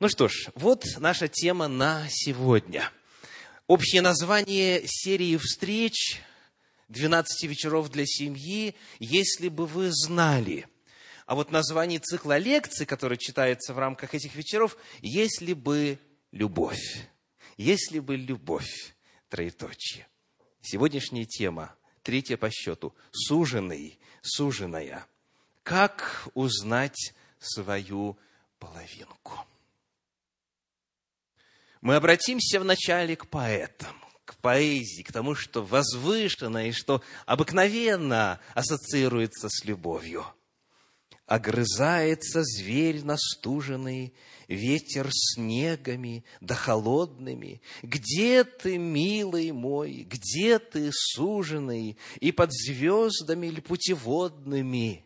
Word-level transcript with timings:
Ну 0.00 0.08
что 0.08 0.26
ж, 0.26 0.48
вот 0.56 0.84
наша 0.98 1.28
тема 1.28 1.68
на 1.68 2.08
сегодня. 2.10 2.90
Общее 3.68 4.02
название 4.02 4.82
серии 4.86 5.36
встреч 5.36 6.20
«12 6.90 7.24
вечеров 7.42 7.90
для 7.90 8.04
семьи», 8.04 8.74
если 8.98 9.48
бы 9.48 9.66
вы 9.66 9.90
знали. 9.92 10.66
А 11.26 11.36
вот 11.36 11.52
название 11.52 12.00
цикла 12.00 12.38
лекций, 12.38 12.86
который 12.86 13.18
читается 13.18 13.72
в 13.72 13.78
рамках 13.78 14.14
этих 14.14 14.34
вечеров, 14.34 14.76
«Если 15.00 15.52
бы 15.52 16.00
любовь». 16.32 17.08
«Если 17.56 18.00
бы 18.00 18.16
любовь». 18.16 18.96
Троеточие. 19.28 20.08
Сегодняшняя 20.60 21.24
тема, 21.24 21.76
третья 22.02 22.36
по 22.36 22.50
счету, 22.50 22.94
«Суженый, 23.12 24.00
суженая». 24.22 25.06
Как 25.62 26.28
узнать 26.34 27.14
свою 27.38 28.18
половинку? 28.58 29.46
Мы 31.84 31.96
обратимся 31.96 32.60
вначале 32.60 33.14
к 33.14 33.26
поэтам, 33.26 33.94
к 34.24 34.36
поэзии, 34.36 35.02
к 35.02 35.12
тому, 35.12 35.34
что 35.34 35.62
возвышенно 35.62 36.66
и 36.66 36.72
что 36.72 37.02
обыкновенно 37.26 38.40
ассоциируется 38.54 39.50
с 39.50 39.66
любовью. 39.66 40.24
Огрызается 41.26 42.42
зверь 42.42 43.04
настуженный, 43.04 44.14
ветер 44.48 45.10
снегами 45.12 46.24
да 46.40 46.54
холодными. 46.54 47.60
Где 47.82 48.44
ты, 48.44 48.78
милый 48.78 49.52
мой, 49.52 50.06
где 50.08 50.58
ты, 50.58 50.88
суженый, 50.90 51.98
и 52.18 52.32
под 52.32 52.50
звездами 52.50 53.48
ли 53.48 53.60
путеводными? 53.60 55.04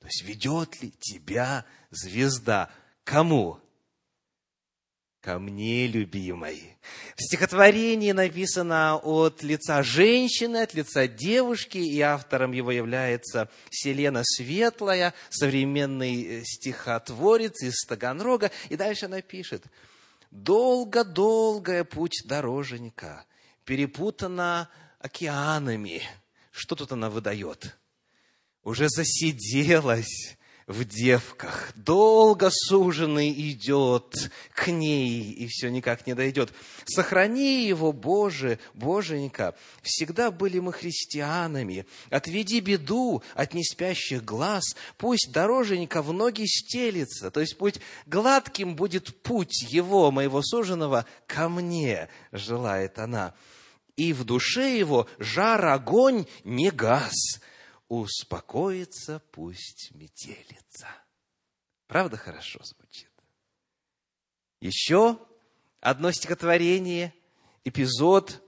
То 0.00 0.06
есть 0.06 0.22
ведет 0.24 0.82
ли 0.82 0.92
тебя 1.00 1.64
звезда? 1.90 2.70
Кому? 3.04 3.58
Ко 5.20 5.38
мне, 5.38 5.86
любимой. 5.86 6.78
В 7.14 7.22
стихотворении 7.22 8.12
написано 8.12 8.96
от 8.96 9.42
лица 9.42 9.82
женщины, 9.82 10.58
от 10.62 10.72
лица 10.72 11.06
девушки, 11.06 11.78
и 11.78 12.00
автором 12.00 12.52
его 12.52 12.72
является 12.72 13.50
Селена 13.70 14.22
Светлая, 14.24 15.12
современный 15.28 16.22
э, 16.22 16.42
стихотворец 16.44 17.62
из 17.62 17.84
Таганрога. 17.86 18.50
И 18.70 18.76
дальше 18.76 19.06
она 19.06 19.20
пишет, 19.20 19.64
«Долго-долгая 20.30 21.84
путь 21.84 22.22
дороженька, 22.24 23.26
перепутана 23.64 24.70
океанами». 25.00 26.02
Что 26.50 26.74
тут 26.74 26.92
она 26.92 27.10
выдает? 27.10 27.76
Уже 28.62 28.88
засиделась 28.88 30.36
в 30.66 30.84
девках. 30.84 31.72
Долго 31.74 32.48
суженый 32.50 33.32
идет 33.50 34.30
к 34.54 34.68
ней 34.68 35.32
и 35.32 35.46
все 35.48 35.68
никак 35.70 36.06
не 36.06 36.14
дойдет. 36.14 36.52
Сохрани 36.84 37.66
его, 37.66 37.92
Боже, 37.92 38.58
Боженька. 38.74 39.54
Всегда 39.82 40.30
были 40.30 40.58
мы 40.58 40.72
христианами. 40.72 41.86
Отведи 42.10 42.60
беду 42.60 43.22
от 43.34 43.54
неспящих 43.54 44.24
глаз. 44.24 44.76
Пусть 44.96 45.30
дороженька 45.32 46.02
в 46.02 46.12
ноги 46.12 46.44
стелится. 46.46 47.30
То 47.30 47.40
есть 47.40 47.58
путь 47.58 47.80
гладким 48.06 48.76
будет 48.76 49.22
путь 49.22 49.62
его, 49.68 50.10
моего 50.10 50.42
суженого, 50.42 51.06
ко 51.26 51.48
мне, 51.48 52.08
желает 52.32 52.98
она. 52.98 53.34
И 53.96 54.12
в 54.12 54.24
душе 54.24 54.78
его 54.78 55.08
жар 55.18 55.64
огонь 55.66 56.26
не 56.44 56.70
газ 56.70 57.40
успокоится 57.90 59.20
пусть 59.32 59.90
метелица. 59.94 60.88
Правда 61.88 62.16
хорошо 62.16 62.60
звучит? 62.62 63.10
Еще 64.60 65.18
одно 65.80 66.12
стихотворение, 66.12 67.12
эпизод 67.64 68.40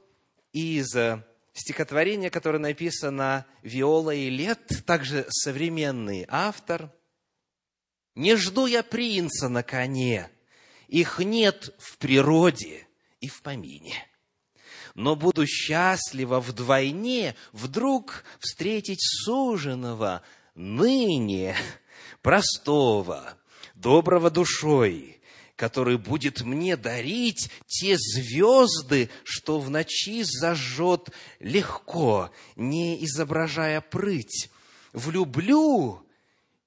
из 0.52 0.94
э, 0.94 1.26
стихотворения, 1.54 2.30
которое 2.30 2.60
написано 2.60 3.44
Виолой 3.62 4.28
Лет, 4.28 4.84
также 4.86 5.26
современный 5.28 6.24
автор. 6.28 6.94
«Не 8.14 8.36
жду 8.36 8.66
я 8.66 8.84
принца 8.84 9.48
на 9.48 9.64
коне, 9.64 10.30
их 10.86 11.18
нет 11.18 11.74
в 11.78 11.98
природе 11.98 12.86
и 13.18 13.28
в 13.28 13.42
помине» 13.42 14.11
но 14.94 15.16
буду 15.16 15.46
счастлива 15.46 16.40
вдвойне 16.40 17.34
вдруг 17.52 18.24
встретить 18.38 19.00
суженого 19.00 20.22
ныне 20.54 21.56
простого, 22.22 23.34
доброго 23.74 24.30
душой, 24.30 25.20
который 25.56 25.96
будет 25.96 26.42
мне 26.42 26.76
дарить 26.76 27.50
те 27.66 27.96
звезды, 27.96 29.10
что 29.24 29.60
в 29.60 29.70
ночи 29.70 30.22
зажжет 30.24 31.10
легко, 31.40 32.30
не 32.56 33.02
изображая 33.04 33.80
прыть. 33.80 34.50
Влюблю 34.92 36.06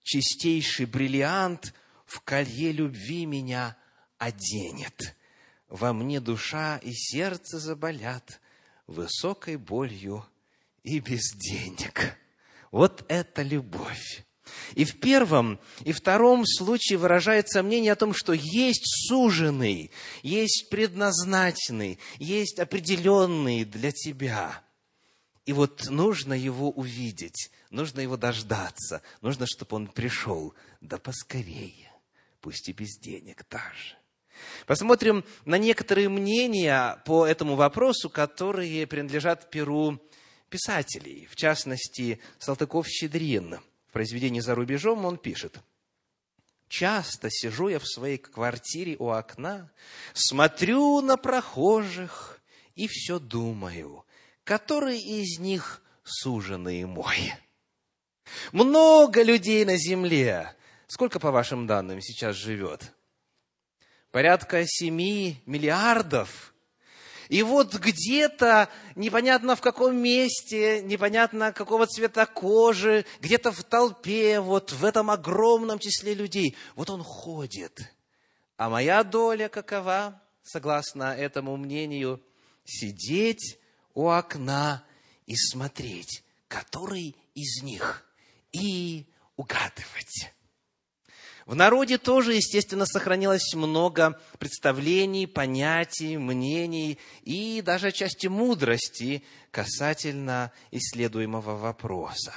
чистейший 0.04 0.86
бриллиант 0.86 1.74
в 2.06 2.22
колье 2.22 2.72
любви 2.72 3.26
меня 3.26 3.76
оденет 4.18 5.16
во 5.70 5.94
мне 5.94 6.20
душа 6.20 6.78
и 6.78 6.92
сердце 6.94 7.60
заболят 7.60 8.40
высокой 8.88 9.58
болью 9.58 10.26
и 10.84 11.00
без 11.00 11.34
денег. 11.34 12.18
Вот 12.72 13.06
это 13.08 13.42
любовь. 13.42 14.26
И 14.76 14.86
в 14.86 15.00
первом 15.00 15.60
и 15.84 15.92
втором 15.92 16.46
случае 16.46 17.00
выражается 17.00 17.64
мнение 17.64 17.94
о 17.94 17.96
том, 17.96 18.14
что 18.14 18.34
есть 18.34 19.08
суженый, 19.08 19.92
есть 20.22 20.68
предназначенный, 20.70 22.00
есть 22.20 22.60
определенный 22.60 23.66
для 23.66 23.92
тебя. 23.92 24.64
И 25.46 25.54
вот 25.54 25.90
нужно 25.90 26.34
его 26.34 26.70
увидеть, 26.72 27.52
нужно 27.70 28.02
его 28.02 28.18
дождаться, 28.18 29.02
нужно, 29.22 29.46
чтобы 29.48 29.76
он 29.76 29.88
пришел, 29.88 30.54
да 30.82 30.98
поскорее, 30.98 31.92
пусть 32.42 32.70
и 32.70 32.74
без 32.74 32.98
денег 33.00 33.46
даже. 33.50 33.96
Посмотрим 34.66 35.24
на 35.46 35.58
некоторые 35.58 36.10
мнения 36.10 37.02
по 37.06 37.26
этому 37.26 37.56
вопросу, 37.56 38.10
которые 38.10 38.88
принадлежат 38.88 39.50
перу 39.50 40.00
писателей. 40.50 41.28
В 41.32 41.36
частности, 41.36 42.20
Салтыков-Щедрин. 42.40 43.60
В 43.88 43.92
произведении 43.92 44.40
«За 44.40 44.56
рубежом» 44.56 45.06
он 45.06 45.18
пишет. 45.18 45.60
«Часто 46.68 47.30
сижу 47.30 47.68
я 47.68 47.80
в 47.80 47.88
своей 47.88 48.18
квартире 48.18 48.96
у 48.98 49.10
окна, 49.10 49.72
смотрю 50.14 51.02
на 51.02 51.16
прохожих 51.16 52.42
и 52.74 52.88
все 52.88 53.20
думаю, 53.20 54.04
который 54.44 55.00
из 55.00 55.40
них 55.40 55.82
суженый 56.04 56.86
мой». 56.86 57.34
Много 58.52 59.24
людей 59.24 59.66
на 59.66 59.78
земле. 59.78 60.56
Сколько, 60.88 61.20
по 61.20 61.32
вашим 61.32 61.68
данным, 61.68 62.02
сейчас 62.02 62.36
живет? 62.36 62.95
Порядка 64.16 64.64
7 64.66 64.96
миллиардов. 65.46 66.54
И 67.28 67.44
вот 67.44 67.76
где-то, 67.76 68.70
непонятно 68.96 69.58
в 69.58 69.62
каком 69.62 69.98
месте, 69.98 70.82
непонятно 70.84 71.52
какого 71.52 71.86
цвета 71.86 72.26
кожи, 72.26 73.06
где-то 73.20 73.52
в 73.52 73.62
толпе, 73.66 74.40
вот 74.40 74.72
в 74.72 74.86
этом 74.86 75.12
огромном 75.12 75.80
числе 75.80 76.14
людей, 76.14 76.56
вот 76.78 76.90
он 76.90 77.04
ходит. 77.04 77.94
А 78.56 78.70
моя 78.70 79.04
доля 79.04 79.50
какова, 79.50 80.22
согласно 80.44 81.14
этому 81.14 81.58
мнению, 81.58 82.24
сидеть 82.64 83.60
у 83.94 84.08
окна 84.08 84.86
и 85.26 85.36
смотреть, 85.36 86.24
который 86.48 87.18
из 87.34 87.62
них, 87.64 88.10
и 88.54 89.08
угадывать. 89.36 90.35
В 91.46 91.54
народе 91.54 92.00
тоже, 92.00 92.34
естественно, 92.34 92.88
сохранилось 92.88 93.54
много 93.54 94.20
представлений, 94.40 95.28
понятий, 95.28 96.18
мнений 96.18 96.98
и 97.22 97.62
даже 97.62 97.92
части 97.92 98.26
мудрости 98.26 99.24
касательно 99.52 100.52
исследуемого 100.72 101.56
вопроса. 101.56 102.34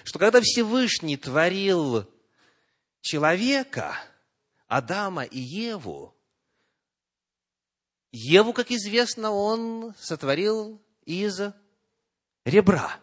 что 0.04 0.20
когда 0.20 0.40
Всевышний 0.40 1.16
творил 1.16 2.08
человека, 3.02 3.98
Адама 4.68 5.24
и 5.24 5.38
Еву, 5.38 6.14
Еву, 8.12 8.52
как 8.52 8.70
известно, 8.70 9.30
он 9.30 9.94
сотворил 9.98 10.80
из 11.04 11.40
ребра. 12.44 12.96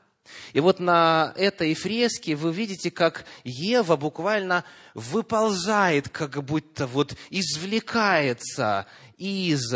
И 0.54 0.60
вот 0.60 0.80
на 0.80 1.34
этой 1.36 1.74
фреске 1.74 2.36
вы 2.36 2.54
видите, 2.54 2.92
как 2.92 3.25
Ева 3.44 3.96
буквально 3.96 4.63
выползает, 4.94 6.10
как 6.10 6.44
будто 6.44 6.86
вот 6.86 7.16
извлекается 7.31 8.86
из 9.18 9.74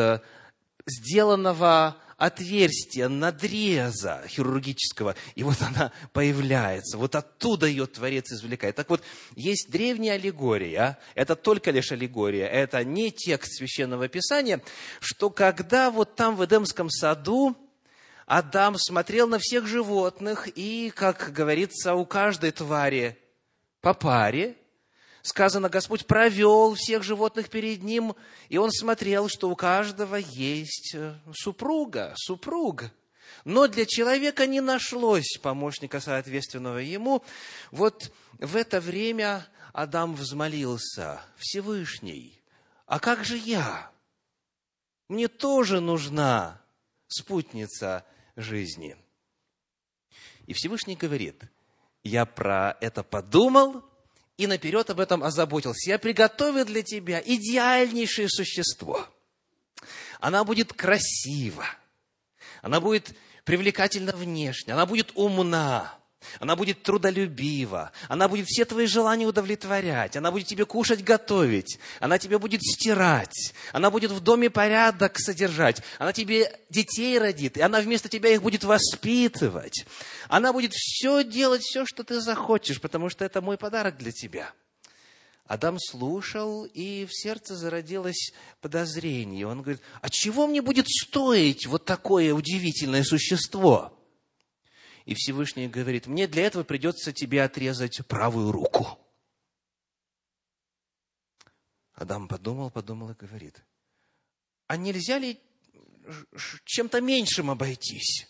сделанного 0.85 1.97
отверстия, 2.25 3.09
надреза 3.09 4.23
хирургического, 4.27 5.15
и 5.35 5.43
вот 5.43 5.57
она 5.61 5.91
появляется. 6.13 6.97
Вот 6.97 7.15
оттуда 7.15 7.67
ее 7.67 7.85
Творец 7.85 8.31
извлекает. 8.31 8.75
Так 8.75 8.89
вот, 8.89 9.03
есть 9.35 9.69
древняя 9.69 10.15
аллегория, 10.15 10.97
это 11.15 11.35
только 11.35 11.71
лишь 11.71 11.91
аллегория, 11.91 12.47
это 12.47 12.83
не 12.83 13.11
текст 13.11 13.57
Священного 13.57 14.07
Писания, 14.07 14.61
что 14.99 15.29
когда 15.29 15.91
вот 15.91 16.15
там 16.15 16.35
в 16.35 16.45
Эдемском 16.45 16.89
саду 16.89 17.57
Адам 18.25 18.77
смотрел 18.77 19.27
на 19.27 19.37
всех 19.37 19.67
животных, 19.67 20.47
и, 20.55 20.93
как 20.95 21.33
говорится, 21.33 21.93
у 21.93 22.05
каждой 22.05 22.51
твари 22.51 23.17
по 23.81 23.93
паре, 23.93 24.55
сказано, 25.23 25.69
Господь 25.69 26.05
провел 26.05 26.75
всех 26.75 27.01
животных 27.01 27.49
перед 27.49 27.81
ним, 27.81 28.15
и 28.49 28.57
он 28.57 28.71
смотрел, 28.71 29.29
что 29.29 29.49
у 29.49 29.55
каждого 29.55 30.17
есть 30.17 30.93
э, 30.93 31.15
супруга, 31.33 32.13
супруг. 32.17 32.91
Но 33.45 33.67
для 33.67 33.85
человека 33.85 34.45
не 34.45 34.61
нашлось 34.61 35.37
помощника, 35.41 35.99
соответственного 35.99 36.77
ему. 36.77 37.23
Вот 37.71 38.13
в 38.33 38.55
это 38.55 38.79
время 38.79 39.47
Адам 39.71 40.13
взмолился, 40.13 41.21
Всевышний, 41.37 42.39
а 42.85 42.99
как 42.99 43.23
же 43.25 43.37
я? 43.37 43.91
Мне 45.07 45.27
тоже 45.27 45.79
нужна 45.79 46.61
спутница 47.07 48.05
жизни. 48.35 48.97
И 50.47 50.53
Всевышний 50.53 50.95
говорит, 50.95 51.43
я 52.03 52.25
про 52.25 52.77
это 52.81 53.03
подумал 53.03 53.83
и 54.37 54.47
наперед 54.47 54.89
об 54.89 54.99
этом 54.99 55.23
озаботился. 55.23 55.89
Я 55.89 55.99
приготовил 55.99 56.65
для 56.65 56.83
тебя 56.83 57.21
идеальнейшее 57.23 58.29
существо. 58.29 59.07
Она 60.19 60.43
будет 60.43 60.73
красива, 60.73 61.65
она 62.61 62.79
будет 62.79 63.13
привлекательна 63.43 64.13
внешне, 64.13 64.73
она 64.73 64.85
будет 64.85 65.11
умна, 65.15 65.99
она 66.39 66.55
будет 66.55 66.83
трудолюбива, 66.83 67.91
она 68.07 68.27
будет 68.27 68.47
все 68.47 68.65
твои 68.65 68.85
желания 68.85 69.25
удовлетворять, 69.25 70.15
она 70.15 70.31
будет 70.31 70.47
тебе 70.47 70.65
кушать, 70.65 71.03
готовить, 71.03 71.79
она 71.99 72.17
тебе 72.17 72.37
будет 72.39 72.61
стирать, 72.61 73.53
она 73.71 73.89
будет 73.89 74.11
в 74.11 74.19
доме 74.19 74.49
порядок 74.49 75.19
содержать, 75.19 75.81
она 75.99 76.13
тебе 76.13 76.51
детей 76.69 77.19
родит, 77.19 77.57
и 77.57 77.61
она 77.61 77.81
вместо 77.81 78.09
тебя 78.09 78.29
их 78.29 78.41
будет 78.41 78.63
воспитывать. 78.63 79.85
Она 80.27 80.53
будет 80.53 80.73
все 80.73 81.23
делать, 81.23 81.61
все, 81.63 81.85
что 81.85 82.03
ты 82.03 82.21
захочешь, 82.21 82.81
потому 82.81 83.09
что 83.09 83.25
это 83.25 83.41
мой 83.41 83.57
подарок 83.57 83.97
для 83.97 84.11
тебя. 84.11 84.51
Адам 85.45 85.77
слушал, 85.77 86.63
и 86.65 87.05
в 87.05 87.09
сердце 87.11 87.55
зародилось 87.55 88.33
подозрение. 88.61 89.45
Он 89.45 89.61
говорит, 89.61 89.81
а 90.01 90.09
чего 90.09 90.47
мне 90.47 90.61
будет 90.61 90.87
стоить 90.87 91.67
вот 91.67 91.85
такое 91.85 92.33
удивительное 92.33 93.03
существо? 93.03 93.93
И 95.05 95.15
Всевышний 95.15 95.67
говорит, 95.67 96.07
мне 96.07 96.27
для 96.27 96.43
этого 96.43 96.63
придется 96.63 97.11
тебе 97.11 97.43
отрезать 97.43 98.05
правую 98.07 98.51
руку. 98.51 98.99
Адам 101.93 102.27
подумал, 102.27 102.71
подумал 102.71 103.11
и 103.11 103.15
говорит, 103.15 103.63
а 104.67 104.77
нельзя 104.77 105.19
ли 105.19 105.39
чем-то 106.65 107.01
меньшим 107.01 107.51
обойтись? 107.51 108.27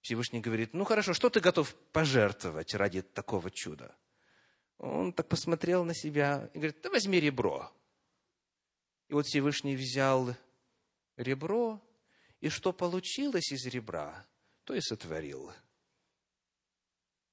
Всевышний 0.00 0.40
говорит, 0.40 0.72
ну 0.72 0.84
хорошо, 0.84 1.12
что 1.12 1.28
ты 1.28 1.40
готов 1.40 1.74
пожертвовать 1.92 2.74
ради 2.74 3.02
такого 3.02 3.50
чуда? 3.50 3.94
Он 4.78 5.12
так 5.12 5.28
посмотрел 5.28 5.84
на 5.84 5.94
себя 5.94 6.50
и 6.54 6.58
говорит, 6.58 6.80
да 6.82 6.90
возьми 6.90 7.20
ребро. 7.20 7.70
И 9.08 9.12
вот 9.12 9.26
Всевышний 9.26 9.76
взял 9.76 10.34
ребро, 11.16 11.82
и 12.40 12.48
что 12.48 12.72
получилось 12.72 13.52
из 13.52 13.66
ребра? 13.66 14.26
То 14.70 14.76
и 14.76 14.80
сотворил. 14.80 15.50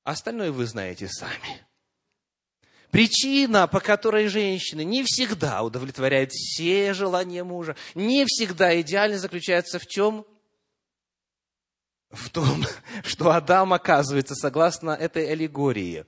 Остальное 0.03 0.51
вы 0.51 0.65
знаете 0.65 1.07
сами. 1.07 1.67
Причина, 2.89 3.67
по 3.67 3.79
которой 3.79 4.27
женщины 4.27 4.83
не 4.83 5.03
всегда 5.03 5.61
удовлетворяют 5.61 6.31
все 6.31 6.95
желания 6.95 7.43
мужа, 7.43 7.75
не 7.93 8.25
всегда 8.25 8.81
идеально 8.81 9.19
заключается 9.19 9.77
в 9.77 9.85
чем? 9.85 10.25
В 12.09 12.31
том, 12.31 12.63
что 13.03 13.29
Адам, 13.29 13.71
оказывается, 13.71 14.33
согласно 14.33 14.89
этой 14.91 15.31
аллегории, 15.31 16.05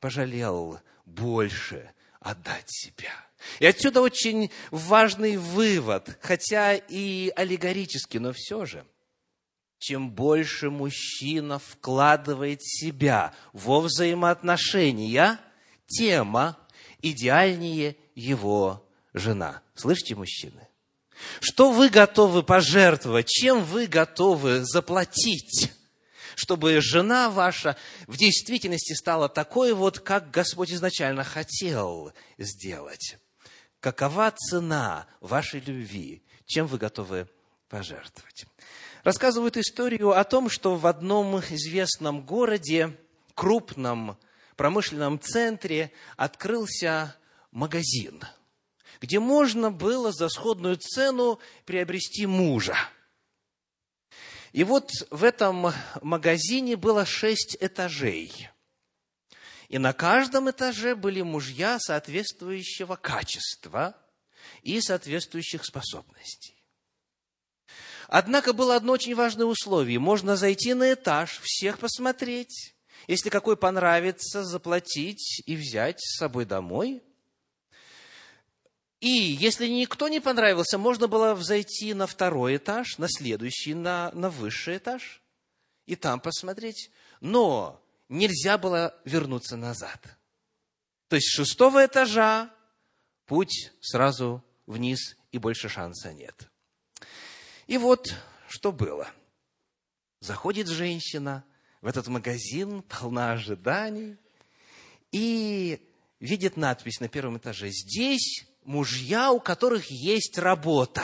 пожалел 0.00 0.80
больше 1.04 1.92
отдать 2.18 2.70
себя. 2.70 3.12
И 3.58 3.66
отсюда 3.66 4.00
очень 4.00 4.50
важный 4.70 5.36
вывод, 5.36 6.16
хотя 6.22 6.76
и 6.76 7.30
аллегорический, 7.36 8.20
но 8.20 8.32
все 8.32 8.64
же– 8.64 8.86
чем 9.82 10.12
больше 10.12 10.70
мужчина 10.70 11.58
вкладывает 11.58 12.62
себя 12.62 13.34
во 13.52 13.80
взаимоотношения, 13.80 15.40
тем 15.88 16.54
идеальнее 17.00 17.96
его 18.14 18.88
жена. 19.12 19.60
Слышите, 19.74 20.14
мужчины? 20.14 20.68
Что 21.40 21.72
вы 21.72 21.88
готовы 21.88 22.44
пожертвовать, 22.44 23.26
чем 23.26 23.64
вы 23.64 23.88
готовы 23.88 24.64
заплатить, 24.64 25.72
чтобы 26.36 26.80
жена 26.80 27.28
ваша 27.28 27.76
в 28.06 28.16
действительности 28.16 28.92
стала 28.92 29.28
такой 29.28 29.72
вот, 29.72 29.98
как 29.98 30.30
Господь 30.30 30.70
изначально 30.70 31.24
хотел 31.24 32.12
сделать? 32.38 33.16
Какова 33.80 34.30
цена 34.30 35.08
вашей 35.20 35.58
любви? 35.58 36.22
Чем 36.46 36.68
вы 36.68 36.78
готовы 36.78 37.28
пожертвовать? 37.68 38.46
Рассказывают 39.02 39.56
историю 39.56 40.10
о 40.10 40.24
том, 40.24 40.48
что 40.48 40.76
в 40.76 40.86
одном 40.86 41.40
известном 41.40 42.24
городе, 42.24 42.96
крупном 43.34 44.18
промышленном 44.56 45.20
центре 45.20 45.92
открылся 46.16 47.16
магазин, 47.50 48.22
где 49.00 49.18
можно 49.18 49.70
было 49.70 50.12
за 50.12 50.28
сходную 50.28 50.76
цену 50.76 51.38
приобрести 51.64 52.26
мужа. 52.26 52.76
И 54.52 54.64
вот 54.64 54.90
в 55.10 55.24
этом 55.24 55.72
магазине 56.02 56.76
было 56.76 57.06
шесть 57.06 57.56
этажей. 57.60 58.48
И 59.68 59.78
на 59.78 59.94
каждом 59.94 60.50
этаже 60.50 60.94
были 60.94 61.22
мужья 61.22 61.78
соответствующего 61.80 62.96
качества 62.96 63.96
и 64.62 64.78
соответствующих 64.82 65.64
способностей. 65.64 66.61
Однако 68.14 68.52
было 68.52 68.76
одно 68.76 68.92
очень 68.92 69.14
важное 69.14 69.46
условие. 69.46 69.98
Можно 69.98 70.36
зайти 70.36 70.74
на 70.74 70.92
этаж, 70.92 71.40
всех 71.42 71.78
посмотреть. 71.78 72.74
Если 73.06 73.30
какой 73.30 73.56
понравится, 73.56 74.44
заплатить 74.44 75.42
и 75.46 75.56
взять 75.56 75.98
с 75.98 76.18
собой 76.18 76.44
домой. 76.44 77.02
И 79.00 79.08
если 79.08 79.66
никто 79.66 80.08
не 80.08 80.20
понравился, 80.20 80.76
можно 80.76 81.08
было 81.08 81.32
взойти 81.34 81.94
на 81.94 82.06
второй 82.06 82.58
этаж, 82.58 82.98
на 82.98 83.08
следующий, 83.08 83.72
на, 83.72 84.10
на 84.12 84.28
высший 84.28 84.76
этаж, 84.76 85.22
и 85.86 85.96
там 85.96 86.20
посмотреть. 86.20 86.90
Но 87.22 87.82
нельзя 88.10 88.58
было 88.58 88.94
вернуться 89.06 89.56
назад. 89.56 90.18
То 91.08 91.16
есть 91.16 91.28
с 91.28 91.34
шестого 91.34 91.82
этажа 91.82 92.50
путь 93.24 93.72
сразу 93.80 94.44
вниз, 94.66 95.16
и 95.30 95.38
больше 95.38 95.70
шанса 95.70 96.12
нет. 96.12 96.51
И 97.72 97.78
вот 97.78 98.14
что 98.50 98.70
было. 98.70 99.08
Заходит 100.20 100.68
женщина 100.68 101.42
в 101.80 101.86
этот 101.86 102.06
магазин, 102.06 102.82
полна 102.82 103.32
ожиданий, 103.32 104.18
и 105.10 105.80
видит 106.20 106.58
надпись 106.58 107.00
на 107.00 107.08
первом 107.08 107.38
этаже. 107.38 107.70
Здесь 107.70 108.44
мужья, 108.64 109.32
у 109.32 109.40
которых 109.40 109.86
есть 109.90 110.36
работа, 110.36 111.02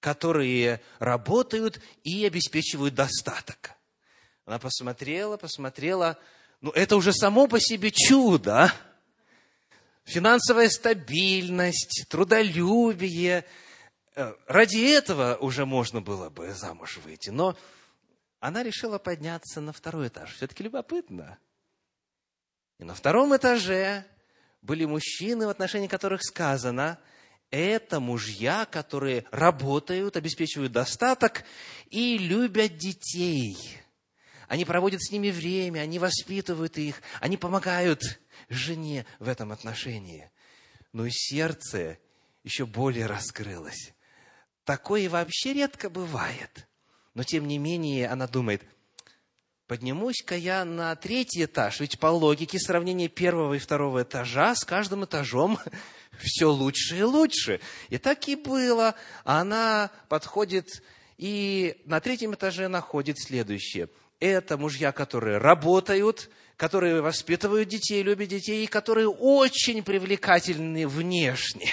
которые 0.00 0.80
работают 0.98 1.80
и 2.02 2.26
обеспечивают 2.26 2.96
достаток. 2.96 3.74
Она 4.46 4.58
посмотрела, 4.58 5.36
посмотрела, 5.36 6.18
ну 6.62 6.72
это 6.72 6.96
уже 6.96 7.12
само 7.12 7.46
по 7.46 7.60
себе 7.60 7.92
чудо. 7.92 8.72
финансовая 10.04 10.68
стабильность, 10.68 12.06
трудолюбие. 12.08 13.44
Э, 14.16 14.34
ради 14.46 14.92
этого 14.92 15.36
уже 15.36 15.66
можно 15.66 16.00
было 16.00 16.30
бы 16.30 16.52
замуж 16.52 16.98
выйти. 16.98 17.30
Но 17.30 17.56
она 18.40 18.62
решила 18.62 18.98
подняться 18.98 19.60
на 19.60 19.72
второй 19.72 20.08
этаж. 20.08 20.34
Все-таки 20.34 20.62
любопытно. 20.62 21.38
И 22.78 22.84
на 22.84 22.94
втором 22.94 23.36
этаже 23.36 24.06
были 24.62 24.84
мужчины, 24.84 25.46
в 25.46 25.50
отношении 25.50 25.88
которых 25.88 26.22
сказано, 26.22 26.98
это 27.50 28.00
мужья, 28.00 28.66
которые 28.66 29.24
работают, 29.30 30.16
обеспечивают 30.16 30.72
достаток 30.72 31.44
и 31.90 32.18
любят 32.18 32.76
детей. 32.76 33.56
Они 34.48 34.64
проводят 34.64 35.02
с 35.02 35.10
ними 35.10 35.30
время, 35.30 35.80
они 35.80 35.98
воспитывают 35.98 36.78
их, 36.78 37.00
они 37.20 37.36
помогают 37.36 38.02
жене 38.48 39.06
в 39.18 39.28
этом 39.28 39.52
отношении. 39.52 40.30
Но 40.92 41.06
и 41.06 41.10
сердце 41.10 41.98
еще 42.42 42.66
более 42.66 43.06
раскрылось. 43.06 43.94
Такое 44.64 45.08
вообще 45.08 45.52
редко 45.52 45.90
бывает. 45.90 46.66
Но 47.14 47.22
тем 47.22 47.46
не 47.46 47.58
менее 47.58 48.08
она 48.08 48.26
думает, 48.26 48.62
поднимусь-ка 49.66 50.36
я 50.36 50.64
на 50.64 50.94
третий 50.96 51.44
этаж, 51.44 51.80
ведь 51.80 51.98
по 51.98 52.06
логике 52.06 52.58
сравнения 52.58 53.08
первого 53.08 53.54
и 53.54 53.58
второго 53.58 54.02
этажа 54.02 54.54
с 54.54 54.64
каждым 54.64 55.04
этажом 55.04 55.58
все 56.18 56.46
лучше 56.46 56.98
и 56.98 57.02
лучше. 57.02 57.60
И 57.90 57.98
так 57.98 58.26
и 58.28 58.36
было. 58.36 58.94
Она 59.24 59.90
подходит 60.08 60.82
и 61.18 61.80
на 61.84 62.00
третьем 62.00 62.34
этаже 62.34 62.68
находит 62.68 63.18
следующее. 63.20 63.88
Это 64.20 64.56
мужья, 64.56 64.92
которые 64.92 65.38
работают, 65.38 66.30
которые 66.56 67.02
воспитывают 67.02 67.68
детей, 67.68 68.02
любят 68.02 68.28
детей, 68.28 68.64
и 68.64 68.68
которые 68.68 69.08
очень 69.08 69.82
привлекательны 69.82 70.88
внешне. 70.88 71.70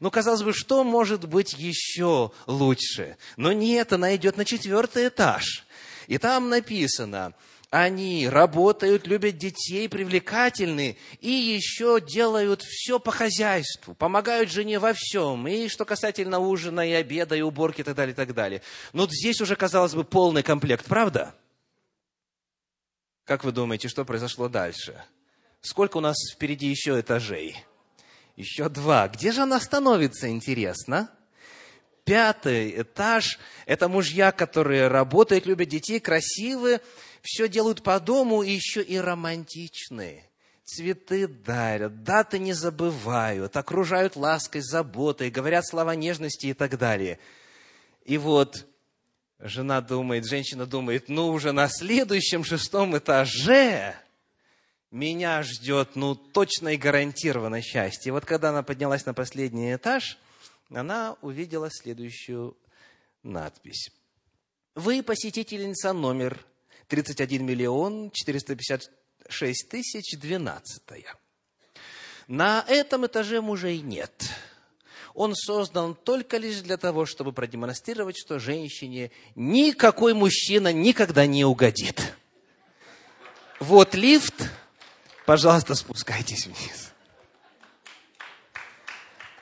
Ну, 0.00 0.10
казалось 0.10 0.42
бы, 0.42 0.52
что 0.52 0.84
может 0.84 1.28
быть 1.28 1.54
еще 1.54 2.32
лучше? 2.46 3.16
Но 3.36 3.52
нет, 3.52 3.92
она 3.92 4.14
идет 4.16 4.36
на 4.36 4.44
четвертый 4.44 5.08
этаж. 5.08 5.66
И 6.06 6.18
там 6.18 6.48
написано, 6.48 7.34
они 7.70 8.28
работают, 8.28 9.06
любят 9.06 9.38
детей, 9.38 9.88
привлекательны 9.88 10.96
и 11.20 11.30
еще 11.30 12.00
делают 12.00 12.62
все 12.62 13.00
по 13.00 13.10
хозяйству, 13.10 13.94
помогают 13.94 14.50
жене 14.50 14.78
во 14.78 14.92
всем, 14.94 15.48
и 15.48 15.68
что 15.68 15.84
касательно 15.84 16.38
ужина, 16.38 16.88
и 16.88 16.92
обеда, 16.92 17.34
и 17.34 17.40
уборки, 17.40 17.80
и 17.80 17.84
так 17.84 17.96
далее, 17.96 18.12
и 18.12 18.16
так 18.16 18.34
далее. 18.34 18.62
Но 18.92 19.08
здесь 19.08 19.40
уже, 19.40 19.56
казалось 19.56 19.94
бы, 19.94 20.04
полный 20.04 20.42
комплект, 20.42 20.86
правда? 20.86 21.34
Как 23.24 23.42
вы 23.42 23.50
думаете, 23.50 23.88
что 23.88 24.04
произошло 24.04 24.48
дальше? 24.48 25.02
Сколько 25.60 25.96
у 25.96 26.00
нас 26.00 26.16
впереди 26.32 26.68
еще 26.68 27.00
этажей? 27.00 27.65
Еще 28.36 28.68
два. 28.68 29.08
Где 29.08 29.32
же 29.32 29.42
она 29.42 29.58
становится, 29.58 30.28
интересно? 30.28 31.10
Пятый 32.04 32.82
этаж– 32.82 33.38
это 33.66 33.88
мужья, 33.88 34.30
которые 34.30 34.86
работают, 34.86 35.46
любят 35.46 35.68
детей, 35.68 35.98
красивые, 35.98 36.80
все 37.22 37.48
делают 37.48 37.82
по 37.82 37.98
дому 37.98 38.42
и 38.42 38.52
еще 38.52 38.80
и 38.82 38.96
романтичные. 38.98 40.30
Цветы 40.64 41.26
дарят, 41.26 42.04
даты 42.04 42.38
не 42.38 42.52
забывают, 42.52 43.56
окружают 43.56 44.14
лаской, 44.14 44.60
заботой, 44.60 45.30
говорят 45.30 45.66
слова 45.66 45.96
нежности 45.96 46.46
и 46.46 46.54
так 46.54 46.78
далее. 46.78 47.18
И 48.04 48.18
вот 48.18 48.66
жена 49.40 49.80
думает, 49.80 50.26
женщина 50.26 50.66
думает, 50.66 51.08
ну 51.08 51.28
уже 51.28 51.52
на 51.52 51.68
следующем 51.68 52.44
шестом 52.44 52.96
этаже 52.96 53.96
меня 54.90 55.42
ждет, 55.42 55.96
ну, 55.96 56.14
точно 56.14 56.68
и 56.68 56.76
гарантированно 56.76 57.60
счастье. 57.62 58.10
И 58.10 58.12
вот 58.12 58.24
когда 58.24 58.50
она 58.50 58.62
поднялась 58.62 59.06
на 59.06 59.14
последний 59.14 59.74
этаж, 59.74 60.18
она 60.70 61.16
увидела 61.22 61.70
следующую 61.70 62.56
надпись. 63.22 63.90
Вы 64.74 65.02
посетительница 65.02 65.92
номер 65.92 66.44
31 66.88 67.44
миллион 67.44 68.10
456 68.12 69.68
тысяч 69.68 70.18
12. 70.18 70.82
На 72.28 72.64
этом 72.68 73.06
этаже 73.06 73.40
мужей 73.40 73.80
нет 73.80 74.30
он 75.16 75.34
создан 75.34 75.94
только 75.94 76.36
лишь 76.36 76.60
для 76.60 76.76
того, 76.76 77.06
чтобы 77.06 77.32
продемонстрировать, 77.32 78.18
что 78.18 78.38
женщине 78.38 79.10
никакой 79.34 80.12
мужчина 80.12 80.74
никогда 80.74 81.24
не 81.26 81.42
угодит. 81.42 82.14
Вот 83.58 83.94
лифт, 83.94 84.50
пожалуйста, 85.26 85.74
спускайтесь 85.74 86.46
вниз. 86.46 86.92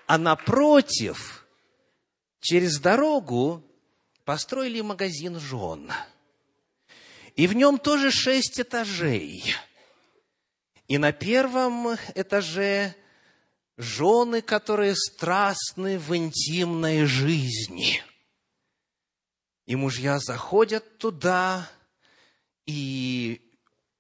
А 0.07 0.19
напротив, 0.19 1.47
через 2.41 2.79
дорогу 2.79 3.62
построили 4.25 4.81
магазин 4.81 5.38
жен. 5.38 5.93
И 7.37 7.47
в 7.47 7.55
нем 7.55 7.79
тоже 7.79 8.11
шесть 8.11 8.61
этажей. 8.61 9.55
И 10.88 10.99
на 10.99 11.12
первом 11.12 11.97
этаже 12.14 12.95
жены, 13.76 14.43
которые 14.43 14.95
страстны 14.95 15.99
в 15.99 16.14
интимной 16.17 17.07
жизни. 17.07 18.03
И 19.67 19.76
мужья 19.76 20.19
заходят 20.19 20.99
туда 20.99 21.69
и 22.67 23.44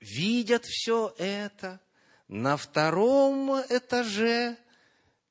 видят 0.04 0.64
все 0.64 1.14
это. 1.18 1.80
На 2.28 2.56
втором 2.56 3.52
этаже 3.68 4.56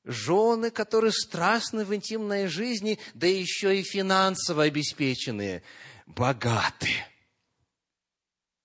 жены, 0.04 0.70
которые 0.70 1.12
страстны 1.12 1.84
в 1.84 1.94
интимной 1.94 2.46
жизни, 2.46 2.98
да 3.14 3.26
еще 3.26 3.78
и 3.78 3.82
финансово 3.82 4.64
обеспеченные, 4.64 5.62
богаты. 6.06 6.90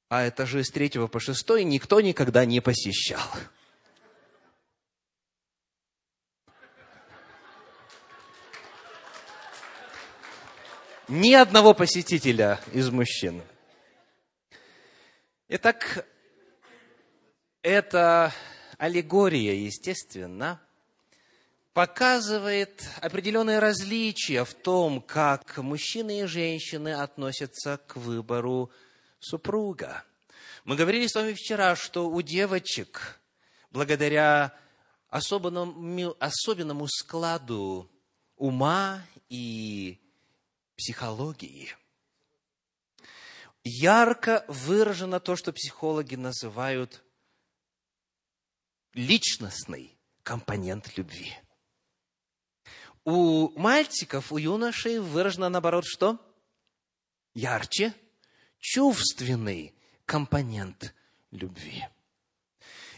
А 0.10 0.28
этажи 0.28 0.64
с 0.64 0.70
третьего 0.70 1.08
по 1.08 1.20
шестой 1.20 1.64
никто 1.64 2.02
никогда 2.02 2.46
не 2.46 2.62
посещал. 2.62 3.30
Ни 11.08 11.34
одного 11.34 11.74
посетителя 11.74 12.60
из 12.72 12.90
мужчин. 12.90 13.42
Итак, 15.52 16.06
эта 17.64 18.32
аллегория, 18.78 19.56
естественно, 19.56 20.62
показывает 21.74 22.88
определенные 23.02 23.58
различия 23.58 24.44
в 24.46 24.54
том, 24.54 25.02
как 25.02 25.58
мужчины 25.58 26.20
и 26.20 26.26
женщины 26.26 26.94
относятся 26.94 27.78
к 27.88 27.96
выбору 27.96 28.70
супруга. 29.20 30.04
Мы 30.66 30.76
говорили 30.76 31.08
с 31.08 31.16
вами 31.16 31.34
вчера, 31.34 31.76
что 31.76 32.08
у 32.12 32.22
девочек, 32.22 33.20
благодаря 33.72 34.56
особенному, 35.10 36.16
особенному 36.20 36.88
складу 36.88 37.90
ума 38.36 39.02
и 39.30 40.00
психологии. 40.78 41.76
Ярко 43.64 44.46
выражено 44.48 45.20
то, 45.20 45.36
что 45.36 45.52
психологи 45.52 46.16
называют 46.16 47.04
личностный 48.94 49.98
компонент 50.24 50.98
любви. 50.98 51.34
У 53.04 53.50
мальчиков, 53.60 54.32
у 54.32 54.38
юношей 54.38 55.00
выражено 55.00 55.50
наоборот 55.50 55.86
что? 55.86 56.20
Ярче, 57.34 57.94
чувственный 58.60 59.74
компонент 60.06 60.94
любви. 61.32 61.86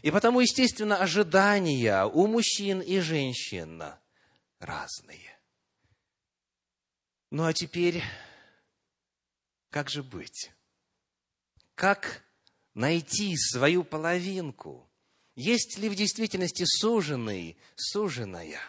И 0.01 0.09
потому, 0.09 0.39
естественно, 0.39 0.97
ожидания 0.97 2.05
у 2.05 2.27
мужчин 2.27 2.81
и 2.81 2.99
женщин 2.99 3.83
разные. 4.59 5.39
Ну 7.29 7.45
а 7.45 7.53
теперь, 7.53 8.03
как 9.71 9.89
же 9.89 10.03
быть? 10.03 10.51
Как 11.75 12.23
найти 12.75 13.35
свою 13.37 13.83
половинку? 13.83 14.87
Есть 15.35 15.79
ли 15.79 15.89
в 15.89 15.95
действительности 15.95 16.65
суженый, 16.67 17.57
суженая? 17.75 18.59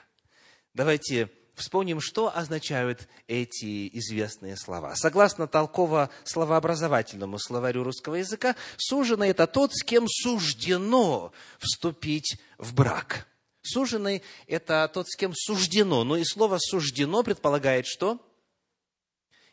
Давайте 0.72 1.28
вспомним, 1.54 2.00
что 2.00 2.34
означают 2.34 3.08
эти 3.26 3.88
известные 3.98 4.56
слова. 4.56 4.94
Согласно 4.94 5.46
толково-словообразовательному 5.48 7.38
словарю 7.38 7.82
русского 7.82 8.14
языка, 8.14 8.56
суженый– 8.78 9.28
это 9.30 9.46
тот, 9.46 9.74
с 9.74 9.82
кем 9.82 10.06
суждено 10.08 11.32
вступить 11.58 12.38
в 12.58 12.74
брак. 12.74 13.26
Суженый– 13.60 14.22
это 14.46 14.88
тот, 14.92 15.08
с 15.08 15.16
кем 15.16 15.34
суждено. 15.34 16.04
Ну 16.04 16.16
и 16.16 16.24
слово 16.24 16.58
«суждено» 16.58 17.22
предполагает 17.22 17.86
что? 17.86 18.20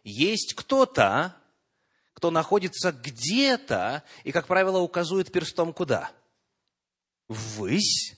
Есть 0.04 0.54
кто-то, 0.54 1.36
кто 2.14 2.32
находится 2.32 2.92
где-то 2.92 4.04
и, 4.24 4.32
как 4.32 4.48
правило, 4.48 4.80
указывает 4.80 5.32
перстом 5.32 5.74
куда? 5.74 6.12
Ввысь. 7.28 8.16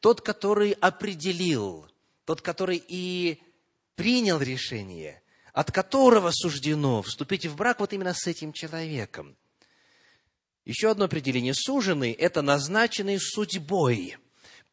тот, 0.00 0.20
который 0.20 0.72
определил, 0.72 1.90
тот, 2.24 2.40
который 2.40 2.82
и 2.86 3.40
принял 3.94 4.40
решение, 4.40 5.22
от 5.52 5.72
которого 5.72 6.30
суждено 6.32 7.02
вступить 7.02 7.46
в 7.46 7.56
брак 7.56 7.80
вот 7.80 7.92
именно 7.92 8.14
с 8.14 8.26
этим 8.26 8.52
человеком. 8.52 9.36
Еще 10.64 10.90
одно 10.90 11.06
определение. 11.06 11.54
Суженый– 11.54 12.12
это 12.12 12.42
назначенный 12.42 13.18
судьбой, 13.20 14.16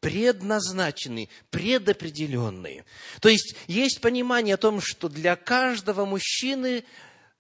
предназначенный, 0.04 1.30
предопределенный. 1.50 2.84
То 3.22 3.30
есть, 3.30 3.56
есть 3.68 4.02
понимание 4.02 4.56
о 4.56 4.58
том, 4.58 4.82
что 4.82 5.08
для 5.08 5.38
каждого 5.38 6.04
мужчины 6.06 6.84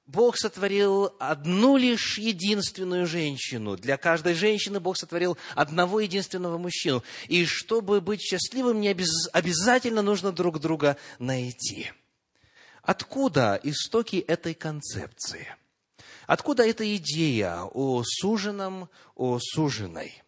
Бог 0.05 0.37
сотворил 0.37 1.13
одну 1.19 1.75
лишь 1.75 2.17
единственную 2.17 3.05
женщину. 3.05 3.75
Для 3.75 3.97
каждой 3.97 4.33
женщины 4.33 4.79
Бог 4.79 4.97
сотворил 4.97 5.37
одного 5.55 5.99
единственного 5.99 6.57
мужчину. 6.57 7.03
И 7.27 7.45
чтобы 7.45 7.99
быть 7.99 8.21
счастливым, 8.21 8.79
не 8.79 8.87
обязательно 8.87 10.01
нужно 10.01 10.31
друг 10.31 10.59
друга 10.59 10.95
найти. 11.19 11.91
Откуда 12.81 13.59
истоки 13.61 14.17
этой 14.17 14.53
концепции? 14.53 15.53
Откуда 16.27 16.65
эта 16.65 16.95
идея 16.95 17.63
о 17.63 18.03
суженом, 18.05 18.89
о 19.15 19.39
суженой? 19.39 20.23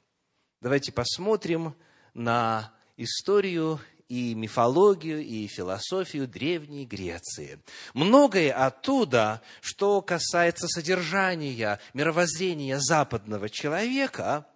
Давайте 0.59 0.91
посмотрим 0.91 1.75
на 2.15 2.73
историю 2.97 3.79
и 4.07 4.33
мифологию, 4.33 5.23
и 5.23 5.47
философию 5.47 6.27
Древней 6.27 6.85
Греции. 6.85 7.59
Многое 7.93 8.51
оттуда, 8.53 9.41
что 9.61 10.01
касается 10.01 10.67
содержания, 10.67 11.79
мировоззрения 11.93 12.79
западного 12.79 13.49
человека, 13.49 14.47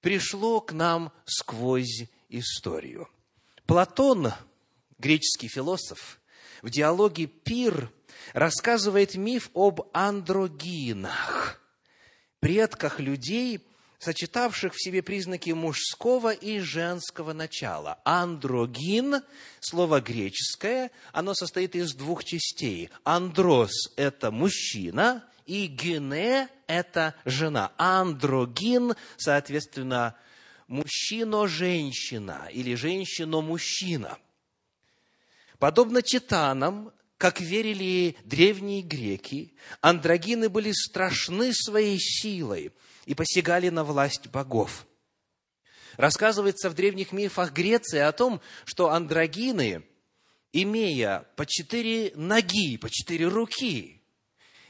пришло 0.00 0.60
к 0.60 0.72
нам 0.72 1.12
сквозь 1.24 2.04
историю. 2.28 3.08
Платон, 3.66 4.32
греческий 4.98 5.48
философ, 5.48 6.20
в 6.62 6.70
диалоге 6.70 7.26
«Пир» 7.26 7.90
рассказывает 8.34 9.14
миф 9.14 9.50
об 9.54 9.88
андрогинах, 9.92 11.60
предках 12.40 13.00
людей, 13.00 13.64
сочетавших 14.02 14.74
в 14.74 14.82
себе 14.82 15.00
признаки 15.00 15.50
мужского 15.50 16.32
и 16.32 16.58
женского 16.58 17.32
начала. 17.32 18.00
Андрогин, 18.04 19.22
слово 19.60 20.00
греческое, 20.00 20.90
оно 21.12 21.34
состоит 21.34 21.76
из 21.76 21.94
двух 21.94 22.24
частей. 22.24 22.90
Андрос– 23.04 23.92
это 23.96 24.32
мужчина, 24.32 25.24
и 25.46 25.66
гене– 25.66 26.48
это 26.66 27.14
жена. 27.24 27.70
Андрогин, 27.76 28.94
соответственно, 29.18 30.16
мужчина-женщина 30.66 32.48
или 32.52 32.74
женщина-мужчина. 32.74 34.18
Подобно 35.60 36.02
титанам, 36.02 36.90
как 37.18 37.40
верили 37.40 38.16
древние 38.24 38.82
греки, 38.82 39.54
андрогины 39.80 40.48
были 40.48 40.72
страшны 40.72 41.52
своей 41.54 42.00
силой– 42.00 42.72
и 43.06 43.14
посягали 43.14 43.68
на 43.68 43.84
власть 43.84 44.28
богов. 44.28 44.86
Рассказывается 45.96 46.70
в 46.70 46.74
древних 46.74 47.12
мифах 47.12 47.52
Греции 47.52 47.98
о 47.98 48.12
том, 48.12 48.40
что 48.64 48.90
андрогины, 48.90 49.84
имея 50.52 51.26
по 51.36 51.44
четыре 51.46 52.12
ноги, 52.14 52.76
по 52.78 52.88
четыре 52.90 53.28
руки, 53.28 54.00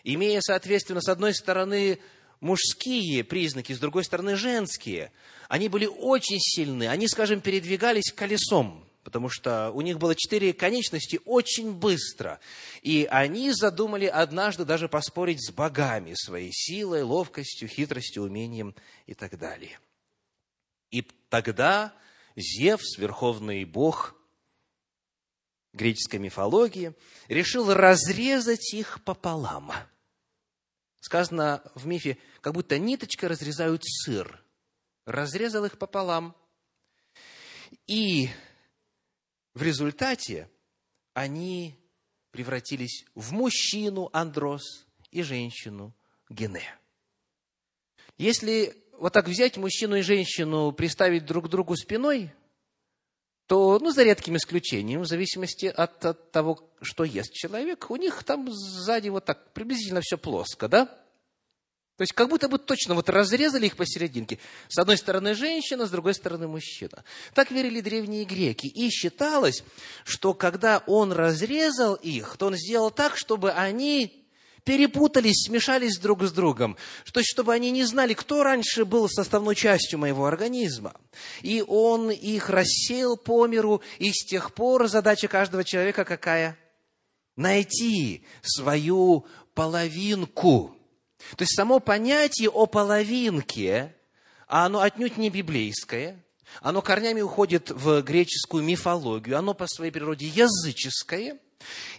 имея, 0.03 0.41
соответственно, 0.41 1.01
с 1.01 1.09
одной 1.09 1.35
стороны 1.35 2.01
мужские 2.41 3.23
признаки, 3.23 3.73
с 3.73 3.79
другой 3.79 4.05
стороны 4.05 4.37
женские, 4.37 5.13
они 5.49 5.69
были 5.69 5.87
очень 5.87 6.41
сильны, 6.41 6.89
они, 6.89 7.07
скажем, 7.07 7.41
передвигались 7.41 8.13
колесом, 8.13 8.82
потому 9.03 9.29
что 9.29 9.71
у 9.73 9.81
них 9.81 9.99
было 9.99 10.15
четыре 10.15 10.53
конечности 10.53 11.21
очень 11.25 11.73
быстро. 11.73 12.41
И 12.83 13.07
они 13.11 13.53
задумали 13.53 14.07
однажды 14.07 14.65
даже 14.65 14.89
поспорить 14.89 15.45
с 15.45 15.53
богами 15.53 16.15
своей 16.15 16.53
силой, 16.53 17.03
ловкостью, 17.03 17.69
хитростью, 17.69 18.23
умением 18.23 18.75
и 19.07 19.15
так 19.15 19.39
далее. 19.39 19.79
И 20.91 21.03
тогда 21.29 21.95
Зевс, 22.37 22.97
верховный 22.99 23.65
бог 23.65 24.15
греческой 25.73 26.21
мифологии, 26.21 26.95
решил 27.29 27.73
разрезать 27.73 28.73
их 28.75 29.03
пополам. 29.05 29.73
Сказано 31.01 31.63
в 31.75 31.87
мифе, 31.87 32.19
как 32.41 32.55
будто 32.55 32.79
ниточкой 32.79 33.31
разрезают 33.31 33.83
сыр. 33.85 34.45
Разрезал 35.05 35.65
их 35.65 35.77
пополам. 35.79 36.37
И 37.89 38.29
в 39.55 39.63
результате 39.63 40.51
они 41.15 41.79
превратились 42.31 43.05
в 43.15 43.33
мужчину 43.33 44.09
Андрос 44.13 44.87
и 45.11 45.23
женщину 45.23 45.95
Гене. 46.31 46.79
Если 48.19 48.75
вот 48.93 49.13
так 49.13 49.29
взять 49.29 49.57
мужчину 49.57 49.97
и 49.97 50.03
женщину, 50.03 50.73
приставить 50.73 51.27
друг 51.27 51.47
к 51.47 51.49
другу 51.49 51.77
спиной, 51.77 52.33
то, 53.47 53.79
ну, 53.81 53.91
за 53.91 54.05
редким 54.05 54.37
исключением, 54.37 55.03
в 55.03 55.07
зависимости 55.07 55.67
от, 55.67 56.05
от 56.05 56.31
того, 56.31 56.73
что 56.81 57.05
ест 57.05 57.33
человек, 57.33 57.91
у 57.91 57.97
них 57.97 58.25
там 58.25 58.51
сзади 58.51 59.09
вот 59.09 59.25
так 59.25 59.53
приблизительно 59.53 60.01
все 60.01 60.17
плоско, 60.17 60.69
да? 60.69 61.02
То 61.97 62.03
есть 62.03 62.15
как 62.15 62.31
будто 62.31 62.49
бы 62.49 62.59
точно 62.59 62.95
вот 62.95 63.11
разрезали 63.11 63.67
их 63.67 63.77
посерединке. 63.77 64.39
С 64.69 64.79
одной 64.79 64.97
стороны 64.97 65.35
женщина, 65.35 65.87
с 65.87 65.91
другой 65.91 66.15
стороны 66.15 66.49
мужчина. 66.49 67.05
Так 67.35 67.51
верили 67.51 67.81
древние 67.81 68.25
греки. 68.25 68.67
И 68.67 68.89
считалось, 68.89 69.63
что 70.05 70.33
когда 70.33 70.83
он 70.87 71.13
разрезал 71.13 71.95
их, 71.95 72.37
то 72.39 72.47
он 72.47 72.57
сделал 72.57 72.91
так, 72.91 73.17
чтобы 73.19 73.53
они 73.53 74.27
перепутались, 74.65 75.45
смешались 75.47 75.99
друг 75.99 76.23
с 76.23 76.33
другом. 76.33 76.79
То 77.13 77.21
есть, 77.21 77.31
чтобы 77.31 77.53
они 77.53 77.71
не 77.71 77.85
знали, 77.85 78.15
кто 78.15 78.43
раньше 78.43 78.87
был 78.87 79.09
составной 79.09 79.55
частью 79.55 79.99
моего 79.99 80.25
организма. 80.25 80.95
И 81.43 81.63
он 81.67 82.11
их 82.11 82.49
рассеял 82.49 83.19
по 83.19 83.47
миру, 83.47 83.83
и 83.99 84.13
с 84.13 84.25
тех 84.25 84.55
пор 84.55 84.89
задача 84.89 85.29
каждого 85.29 85.63
человека 85.63 86.07
какая? 86.07 86.57
Найти 87.37 88.25
свою 88.41 89.27
половинку– 89.55 90.75
то 91.37 91.43
есть 91.43 91.57
само 91.57 91.81
понятие 91.81 92.51
о 92.51 92.67
половинке, 92.67 93.95
а 94.47 94.67
оно 94.67 94.81
отнюдь 94.81 95.17
не 95.17 95.31
библейское, 95.31 96.23
оно 96.61 96.83
корнями 96.83 97.21
уходит 97.21 97.71
в 97.71 98.03
греческую 98.03 98.63
мифологию, 98.63 99.39
оно 99.39 99.55
по 99.55 99.67
своей 99.67 99.91
природе 99.91 100.27
языческое. 100.27 101.39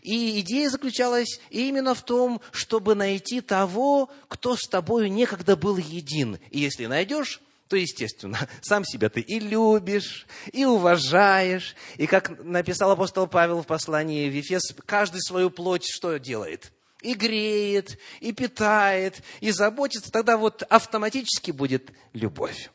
И 0.01 0.39
идея 0.41 0.69
заключалась 0.69 1.39
именно 1.49 1.95
в 1.95 2.03
том, 2.03 2.41
чтобы 2.51 2.95
найти 2.95 3.41
того, 3.41 4.11
кто 4.27 4.57
с 4.57 4.67
тобой 4.67 5.09
некогда 5.09 5.55
был 5.55 5.77
един. 5.77 6.37
И 6.51 6.59
если 6.59 6.85
найдешь, 6.85 7.41
то, 7.69 7.77
естественно, 7.77 8.37
сам 8.61 8.85
себя 8.85 9.09
ты 9.09 9.21
и 9.21 9.39
любишь, 9.39 10.27
и 10.51 10.65
уважаешь. 10.65 11.75
И 11.97 12.07
как 12.07 12.43
написал 12.43 12.91
апостол 12.91 13.25
Павел 13.25 13.63
в 13.63 13.67
послании 13.67 14.29
в 14.29 14.33
Ефес, 14.33 14.75
каждый 14.85 15.21
свою 15.21 15.49
плоть 15.49 15.85
что 15.89 16.19
делает? 16.19 16.71
И 17.03 17.13
греет, 17.13 17.99
и 18.19 18.31
питает, 18.31 19.21
и 19.41 19.51
заботится, 19.51 20.11
тогда 20.11 20.37
вот 20.37 20.63
автоматически 20.63 21.51
будет 21.51 21.91
любовь. 22.13 22.69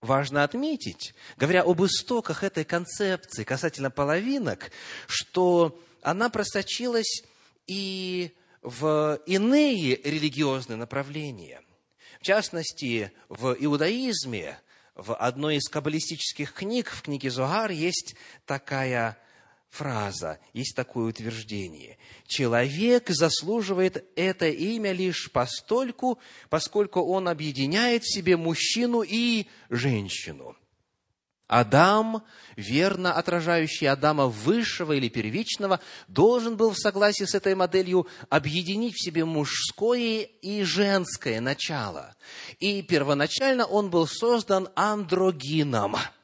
Важно 0.00 0.44
отметить, 0.44 1.14
говоря 1.36 1.62
об 1.62 1.84
истоках 1.84 2.42
этой 2.42 2.64
концепции 2.64 3.44
касательно 3.44 3.90
половинок, 3.90 4.70
что 5.06 5.78
она 6.02 6.30
просочилась 6.30 7.22
и 7.66 8.32
в 8.62 9.20
иные 9.26 9.96
религиозные 9.96 10.76
направления. 10.76 11.62
В 12.20 12.24
частности, 12.24 13.12
в 13.28 13.56
иудаизме, 13.58 14.58
в 14.94 15.14
одной 15.14 15.56
из 15.56 15.68
каббалистических 15.68 16.52
книг, 16.52 16.90
в 16.90 17.02
книге 17.02 17.30
Зоар, 17.30 17.70
есть 17.70 18.16
такая 18.46 19.18
фраза, 19.70 20.38
есть 20.52 20.74
такое 20.74 21.06
утверждение. 21.06 21.96
Человек 22.26 23.08
заслуживает 23.08 24.04
это 24.16 24.48
имя 24.48 24.92
лишь 24.92 25.30
постольку, 25.32 26.18
поскольку 26.48 27.00
он 27.00 27.28
объединяет 27.28 28.02
в 28.02 28.12
себе 28.12 28.36
мужчину 28.36 29.02
и 29.02 29.46
женщину. 29.70 30.56
Адам, 31.46 32.22
верно 32.54 33.14
отражающий 33.14 33.88
Адама 33.88 34.26
высшего 34.26 34.92
или 34.92 35.08
первичного, 35.08 35.80
должен 36.06 36.56
был 36.56 36.70
в 36.70 36.78
согласии 36.78 37.24
с 37.24 37.34
этой 37.34 37.56
моделью 37.56 38.06
объединить 38.28 38.94
в 38.94 39.02
себе 39.02 39.24
мужское 39.24 40.22
и 40.22 40.62
женское 40.62 41.40
начало. 41.40 42.14
И 42.60 42.82
первоначально 42.82 43.66
он 43.66 43.90
был 43.90 44.06
создан 44.06 44.68
андрогином– 44.76 45.96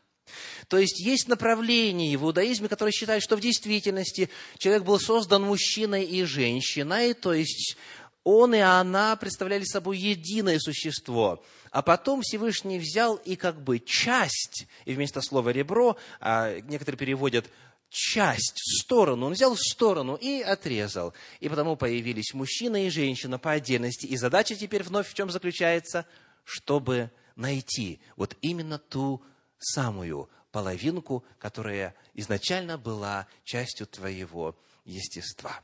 то 0.68 0.78
есть 0.78 1.00
есть 1.00 1.28
направление 1.28 2.16
в 2.16 2.24
иудаизме, 2.24 2.68
которое 2.68 2.92
считает, 2.92 3.22
что 3.22 3.36
в 3.36 3.40
действительности 3.40 4.28
человек 4.58 4.84
был 4.84 4.98
создан 4.98 5.42
мужчиной 5.42 6.04
и 6.04 6.24
женщиной, 6.24 7.14
то 7.14 7.32
есть 7.32 7.76
он 8.24 8.54
и 8.54 8.58
она 8.58 9.14
представляли 9.14 9.62
собой 9.62 9.98
единое 9.98 10.58
существо. 10.58 11.44
А 11.70 11.82
потом 11.82 12.22
Всевышний 12.22 12.80
взял 12.80 13.14
и 13.16 13.36
как 13.36 13.62
бы 13.62 13.78
часть, 13.78 14.66
и 14.84 14.94
вместо 14.94 15.20
слова 15.20 15.50
ребро, 15.50 15.96
а 16.20 16.58
некоторые 16.62 16.98
переводят 16.98 17.46
часть, 17.88 18.58
сторону, 18.80 19.26
он 19.26 19.34
взял 19.34 19.56
сторону 19.56 20.16
и 20.16 20.40
отрезал. 20.40 21.14
И 21.38 21.48
потому 21.48 21.76
появились 21.76 22.34
мужчина 22.34 22.86
и 22.86 22.90
женщина 22.90 23.38
по 23.38 23.52
отдельности. 23.52 24.06
И 24.06 24.16
задача 24.16 24.56
теперь 24.56 24.82
вновь 24.82 25.08
в 25.08 25.14
чем 25.14 25.30
заключается? 25.30 26.04
Чтобы 26.42 27.12
найти 27.36 28.00
вот 28.16 28.36
именно 28.40 28.78
ту 28.78 29.22
самую 29.58 30.28
половинку, 30.56 31.22
которая 31.38 31.94
изначально 32.14 32.78
была 32.78 33.26
частью 33.44 33.86
твоего 33.86 34.58
естества. 34.86 35.62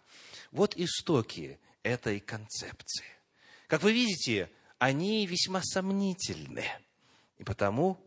Вот 0.51 0.77
истоки 0.77 1.59
этой 1.83 2.21
концепции. 2.21 3.07
Как 3.69 3.83
вы 3.83 3.95
видите, 3.95 4.51
они 4.77 5.25
весьма 5.27 5.63
сомнительны. 5.65 6.67
И 7.39 7.43
потому 7.43 8.07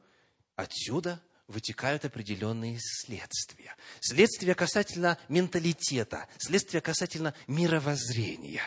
отсюда 0.56 1.20
вытекают 1.48 2.06
определенные 2.06 2.78
следствия. 2.80 3.76
Следствия 4.00 4.54
касательно 4.54 5.18
менталитета, 5.28 6.28
следствия 6.38 6.82
касательно 6.82 7.34
мировоззрения. 7.48 8.62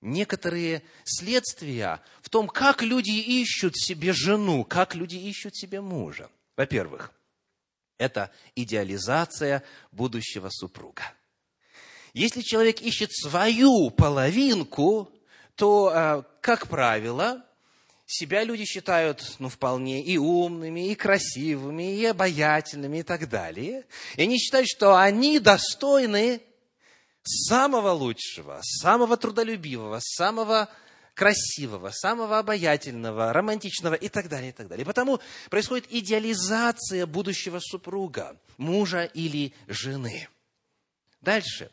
Некоторые 0.00 0.84
следствия 1.02 2.00
в 2.22 2.30
том, 2.30 2.46
как 2.46 2.82
люди 2.82 3.18
ищут 3.18 3.76
себе 3.76 4.12
жену, 4.12 4.62
как 4.62 4.94
люди 4.94 5.16
ищут 5.16 5.56
себе 5.56 5.80
мужа. 5.80 6.30
Во-первых, 6.56 7.12
это 7.98 8.30
идеализация 8.54 9.62
будущего 9.92 10.48
супруга. 10.50 11.02
Если 12.12 12.40
человек 12.40 12.80
ищет 12.80 13.12
свою 13.12 13.90
половинку, 13.90 15.10
то, 15.54 15.90
а, 15.92 16.22
как 16.40 16.68
правило, 16.68 17.44
себя 18.06 18.44
люди 18.44 18.64
считают, 18.64 19.36
ну, 19.38 19.48
вполне 19.48 20.02
и 20.02 20.16
умными, 20.16 20.88
и 20.88 20.94
красивыми, 20.94 21.96
и 21.96 22.04
обаятельными, 22.06 22.98
и 22.98 23.02
так 23.02 23.28
далее. 23.28 23.84
И 24.16 24.22
они 24.22 24.38
считают, 24.38 24.68
что 24.68 24.96
они 24.96 25.38
достойны 25.40 26.40
самого 27.22 27.90
лучшего, 27.90 28.60
самого 28.62 29.16
трудолюбивого, 29.16 29.98
самого 30.00 30.68
красивого, 31.16 31.90
самого 31.90 32.38
обаятельного, 32.38 33.32
романтичного 33.32 33.94
и 33.94 34.08
так 34.08 34.28
далее, 34.28 34.50
и 34.50 34.52
так 34.52 34.68
далее. 34.68 34.82
И 34.84 34.86
потому 34.86 35.18
происходит 35.50 35.86
идеализация 35.88 37.06
будущего 37.06 37.58
супруга, 37.58 38.38
мужа 38.58 39.04
или 39.04 39.54
жены. 39.66 40.28
Дальше. 41.22 41.70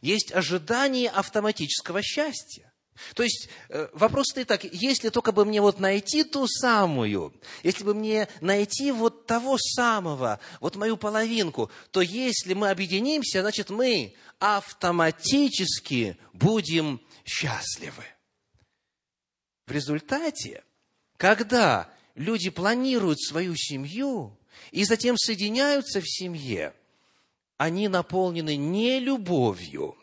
Есть 0.00 0.32
ожидание 0.32 1.10
автоматического 1.10 2.02
счастья. 2.02 2.72
То 3.14 3.24
есть 3.24 3.48
э, 3.70 3.88
вопрос 3.92 4.28
стоит 4.30 4.46
так, 4.46 4.62
если 4.62 5.08
только 5.08 5.32
бы 5.32 5.44
мне 5.44 5.60
вот 5.60 5.80
найти 5.80 6.22
ту 6.22 6.46
самую, 6.46 7.34
если 7.64 7.82
бы 7.82 7.92
мне 7.92 8.28
найти 8.40 8.92
вот 8.92 9.26
того 9.26 9.58
самого, 9.58 10.38
вот 10.60 10.76
мою 10.76 10.96
половинку, 10.96 11.72
то 11.90 12.00
если 12.00 12.54
мы 12.54 12.70
объединимся, 12.70 13.40
значит 13.40 13.70
мы 13.70 14.14
автоматически 14.38 16.16
будем 16.32 17.00
счастливы. 17.24 18.04
В 19.66 19.72
результате, 19.72 20.62
когда 21.16 21.90
люди 22.14 22.50
планируют 22.50 23.20
свою 23.20 23.54
семью 23.56 24.36
и 24.70 24.84
затем 24.84 25.16
соединяются 25.16 26.00
в 26.00 26.08
семье, 26.08 26.74
они 27.56 27.88
наполнены 27.88 28.56
не 28.56 29.00
любовью, 29.00 29.96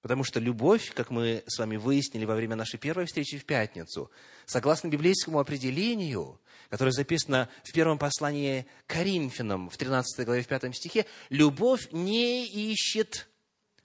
потому 0.00 0.24
что 0.24 0.40
любовь, 0.40 0.92
как 0.94 1.10
мы 1.10 1.42
с 1.46 1.58
вами 1.58 1.76
выяснили 1.76 2.24
во 2.24 2.34
время 2.34 2.56
нашей 2.56 2.78
первой 2.78 3.06
встречи 3.06 3.36
в 3.36 3.44
пятницу, 3.44 4.10
согласно 4.46 4.88
библейскому 4.88 5.38
определению, 5.38 6.40
которое 6.70 6.92
записано 6.92 7.48
в 7.64 7.72
первом 7.72 7.98
послании 7.98 8.66
Коринфянам, 8.86 9.68
в 9.68 9.76
13 9.76 10.24
главе, 10.24 10.42
в 10.42 10.46
5 10.46 10.74
стихе, 10.74 11.06
любовь 11.28 11.88
не 11.92 12.46
ищет 12.46 13.28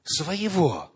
своего. 0.03 0.91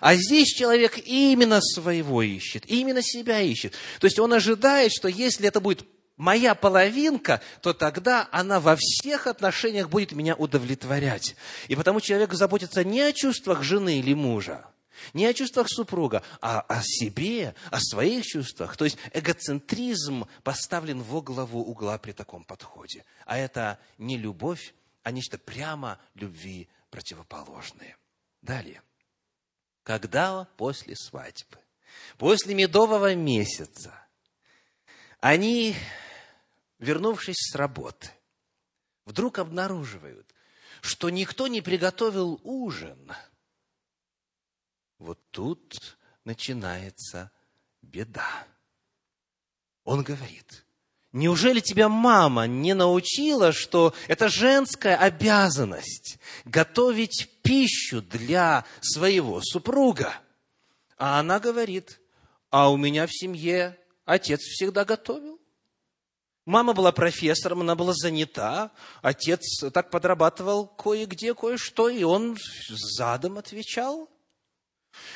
А 0.00 0.14
здесь 0.14 0.48
человек 0.48 0.98
именно 0.98 1.60
своего 1.60 2.22
ищет, 2.22 2.64
именно 2.66 3.02
себя 3.02 3.40
ищет. 3.40 3.74
То 4.00 4.06
есть 4.06 4.18
он 4.18 4.32
ожидает, 4.32 4.92
что 4.92 5.08
если 5.08 5.48
это 5.48 5.60
будет 5.60 5.86
моя 6.16 6.54
половинка, 6.54 7.40
то 7.62 7.72
тогда 7.72 8.28
она 8.32 8.60
во 8.60 8.76
всех 8.76 9.26
отношениях 9.26 9.88
будет 9.88 10.12
меня 10.12 10.34
удовлетворять. 10.34 11.36
И 11.68 11.76
потому 11.76 12.00
человек 12.00 12.34
заботится 12.34 12.84
не 12.84 13.00
о 13.00 13.12
чувствах 13.12 13.62
жены 13.62 14.00
или 14.00 14.14
мужа, 14.14 14.66
не 15.14 15.26
о 15.26 15.32
чувствах 15.32 15.68
супруга, 15.70 16.22
а 16.40 16.60
о 16.60 16.82
себе, 16.82 17.54
о 17.70 17.80
своих 17.80 18.26
чувствах. 18.26 18.76
То 18.76 18.84
есть 18.84 18.98
эгоцентризм 19.14 20.26
поставлен 20.42 21.02
во 21.02 21.22
главу 21.22 21.62
угла 21.62 21.98
при 21.98 22.12
таком 22.12 22.44
подходе. 22.44 23.04
А 23.24 23.38
это 23.38 23.78
не 23.96 24.18
любовь, 24.18 24.74
а 25.02 25.10
нечто 25.10 25.38
прямо 25.38 25.98
любви 26.14 26.68
противоположное. 26.90 27.96
Далее. 28.42 28.82
Когда 29.88 30.44
после 30.58 30.94
свадьбы, 30.94 31.56
после 32.18 32.54
медового 32.54 33.14
месяца, 33.14 34.06
они 35.18 35.74
вернувшись 36.78 37.38
с 37.38 37.54
работы, 37.54 38.10
вдруг 39.06 39.38
обнаруживают, 39.38 40.34
что 40.82 41.08
никто 41.08 41.46
не 41.46 41.62
приготовил 41.62 42.38
ужин. 42.44 43.10
Вот 44.98 45.18
тут 45.30 45.96
начинается 46.24 47.32
беда. 47.80 48.46
Он 49.84 50.02
говорит, 50.02 50.66
неужели 51.12 51.60
тебя 51.60 51.88
мама 51.88 52.46
не 52.46 52.74
научила, 52.74 53.52
что 53.52 53.94
это 54.08 54.28
женская 54.28 54.96
обязанность 54.96 56.18
готовить 56.44 57.28
пищу 57.42 58.02
для 58.02 58.64
своего 58.80 59.40
супруга? 59.42 60.14
А 60.96 61.20
она 61.20 61.38
говорит, 61.40 62.00
а 62.50 62.70
у 62.70 62.76
меня 62.76 63.06
в 63.06 63.12
семье 63.12 63.78
отец 64.04 64.40
всегда 64.40 64.84
готовил. 64.84 65.38
Мама 66.48 66.72
была 66.72 66.92
профессором, 66.92 67.60
она 67.60 67.74
была 67.74 67.92
занята. 67.92 68.70
Отец 69.02 69.62
так 69.70 69.90
подрабатывал 69.90 70.66
кое-где, 70.66 71.34
кое-что, 71.34 71.90
и 71.90 72.02
он 72.04 72.38
задом 72.70 73.36
отвечал. 73.36 74.08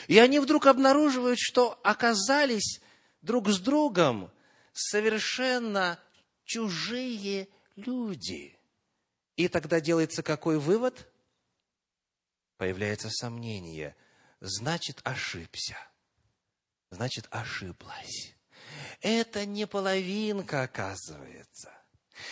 И 0.09 0.19
они 0.19 0.41
вдруг 0.41 0.67
обнаруживают, 0.67 1.39
что 1.41 1.81
оказались 1.83 2.83
друг 3.23 3.49
с 3.49 3.59
другом 3.59 4.31
совершенно 4.73 5.99
чужие 6.45 7.49
люди. 7.77 8.59
И 9.37 9.49
тогда 9.49 9.81
делается 9.81 10.23
какой 10.23 10.59
вывод? 10.59 11.09
Появляется 12.57 13.11
сомнение. 13.11 13.97
Значит, 14.41 15.01
ошибся. 15.05 15.77
Значит, 16.91 17.27
ошиблась 17.31 18.35
это 19.03 19.45
не 19.45 19.67
половинка, 19.67 20.63
оказывается. 20.63 21.71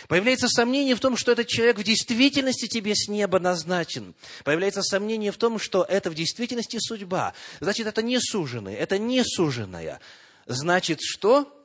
Появляется 0.07 0.47
сомнение 0.47 0.95
в 0.95 0.99
том, 0.99 1.17
что 1.17 1.33
этот 1.33 1.47
человек 1.47 1.77
в 1.77 1.83
действительности 1.83 2.67
тебе 2.67 2.95
с 2.95 3.07
неба 3.07 3.39
назначен. 3.39 4.15
Появляется 4.45 4.81
сомнение 4.83 5.31
в 5.31 5.37
том, 5.37 5.59
что 5.59 5.83
это 5.83 6.09
в 6.09 6.15
действительности 6.15 6.77
судьба. 6.79 7.33
Значит, 7.59 7.87
это 7.87 8.01
не 8.01 8.19
суженый, 8.19 8.73
это 8.73 8.97
не 8.97 9.23
суженая. 9.23 9.99
Значит, 10.45 10.99
что? 11.01 11.60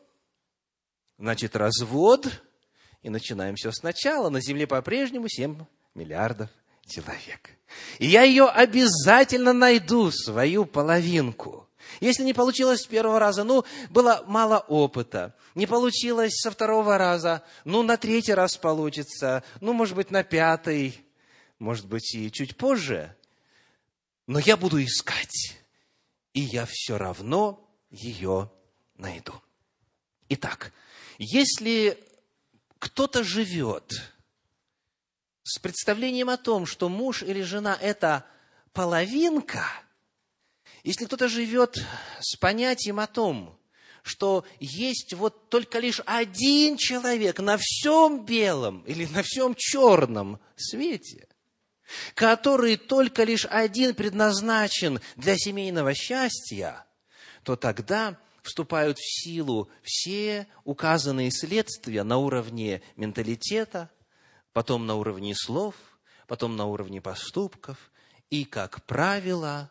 Значит, 1.18 1.56
развод. 1.56 2.28
И 3.02 3.10
начинаем 3.10 3.56
все 3.56 3.72
сначала. 3.72 4.28
На 4.30 4.40
Земле 4.40 4.66
по-прежнему 4.66 5.28
7 5.28 5.64
миллиардов 5.94 6.50
человек. 6.86 7.50
И 7.98 8.06
я 8.06 8.22
ее 8.22 8.46
обязательно 8.46 9.52
найду, 9.52 10.10
свою 10.10 10.66
половинку. 10.66 11.68
Если 12.00 12.24
не 12.24 12.34
получилось 12.34 12.82
с 12.82 12.86
первого 12.86 13.18
раза, 13.18 13.44
ну, 13.44 13.64
было 13.90 14.24
мало 14.26 14.58
опыта. 14.58 15.34
Не 15.54 15.66
получилось 15.66 16.34
со 16.34 16.50
второго 16.50 16.98
раза, 16.98 17.42
ну, 17.64 17.82
на 17.82 17.96
третий 17.96 18.34
раз 18.34 18.56
получится, 18.56 19.42
ну, 19.60 19.72
может 19.72 19.94
быть, 19.94 20.10
на 20.10 20.22
пятый, 20.22 21.00
может 21.58 21.86
быть, 21.86 22.14
и 22.14 22.30
чуть 22.30 22.56
позже. 22.56 23.14
Но 24.26 24.38
я 24.38 24.56
буду 24.56 24.82
искать, 24.82 25.56
и 26.32 26.40
я 26.40 26.66
все 26.68 26.98
равно 26.98 27.64
ее 27.90 28.50
найду. 28.96 29.32
Итак, 30.28 30.72
если 31.18 32.02
кто-то 32.78 33.24
живет 33.24 33.92
с 35.42 35.58
представлением 35.58 36.30
о 36.30 36.36
том, 36.36 36.66
что 36.66 36.88
муж 36.88 37.22
или 37.22 37.42
жена– 37.42 37.76
это 37.80 38.26
половинка– 38.72 39.66
если 40.86 41.06
кто-то 41.06 41.28
живет 41.28 41.84
с 42.20 42.36
понятием 42.36 43.00
о 43.00 43.08
том, 43.08 43.58
что 44.04 44.44
есть 44.60 45.14
вот 45.14 45.48
только 45.50 45.80
лишь 45.80 46.00
один 46.06 46.76
человек 46.76 47.40
на 47.40 47.58
всем 47.60 48.24
белом 48.24 48.82
или 48.82 49.04
на 49.06 49.24
всем 49.24 49.56
черном 49.58 50.38
свете, 50.54 51.26
который 52.14 52.76
только 52.76 53.24
лишь 53.24 53.46
один 53.46 53.96
предназначен 53.96 55.00
для 55.16 55.36
семейного 55.36 55.92
счастья, 55.92 56.86
то 57.42 57.56
тогда 57.56 58.16
вступают 58.46 58.98
в 58.98 59.22
силу 59.22 59.68
все 59.82 60.46
указанные 60.64 61.30
следствия 61.30 62.02
на 62.02 62.18
уровне 62.18 62.82
менталитета, 62.96 63.90
потом 64.52 64.86
на 64.86 64.94
уровне 64.94 65.34
слов, 65.34 65.74
потом 66.26 66.56
на 66.56 66.66
уровне 66.66 67.00
поступков, 67.00 67.90
и, 68.30 68.44
как 68.44 68.84
правило, 68.84 69.70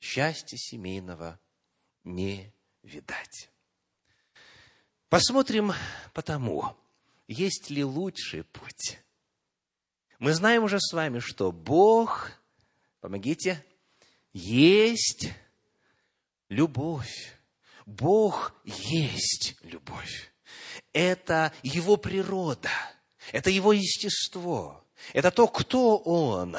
счастья 0.00 0.56
семейного 0.56 1.38
не 2.04 2.52
видать. 2.82 3.50
Посмотрим 5.08 5.72
потому, 6.12 6.76
есть 7.26 7.70
ли 7.70 7.84
лучший 7.84 8.44
путь. 8.44 9.00
Мы 10.18 10.34
знаем 10.34 10.64
уже 10.64 10.78
с 10.78 10.92
вами, 10.92 11.18
что 11.18 11.50
Бог, 11.50 12.30
помогите, 13.00 13.64
есть 14.32 15.32
любовь. 16.48 17.39
Бог 17.90 18.54
есть 18.64 19.56
любовь. 19.62 20.32
Это 20.92 21.52
Его 21.62 21.96
природа, 21.96 22.70
это 23.32 23.50
Его 23.50 23.72
естество, 23.72 24.84
это 25.12 25.30
то, 25.30 25.48
кто 25.48 25.98
Он. 25.98 26.56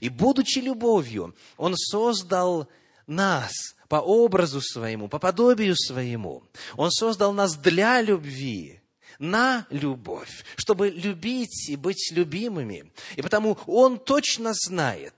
И 0.00 0.08
будучи 0.08 0.60
любовью, 0.60 1.34
Он 1.58 1.76
создал 1.76 2.68
нас 3.06 3.52
по 3.88 3.96
образу 3.96 4.62
своему, 4.62 5.08
по 5.08 5.18
подобию 5.18 5.76
своему. 5.76 6.42
Он 6.76 6.90
создал 6.90 7.34
нас 7.34 7.54
для 7.54 8.00
любви, 8.00 8.80
на 9.18 9.66
любовь, 9.68 10.44
чтобы 10.56 10.88
любить 10.88 11.68
и 11.68 11.76
быть 11.76 12.10
любимыми. 12.12 12.90
И 13.16 13.22
потому 13.22 13.58
Он 13.66 13.98
точно 13.98 14.52
знает, 14.54 15.14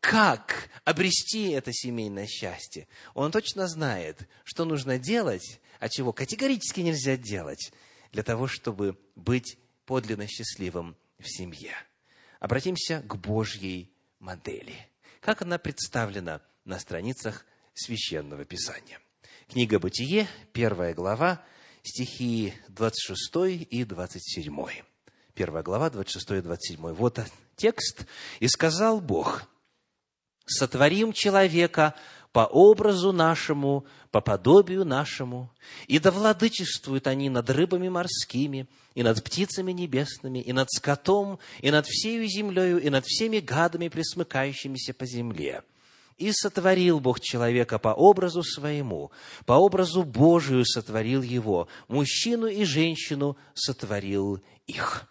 как 0.00 0.68
обрести 0.84 1.50
это 1.50 1.72
семейное 1.72 2.26
счастье. 2.26 2.86
Он 3.14 3.32
точно 3.32 3.66
знает, 3.66 4.28
что 4.44 4.64
нужно 4.64 4.98
делать, 4.98 5.60
а 5.80 5.88
чего 5.88 6.12
категорически 6.12 6.80
нельзя 6.80 7.16
делать 7.16 7.72
для 8.12 8.22
того, 8.22 8.46
чтобы 8.46 8.98
быть 9.14 9.58
подлинно 9.84 10.26
счастливым 10.26 10.96
в 11.18 11.26
семье. 11.26 11.74
Обратимся 12.40 13.02
к 13.02 13.16
Божьей 13.16 13.92
модели. 14.18 14.88
Как 15.20 15.42
она 15.42 15.58
представлена 15.58 16.40
на 16.64 16.78
страницах 16.78 17.44
Священного 17.74 18.44
Писания. 18.44 19.00
Книга 19.48 19.78
«Бытие», 19.78 20.28
первая 20.52 20.94
глава, 20.94 21.44
стихи 21.82 22.54
26 22.68 23.66
и 23.70 23.84
27. 23.84 24.66
Первая 25.34 25.62
глава, 25.62 25.90
26 25.90 26.30
и 26.30 26.40
27. 26.40 26.92
Вот 26.92 27.20
текст. 27.54 28.06
«И 28.40 28.48
сказал 28.48 29.00
Бог, 29.00 29.46
сотворим 30.46 31.12
человека 31.12 31.94
по 32.32 32.40
образу 32.40 33.12
нашему, 33.12 33.86
по 34.10 34.20
подобию 34.20 34.84
нашему, 34.84 35.50
и 35.86 35.98
да 35.98 36.10
владычествуют 36.10 37.06
они 37.06 37.28
над 37.28 37.48
рыбами 37.50 37.88
морскими, 37.88 38.68
и 38.94 39.02
над 39.02 39.22
птицами 39.22 39.72
небесными, 39.72 40.38
и 40.38 40.52
над 40.52 40.70
скотом, 40.70 41.38
и 41.60 41.70
над 41.70 41.86
всею 41.86 42.26
землею, 42.26 42.80
и 42.80 42.90
над 42.90 43.04
всеми 43.06 43.40
гадами, 43.40 43.88
присмыкающимися 43.88 44.94
по 44.94 45.06
земле. 45.06 45.62
И 46.16 46.32
сотворил 46.32 47.00
Бог 47.00 47.20
человека 47.20 47.78
по 47.78 47.88
образу 47.88 48.42
своему, 48.42 49.10
по 49.44 49.54
образу 49.54 50.02
Божию 50.02 50.64
сотворил 50.64 51.22
его, 51.22 51.68
мужчину 51.88 52.46
и 52.46 52.64
женщину 52.64 53.36
сотворил 53.54 54.40
их. 54.66 55.06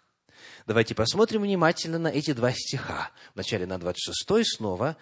Давайте 0.66 0.96
посмотрим 0.96 1.42
внимательно 1.42 1.96
на 1.96 2.08
эти 2.08 2.32
два 2.32 2.52
стиха. 2.52 3.12
Вначале 3.34 3.66
на 3.66 3.78
26 3.78 4.56
снова. 4.56 4.96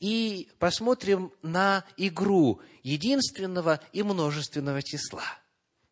И 0.00 0.50
посмотрим 0.58 1.30
на 1.42 1.84
игру 1.98 2.62
единственного 2.82 3.80
и 3.92 4.02
множественного 4.02 4.82
числа. 4.82 5.24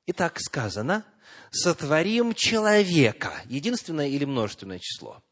Итак, 0.06 0.40
сказано, 0.40 1.04
сотворим 1.50 2.32
человека. 2.32 3.34
Единственное 3.44 4.08
или 4.08 4.24
множественное 4.24 4.78
число? 4.78 5.22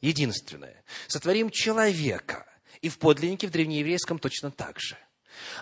Единственное. 0.00 0.82
Сотворим 1.06 1.50
человека. 1.50 2.44
И 2.80 2.88
в 2.88 2.98
подлиннике, 2.98 3.46
в 3.46 3.52
древнееврейском 3.52 4.18
точно 4.18 4.50
так 4.50 4.80
же. 4.80 4.98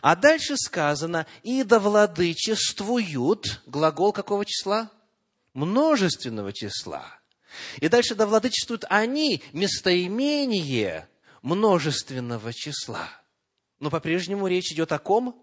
А 0.00 0.16
дальше 0.16 0.56
сказано, 0.56 1.26
и 1.42 1.62
да 1.62 1.78
владычествуют, 1.78 3.60
глагол 3.66 4.14
какого 4.14 4.46
числа? 4.46 4.90
Множественного 5.52 6.54
числа. 6.54 7.20
И 7.80 7.88
дальше 7.88 8.14
да 8.14 8.26
владычествуют 8.26 8.85
они, 8.88 9.42
местоимение 9.52 11.09
множественного 11.42 12.52
числа. 12.52 13.09
Но 13.78 13.90
по-прежнему 13.90 14.46
речь 14.46 14.72
идет 14.72 14.92
о 14.92 14.98
ком? 14.98 15.42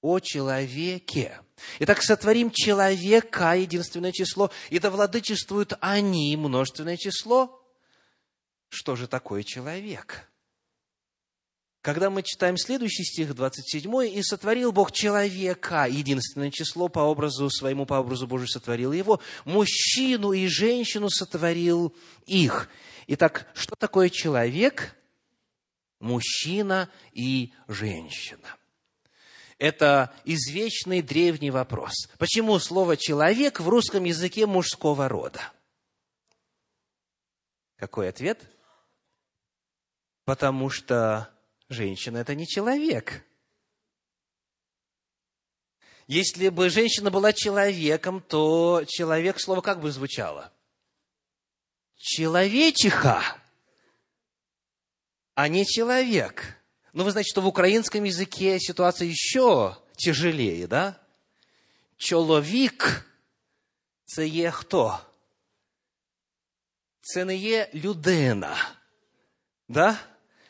О 0.00 0.20
человеке. 0.20 1.40
Итак, 1.80 2.02
сотворим 2.02 2.50
человека, 2.50 3.56
единственное 3.56 4.12
число, 4.12 4.50
и 4.70 4.78
да 4.78 4.90
владычествуют 4.90 5.74
они, 5.80 6.36
множественное 6.36 6.96
число. 6.96 7.64
Что 8.68 8.96
же 8.96 9.08
такое 9.08 9.42
человек? 9.42 10.27
Когда 11.80 12.10
мы 12.10 12.24
читаем 12.24 12.56
следующий 12.56 13.04
стих, 13.04 13.34
27, 13.34 14.08
«И 14.08 14.22
сотворил 14.22 14.72
Бог 14.72 14.90
человека, 14.90 15.86
единственное 15.88 16.50
число, 16.50 16.88
по 16.88 17.00
образу 17.00 17.48
своему, 17.50 17.86
по 17.86 17.94
образу 17.94 18.26
Божию 18.26 18.48
сотворил 18.48 18.92
его, 18.92 19.20
мужчину 19.44 20.32
и 20.32 20.48
женщину 20.48 21.08
сотворил 21.08 21.94
их». 22.26 22.68
Итак, 23.06 23.46
что 23.54 23.76
такое 23.76 24.08
человек? 24.08 24.96
Мужчина 26.00 26.90
и 27.12 27.52
женщина. 27.68 28.56
Это 29.58 30.12
извечный 30.24 31.00
древний 31.00 31.50
вопрос. 31.50 32.08
Почему 32.18 32.58
слово 32.58 32.96
«человек» 32.96 33.60
в 33.60 33.68
русском 33.68 34.04
языке 34.04 34.46
мужского 34.46 35.08
рода? 35.08 35.52
Какой 37.76 38.08
ответ? 38.08 38.42
Потому 40.24 40.70
что 40.70 41.32
женщина – 41.69 42.19
это 42.19 42.35
не 42.35 42.47
человек. 42.47 43.23
Если 46.07 46.49
бы 46.49 46.69
женщина 46.69 47.09
была 47.09 47.33
человеком, 47.33 48.21
то 48.21 48.83
человек, 48.87 49.39
слово 49.39 49.61
как 49.61 49.79
бы 49.79 49.91
звучало? 49.91 50.51
Человечиха, 51.95 53.23
а 55.35 55.47
не 55.47 55.65
человек. 55.65 56.57
Ну, 56.91 57.03
вы 57.03 57.11
знаете, 57.11 57.29
что 57.29 57.41
в 57.41 57.47
украинском 57.47 58.03
языке 58.03 58.59
ситуация 58.59 59.07
еще 59.07 59.77
тяжелее, 59.95 60.67
да? 60.67 60.99
Чоловік – 61.97 64.05
це 64.05 64.27
є 64.27 64.51
хто? 64.51 64.99
Це 67.01 67.25
не 67.25 67.35
є 67.35 67.69
людина. 67.73 68.75
Да? 69.67 69.99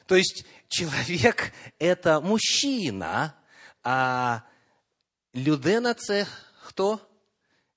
То 0.06 0.16
есть, 0.16 0.46
человек– 0.69 1.53
это 1.79 2.21
мужчина, 2.21 3.35
а 3.83 4.43
людина– 5.35 5.95
це 5.99 6.27
кто? 6.67 7.01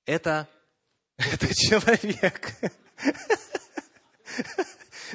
Это, 0.06 0.48
это 1.18 1.54
человек. 1.54 2.54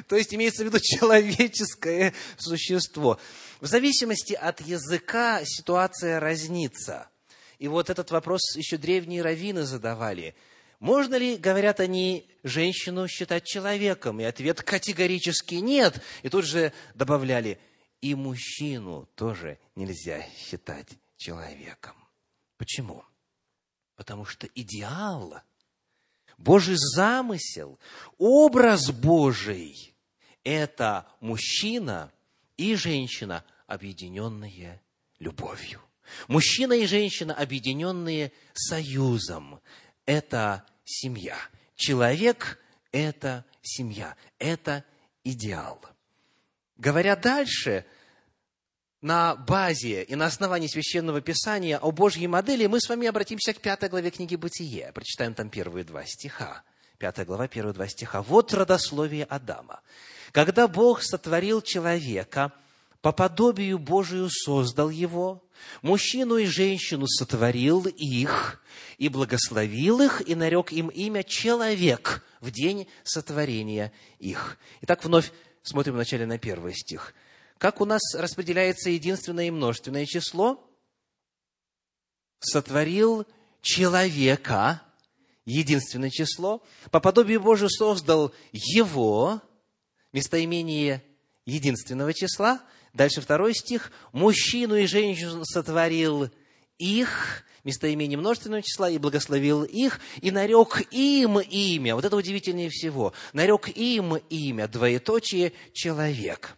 То 0.07 0.15
есть 0.15 0.33
имеется 0.33 0.63
в 0.63 0.67
виду 0.67 0.79
человеческое 0.79 2.13
существо. 2.37 3.19
В 3.59 3.67
зависимости 3.67 4.33
от 4.33 4.61
языка 4.61 5.41
ситуация 5.43 6.19
разнится. 6.19 7.09
И 7.59 7.67
вот 7.67 7.89
этот 7.89 8.11
вопрос 8.11 8.55
еще 8.55 8.77
древние 8.77 9.21
раввины 9.21 9.63
задавали. 9.63 10.35
Можно 10.79 11.15
ли, 11.15 11.37
говорят 11.37 11.79
они, 11.79 12.29
женщину 12.43 13.07
считать 13.07 13.45
человеком? 13.45 14.19
И 14.19 14.23
ответ 14.23 14.61
категорически 14.61 15.55
нет. 15.55 16.01
И 16.21 16.29
тут 16.29 16.45
же 16.45 16.71
добавляли, 16.93 17.59
и 18.01 18.13
мужчину 18.13 19.09
тоже 19.15 19.57
нельзя 19.75 20.23
считать 20.37 20.89
человеком. 21.15 21.95
Почему? 22.57 23.03
Потому 23.95 24.25
что 24.25 24.47
идеал, 24.53 25.41
Божий 26.37 26.75
замысел, 26.77 27.79
образ 28.19 28.91
Божий– 28.91 29.95
это 30.43 31.07
мужчина 31.19 32.11
и 32.55 32.75
женщина, 32.75 33.43
объединенные 33.65 34.79
любовью. 35.17 35.81
Мужчина 36.27 36.73
и 36.73 36.85
женщина, 36.85 37.33
объединенные 37.33 38.31
союзом– 38.53 39.59
это 40.07 40.65
семья. 40.83 41.37
Человек– 41.75 42.59
это 42.91 43.45
семья, 43.61 44.15
это 44.39 44.83
идеал– 45.23 45.79
Говоря 46.77 47.15
дальше, 47.15 47.85
на 49.01 49.35
базе 49.35 50.03
и 50.03 50.15
на 50.15 50.27
основании 50.27 50.67
Священного 50.67 51.21
Писания 51.21 51.79
о 51.79 51.91
Божьей 51.91 52.27
модели, 52.27 52.67
мы 52.67 52.79
с 52.79 52.87
вами 52.87 53.07
обратимся 53.07 53.53
к 53.53 53.61
пятой 53.61 53.89
главе 53.89 54.11
книги 54.11 54.35
Бытие. 54.35 54.91
Прочитаем 54.93 55.33
там 55.33 55.49
первые 55.49 55.83
два 55.83 56.05
стиха. 56.05 56.63
Пятая 56.99 57.25
глава, 57.25 57.47
первые 57.47 57.73
два 57.73 57.87
стиха. 57.87 58.21
Вот 58.21 58.53
родословие 58.53 59.25
Адама. 59.25 59.81
Когда 60.31 60.67
Бог 60.67 61.01
сотворил 61.01 61.61
человека 61.61 62.53
по 63.01 63.11
подобию 63.11 63.79
Божию 63.79 64.29
создал 64.29 64.89
его, 64.89 65.43
мужчину 65.81 66.37
и 66.37 66.45
женщину 66.45 67.07
сотворил 67.07 67.85
их, 67.85 68.61
и 68.97 69.09
благословил 69.09 70.01
их, 70.01 70.27
и 70.27 70.35
нарек 70.35 70.71
им 70.71 70.87
имя 70.87 71.23
человек 71.23 72.23
в 72.41 72.51
день 72.51 72.87
сотворения 73.03 73.93
их. 74.19 74.57
Итак, 74.81 75.03
вновь 75.03 75.31
смотрим 75.61 75.93
вначале 75.93 76.25
на 76.25 76.37
первый 76.37 76.73
стих. 76.73 77.13
Как 77.57 77.81
у 77.81 77.85
нас 77.85 78.01
распределяется 78.13 78.89
единственное 78.89 79.47
и 79.47 79.51
множественное 79.51 80.05
число? 80.05 80.63
Сотворил 82.39 83.25
человека, 83.61 84.81
единственное 85.45 86.11
число, 86.11 86.63
по 86.91 86.99
подобию 86.99 87.41
Божию 87.41 87.69
создал 87.69 88.33
его, 88.51 89.41
местоимение 90.13 91.03
единственного 91.45 92.13
числа. 92.13 92.61
Дальше 92.97 93.21
второй 93.21 93.53
стих. 93.53 93.91
Мужчину 94.11 94.75
и 94.75 94.87
женщину 94.87 95.45
сотворил 95.45 96.31
их, 96.79 97.45
местоимение 97.63 98.17
множественного 98.17 98.63
числа, 98.63 98.89
и 98.89 98.97
благословил 98.97 99.63
их, 99.63 99.99
и 100.19 100.31
нарек 100.31 100.81
им 100.91 101.39
имя. 101.39 101.93
Вот 101.93 102.05
это 102.05 102.15
удивительнее 102.15 102.71
всего. 102.71 103.13
Нарек 103.33 103.69
им 103.69 104.15
имя, 104.15 104.67
двоеточие, 104.67 105.53
человек. 105.73 106.57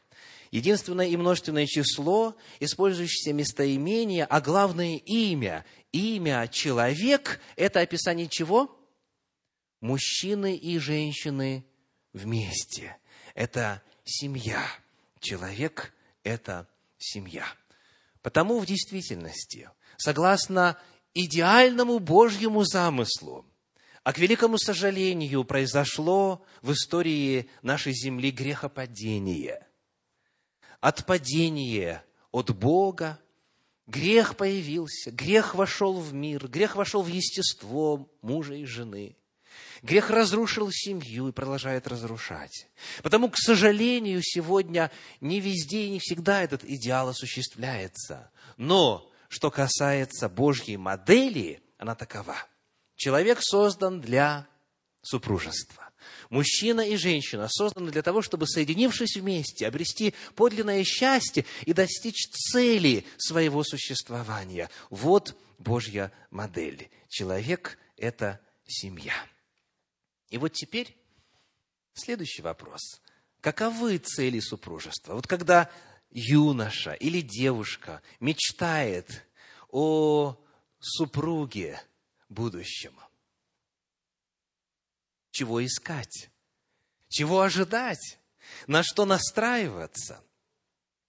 Единственное 0.50 1.08
и 1.08 1.18
множественное 1.18 1.66
число, 1.66 2.38
использующееся 2.62 3.34
местоимение, 3.34 4.24
а 4.24 4.40
главное 4.40 4.96
имя. 4.96 5.66
Имя 5.92 6.48
человек– 6.48 7.42
это 7.58 7.82
описание 7.82 8.30
чего? 8.30 8.80
Мужчины 9.82 10.56
и 10.56 10.80
женщины 10.80 11.66
вместе. 12.14 12.96
Это 13.36 13.84
семья. 14.06 14.64
Человек– 15.20 15.94
это 16.30 16.68
семья. 16.98 17.46
Потому 18.22 18.60
в 18.60 18.66
действительности, 18.66 19.70
согласно 19.98 20.78
идеальному 21.14 22.00
Божьему 22.00 22.64
замыслу, 22.64 23.46
а 24.04 24.14
к 24.14 24.18
великому 24.18 24.58
сожалению 24.58 25.44
произошло 25.44 26.44
в 26.62 26.72
истории 26.72 27.50
нашей 27.62 27.94
земли 27.94 28.32
грехопадение. 28.32 29.66
Отпадение 30.80 32.04
от 32.32 32.56
Бога, 32.56 33.20
грех 33.88 34.38
появился, 34.38 35.12
грех 35.12 35.56
вошел 35.56 36.00
в 36.00 36.14
мир, 36.14 36.48
грех 36.48 36.76
вошел 36.76 37.02
в 37.02 37.08
естество 37.08 38.10
мужа 38.22 38.54
и 38.54 38.66
жены. 38.66 39.18
Грех 39.82 40.10
разрушил 40.10 40.70
семью 40.72 41.30
и 41.30 41.32
продолжает 41.32 41.88
разрушать. 41.88 42.68
Потому, 43.02 43.30
к 43.30 43.38
сожалению, 43.38 44.22
сегодня 44.22 44.92
не 45.22 45.40
везде 45.40 45.86
и 45.86 45.90
не 45.90 46.00
всегда 46.00 46.42
этот 46.44 46.64
идеал 46.64 47.10
осуществляется. 47.10 48.32
Но, 48.58 49.10
что 49.30 49.52
касается 49.52 50.28
Божьей 50.28 50.78
модели, 50.78 51.62
она 51.78 51.96
такова. 51.96 52.36
Человек 52.96 53.40
создан 53.42 54.02
для 54.02 54.48
супружества. 55.02 55.90
Мужчина 56.30 56.82
и 56.82 56.96
женщина 56.96 57.48
созданы 57.50 57.92
для 57.92 58.02
того, 58.02 58.22
чтобы, 58.22 58.48
соединившись 58.48 59.18
вместе, 59.18 59.68
обрести 59.68 60.14
подлинное 60.36 60.84
счастье 60.84 61.46
и 61.66 61.74
достичь 61.74 62.28
цели 62.30 63.06
своего 63.18 63.64
существования. 63.64 64.70
Вот 64.90 65.36
Божья 65.58 66.12
модель. 66.30 66.90
Человек– 67.08 67.78
это 67.98 68.40
семья. 68.66 69.14
И 70.30 70.38
вот 70.38 70.54
теперь 70.54 70.96
следующий 71.94 72.42
вопрос. 72.42 73.02
Каковы 73.42 73.98
цели 73.98 74.40
супружества? 74.40 75.14
Вот 75.14 75.28
когда 75.28 75.72
юноша 76.12 76.94
или 76.94 77.22
девушка 77.22 78.02
мечтает 78.20 79.26
о 79.70 80.38
супруге 80.80 81.82
будущем, 82.28 82.94
чего 85.32 85.66
искать? 85.66 86.30
Чего 87.08 87.42
ожидать? 87.42 88.20
На 88.68 88.84
что 88.84 89.06
настраиваться? 89.06 90.24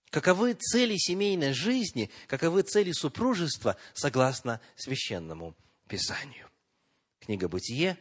Каковы 0.09 0.53
цели 0.53 0.97
семейной 0.97 1.53
жизни, 1.53 2.11
каковы 2.27 2.63
цели 2.63 2.91
супружества, 2.91 3.77
согласно 3.93 4.59
священному 4.75 5.55
Писанию? 5.87 6.49
Книга 7.19 7.47
Бытие, 7.47 7.97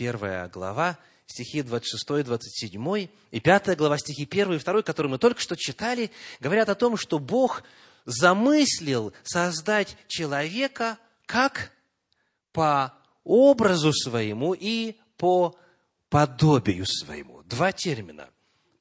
первая 0.00 0.48
глава, 0.48 0.98
стихи 1.26 1.60
26, 1.60 2.24
27 2.24 3.08
и 3.32 3.40
пятая 3.40 3.76
глава, 3.76 3.98
стихи 3.98 4.22
1 4.22 4.54
и 4.54 4.58
2, 4.58 4.80
которые 4.80 5.10
мы 5.10 5.18
только 5.18 5.42
что 5.42 5.56
читали, 5.56 6.10
говорят 6.40 6.70
о 6.70 6.74
том, 6.74 6.96
что 6.96 7.18
Бог 7.18 7.64
замыслил 8.06 9.12
создать 9.24 9.98
человека 10.08 10.96
как 11.26 11.72
по 12.52 12.94
образу 13.24 13.92
своему 13.92 14.54
и 14.54 14.96
по 15.18 15.54
подобию 16.08 16.86
своему. 16.86 17.42
Два 17.42 17.70
термина. 17.70 18.30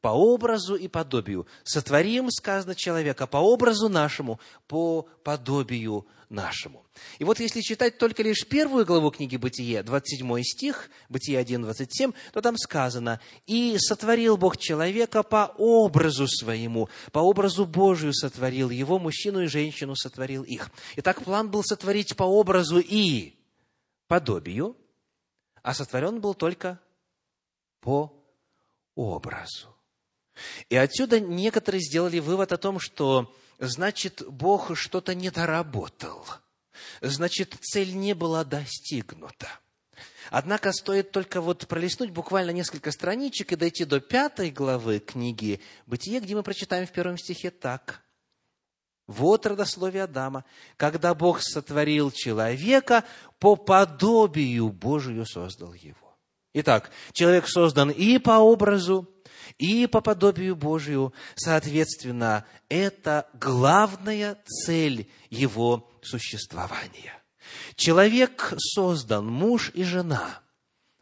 По 0.01 0.09
образу 0.09 0.75
и 0.75 0.87
подобию. 0.87 1.45
Сотворим, 1.63 2.29
сказано, 2.31 2.73
человека 2.73 3.27
по 3.27 3.37
образу 3.37 3.89
нашему, 3.89 4.39
по 4.67 5.03
подобию 5.23 6.07
нашему. 6.29 6.85
И 7.17 7.23
вот 7.23 7.39
если 7.39 7.61
читать 7.61 7.97
только 7.97 8.23
лишь 8.23 8.47
первую 8.47 8.85
главу 8.85 9.11
книги 9.11 9.35
Бытие, 9.35 9.83
27 9.83 10.41
стих, 10.43 10.89
Бытие 11.09 11.39
1, 11.39 11.63
27, 11.63 12.13
то 12.31 12.41
там 12.41 12.55
сказано, 12.57 13.19
«И 13.45 13.75
сотворил 13.77 14.37
Бог 14.37 14.57
человека 14.57 15.23
по 15.23 15.53
образу 15.57 16.27
своему, 16.27 16.87
по 17.11 17.19
образу 17.19 17.65
Божию 17.65 18.13
сотворил 18.13 18.69
его, 18.69 18.99
мужчину 18.99 19.41
и 19.41 19.47
женщину 19.47 19.95
сотворил 19.95 20.43
их». 20.43 20.69
Итак, 20.95 21.23
план 21.23 21.49
был 21.49 21.63
сотворить 21.63 22.15
по 22.15 22.23
образу 22.23 22.79
и 22.79 23.33
подобию, 24.07 24.77
а 25.61 25.73
сотворен 25.73 26.21
был 26.21 26.35
только 26.35 26.79
по 27.81 28.13
образу. 28.95 29.78
И 30.69 30.75
отсюда 30.75 31.19
некоторые 31.19 31.81
сделали 31.81 32.19
вывод 32.19 32.51
о 32.51 32.57
том, 32.57 32.79
что 32.79 33.33
значит, 33.59 34.23
Бог 34.27 34.75
что-то 34.77 35.15
не 35.15 35.29
доработал. 35.29 36.25
Значит, 37.01 37.55
цель 37.61 37.95
не 37.95 38.13
была 38.13 38.43
достигнута. 38.43 39.47
Однако 40.31 40.71
стоит 40.71 41.11
только 41.11 41.41
вот 41.41 41.67
пролистнуть 41.67 42.11
буквально 42.11 42.51
несколько 42.51 42.91
страничек 42.91 43.51
и 43.51 43.55
дойти 43.55 43.85
до 43.85 43.99
пятой 43.99 44.51
главы 44.51 44.99
книги 44.99 45.59
«Бытие», 45.87 46.19
где 46.19 46.35
мы 46.35 46.43
прочитаем 46.43 46.85
в 46.85 46.91
первом 46.91 47.17
стихе 47.17 47.49
так. 47.49 48.03
Вот 49.07 49.47
родословие 49.47 50.03
Адама. 50.03 50.45
Когда 50.77 51.15
Бог 51.15 51.41
сотворил 51.41 52.11
человека, 52.11 53.03
по 53.39 53.55
подобию 53.55 54.69
Божию 54.69 55.25
создал 55.25 55.73
его. 55.73 56.15
Итак, 56.53 56.91
человек 57.13 57.47
создан 57.47 57.89
и 57.89 58.19
по 58.19 58.37
образу, 58.39 59.09
и 59.57 59.87
по 59.87 60.01
подобию 60.01 60.55
Божию. 60.55 61.13
Соответственно, 61.35 62.45
это 62.69 63.27
главная 63.33 64.37
цель 64.45 65.09
его 65.29 65.89
существования. 66.01 67.17
Человек 67.75 68.53
создан, 68.57 69.27
муж 69.27 69.71
и 69.73 69.83
жена, 69.83 70.41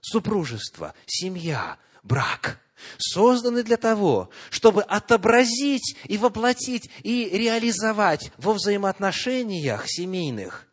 супружество, 0.02 0.94
семья, 1.06 1.78
брак– 2.04 2.60
созданы 2.98 3.64
для 3.64 3.78
того, 3.78 4.30
чтобы 4.50 4.84
отобразить 4.84 5.96
и 6.06 6.18
воплотить 6.18 6.90
и 7.04 7.30
реализовать 7.30 8.32
во 8.38 8.54
взаимоотношениях 8.54 9.86
семейных 9.88 10.68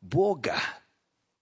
Бога, 0.00 0.56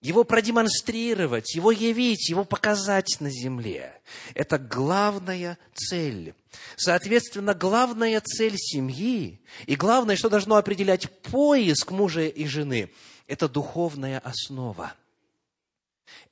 его 0.07 0.23
продемонстрировать, 0.23 1.57
его 1.57 1.73
явить, 1.73 2.29
его 2.29 2.45
показать 2.45 3.17
на 3.19 3.29
земле. 3.29 4.01
Это 4.35 4.57
главная 4.57 5.59
цель. 5.75 6.33
Соответственно, 6.77 7.55
главная 7.55 8.21
цель 8.21 8.57
семьи 8.57 9.41
и 9.67 9.75
главное, 9.75 10.15
что 10.15 10.29
должно 10.29 10.55
определять 10.55 11.11
поиск 11.23 11.91
мужа 11.91 12.23
и 12.23 12.47
жены, 12.47 12.93
это 13.27 13.49
духовная 13.49 14.21
основа. 14.21 14.95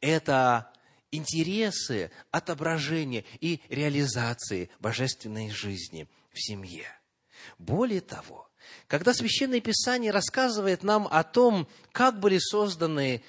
Это 0.00 0.72
интересы 1.10 2.12
отображения 2.30 3.24
и 3.40 3.60
реализации 3.68 4.70
божественной 4.78 5.50
жизни 5.50 6.06
в 6.32 6.40
семье. 6.40 6.86
Более 7.58 8.02
того, 8.02 8.48
когда 8.86 9.12
Священное 9.12 9.60
Писание 9.60 10.12
рассказывает 10.12 10.84
нам 10.84 11.08
о 11.10 11.24
том, 11.24 11.66
как 11.90 12.20
были 12.20 12.38
созданы 12.38 13.24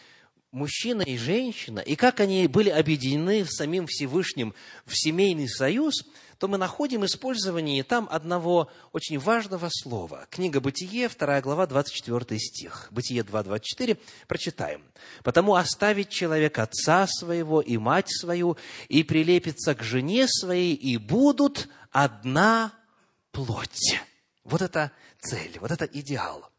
мужчина 0.55 1.01
и 1.01 1.17
женщина, 1.17 1.79
и 1.79 1.95
как 1.95 2.21
они 2.21 2.47
были 2.47 2.69
объединены 2.69 3.45
самим 3.45 3.87
Всевышним 3.87 4.55
в 4.85 4.95
семейный 4.95 5.49
союз, 5.49 6.05
то 6.39 6.47
мы 6.47 6.57
находим 6.57 7.05
использование 7.05 7.83
там 7.83 8.07
одного 8.09 8.71
очень 8.93 9.19
важного 9.19 9.69
слова. 9.69 10.27
Книга 10.29 10.61
Бытие, 10.61 11.09
2 11.09 11.41
глава, 11.41 11.67
24 11.67 12.39
стих. 12.39 12.87
Бытие 12.91 13.23
2, 13.23 13.43
24. 13.43 13.97
Прочитаем. 14.27 14.81
«Потому 15.23 15.55
оставить 15.55 16.09
человек 16.09 16.57
отца 16.57 17.05
своего 17.07 17.59
и 17.61 17.77
мать 17.77 18.09
свою, 18.09 18.57
и 18.87 19.03
прилепится 19.03 19.75
к 19.75 19.83
жене 19.83 20.25
своей, 20.27 20.73
и 20.73 20.97
будут 20.97 21.67
одна 21.91 22.73
плоть». 23.31 23.99
Вот 24.45 24.61
это 24.61 24.91
цель, 25.19 25.57
вот 25.59 25.71
это 25.71 25.85
идеал. 25.85 26.49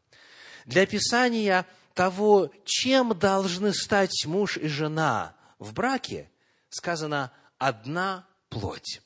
Для 0.65 0.83
описания 0.83 1.65
того, 1.97 2.51
чем 2.63 3.17
должны 3.17 3.73
стать 3.73 4.23
муж 4.27 4.55
и 4.57 4.67
жена 4.67 5.35
в 5.57 5.73
браке, 5.73 6.29
сказано 6.69 7.33
«одна 7.57 8.27
плоть». 8.49 9.01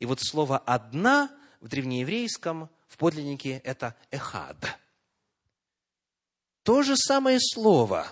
И 0.00 0.04
вот 0.04 0.18
слово 0.20 0.58
«одна» 0.58 1.30
в 1.60 1.68
древнееврейском, 1.68 2.68
в 2.88 2.96
подлиннике, 2.98 3.60
это 3.62 3.94
«эхад». 4.10 4.56
То 6.64 6.82
же 6.82 6.96
самое 6.96 7.38
слово 7.40 8.08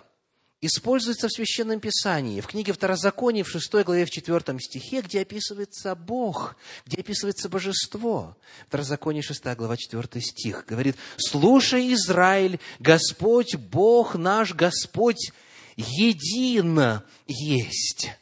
используется 0.63 1.27
в 1.29 1.33
Священном 1.33 1.81
Писании, 1.81 2.41
в 2.41 2.47
книге 2.47 2.73
Второзакония, 2.73 3.43
в 3.43 3.51
6 3.51 3.85
главе, 3.85 4.07
в 4.07 4.11
4 4.11 4.59
стихе, 4.61 5.03
где 5.03 5.21
описывается 5.21 5.95
Бог, 5.95 6.57
где 6.87 7.01
описывается 7.01 7.49
Божество. 7.49 8.37
Второзаконие, 8.69 9.23
6 9.23 9.45
глава, 9.57 9.77
4 9.77 10.23
стих, 10.23 10.65
говорит, 10.67 10.97
«Слушай, 11.19 11.93
Израиль, 11.93 12.61
Господь, 12.79 13.57
Бог 13.57 14.15
наш, 14.15 14.55
Господь, 14.55 15.33
един 15.77 17.03
есть». 17.27 18.13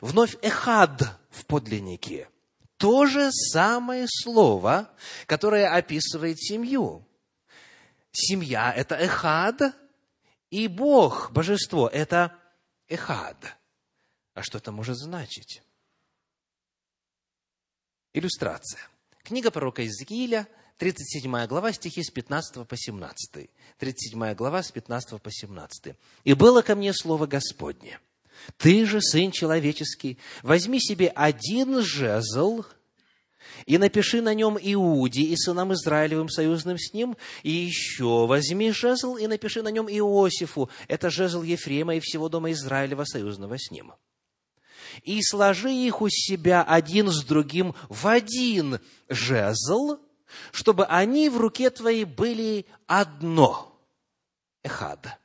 Вновь 0.00 0.36
«эхад» 0.40 1.02
в 1.30 1.44
подлиннике. 1.46 2.28
То 2.76 3.06
же 3.06 3.30
самое 3.32 4.06
слово, 4.08 4.88
которое 5.26 5.68
описывает 5.68 6.40
семью. 6.40 7.06
Семья– 8.12 8.72
это 8.76 8.94
эхад, 8.94 9.74
и 10.52 10.68
Бог, 10.68 11.32
божество, 11.32 11.88
это 11.88 12.38
эхад. 12.86 13.56
А 14.34 14.42
что 14.42 14.58
это 14.58 14.70
может 14.70 14.98
значить? 14.98 15.62
Иллюстрация. 18.12 18.82
Книга 19.22 19.50
пророка 19.50 19.80
Иезекииля, 19.80 20.46
37 20.76 21.46
глава, 21.46 21.72
стихи 21.72 22.02
с 22.02 22.10
15 22.10 22.68
по 22.68 22.76
17. 22.76 23.50
37 23.78 24.34
глава, 24.34 24.62
с 24.62 24.70
15 24.70 25.22
по 25.22 25.32
17. 25.32 25.96
«И 26.24 26.34
было 26.34 26.60
ко 26.60 26.76
мне 26.76 26.92
слово 26.92 27.26
Господне, 27.26 27.98
ты 28.58 28.84
же, 28.84 29.00
сын 29.00 29.30
человеческий, 29.30 30.18
возьми 30.42 30.80
себе 30.80 31.08
один 31.08 31.80
жезл– 31.80 32.66
и 33.66 33.78
напиши 33.78 34.20
на 34.20 34.34
нем 34.34 34.58
Иуде 34.60 35.22
и 35.22 35.36
сынам 35.36 35.72
Израилевым, 35.72 36.28
союзным 36.28 36.78
с 36.78 36.92
ним, 36.92 37.16
и 37.42 37.50
еще 37.50 38.26
возьми 38.26 38.72
жезл 38.72 39.16
и 39.16 39.26
напиши 39.26 39.62
на 39.62 39.68
нем 39.68 39.88
Иосифу, 39.88 40.70
это 40.88 41.10
жезл 41.10 41.42
Ефрема 41.42 41.96
и 41.96 42.00
всего 42.00 42.28
дома 42.28 42.52
Израилева, 42.52 43.04
союзного 43.04 43.58
с 43.58 43.70
ним. 43.70 43.92
И 45.02 45.22
сложи 45.22 45.72
их 45.72 46.02
у 46.02 46.08
себя 46.10 46.62
один 46.62 47.08
с 47.08 47.24
другим 47.24 47.74
в 47.88 48.06
один 48.06 48.78
жезл, 49.08 49.98
чтобы 50.50 50.84
они 50.86 51.28
в 51.28 51.38
руке 51.38 51.70
твоей 51.70 52.04
были 52.04 52.66
одно. 52.86 53.68
Эхад. 54.62 55.18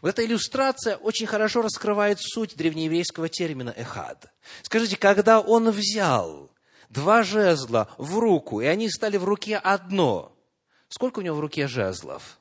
Вот 0.00 0.08
эта 0.08 0.24
иллюстрация 0.24 0.96
очень 0.96 1.26
хорошо 1.26 1.62
раскрывает 1.62 2.18
суть 2.20 2.56
древнееврейского 2.56 3.28
термина 3.28 3.70
эхад. 3.76 4.32
Скажите, 4.62 4.96
когда 4.96 5.40
он 5.40 5.70
взял 5.70 6.50
два 6.94 7.22
жезла 7.22 7.94
в 7.98 8.18
руку, 8.18 8.62
и 8.62 8.66
они 8.66 8.88
стали 8.88 9.18
в 9.18 9.24
руке 9.24 9.58
одно. 9.58 10.34
Сколько 10.88 11.18
у 11.18 11.22
него 11.22 11.36
в 11.36 11.40
руке 11.40 11.66
жезлов? 11.66 12.40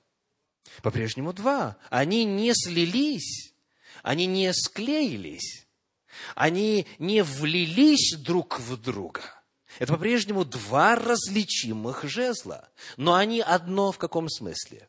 По-прежнему 0.81 1.33
два. 1.33 1.75
Они 1.89 2.23
не 2.23 2.53
слились, 2.53 3.53
они 4.01 4.25
не 4.25 4.53
склеились, 4.53 5.67
они 6.35 6.87
не 6.99 7.23
влились 7.23 8.15
друг 8.17 8.59
в 8.59 8.77
друга. 8.77 9.21
Это 9.79 9.93
по-прежнему 9.93 10.45
два 10.45 10.95
различимых 10.95 12.03
жезла, 12.03 12.69
но 12.95 13.15
они 13.15 13.41
одно 13.41 13.91
в 13.91 13.97
каком 13.97 14.29
смысле? 14.29 14.87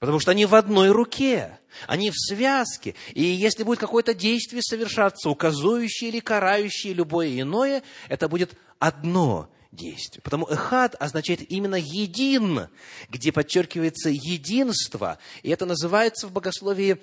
Потому 0.00 0.18
что 0.18 0.30
они 0.30 0.46
в 0.46 0.54
одной 0.54 0.90
руке, 0.90 1.60
они 1.86 2.10
в 2.10 2.16
связке. 2.16 2.94
И 3.12 3.22
если 3.22 3.64
будет 3.64 3.78
какое-то 3.78 4.14
действие 4.14 4.62
совершаться, 4.62 5.28
указующее 5.28 6.08
или 6.08 6.20
карающее 6.20 6.94
любое 6.94 7.38
иное, 7.38 7.82
это 8.08 8.26
будет 8.26 8.54
одно 8.78 9.52
действие. 9.70 10.22
Потому 10.22 10.46
эхад 10.46 10.96
означает 10.98 11.42
именно 11.52 11.74
един, 11.74 12.68
где 13.10 13.30
подчеркивается 13.30 14.08
единство. 14.08 15.18
И 15.42 15.50
это 15.50 15.66
называется 15.66 16.28
в 16.28 16.32
богословии 16.32 17.02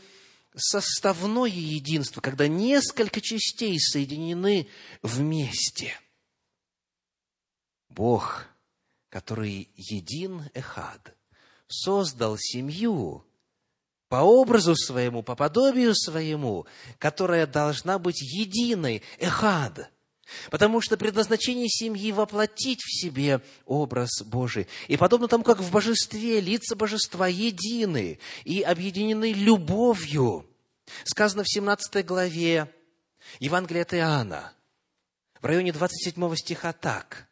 составное 0.55 1.51
единство, 1.51 2.19
когда 2.19 2.47
несколько 2.47 3.21
частей 3.21 3.79
соединены 3.79 4.69
вместе. 5.03 5.93
Бог, 7.89 8.47
который 9.09 9.69
един 9.75 10.49
эхад– 10.55 11.13
создал 11.67 12.37
семью 12.37 13.23
по 14.09 14.17
образу 14.17 14.75
своему, 14.75 15.21
по 15.21 15.35
подобию 15.35 15.93
своему, 15.95 16.65
которая 16.97 17.45
должна 17.45 17.99
быть 17.99 18.21
единой, 18.21 19.03
эхад. 19.19 19.91
Потому 20.49 20.81
что 20.81 20.97
предназначение 20.97 21.69
семьи 21.69 22.11
воплотить 22.11 22.81
в 22.81 22.91
себе 22.91 23.41
образ 23.65 24.21
Божий. 24.23 24.67
И 24.87 24.97
подобно 24.97 25.27
тому, 25.27 25.43
как 25.43 25.59
в 25.59 25.71
божестве 25.71 26.41
лица 26.41 26.75
божества 26.75 27.27
едины 27.27 28.19
и 28.43 28.61
объединены 28.61 29.31
любовью, 29.31 30.45
сказано 31.05 31.43
в 31.43 31.49
17 31.49 32.05
главе 32.05 32.73
Евангелия 33.39 33.83
от 33.83 33.93
Иоанна, 33.93 34.53
в 35.41 35.45
районе 35.45 35.71
27 35.71 36.35
стиха 36.35 36.73
так. 36.73 37.29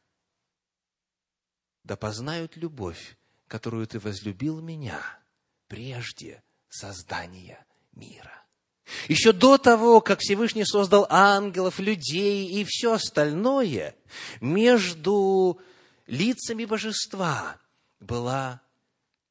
«Да 1.84 1.96
познают 1.96 2.56
любовь, 2.56 3.18
которую 3.48 3.88
ты 3.88 4.00
возлюбил 4.00 4.62
меня 4.62 5.00
прежде 5.68 6.44
создания 6.70 7.66
мира. 7.94 8.32
Еще 9.08 9.32
до 9.32 9.58
того, 9.58 10.00
как 10.00 10.20
Всевышний 10.20 10.66
создал 10.66 11.08
ангелов, 11.10 11.80
людей 11.80 12.48
и 12.48 12.64
все 12.68 12.94
остальное, 12.94 13.96
между 14.42 15.60
лицами 16.06 16.66
божества 16.66 17.58
была 18.00 18.62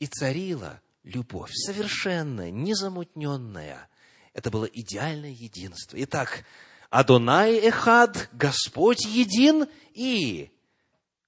и 0.00 0.06
царила 0.06 0.80
любовь, 1.04 1.52
совершенная, 1.54 2.50
незамутненная. 2.50 3.88
Это 4.32 4.50
было 4.50 4.64
идеальное 4.64 5.30
единство. 5.30 5.96
Итак, 6.02 6.44
Адонай 6.90 7.56
Эхад, 7.58 8.28
Господь 8.32 9.04
един, 9.04 9.66
и 9.92 10.50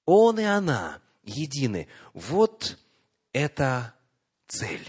Он 0.04 0.40
и 0.40 0.44
она 0.44 1.00
едины. 1.26 1.88
Вот 2.14 2.78
это 3.32 3.94
цель. 4.48 4.86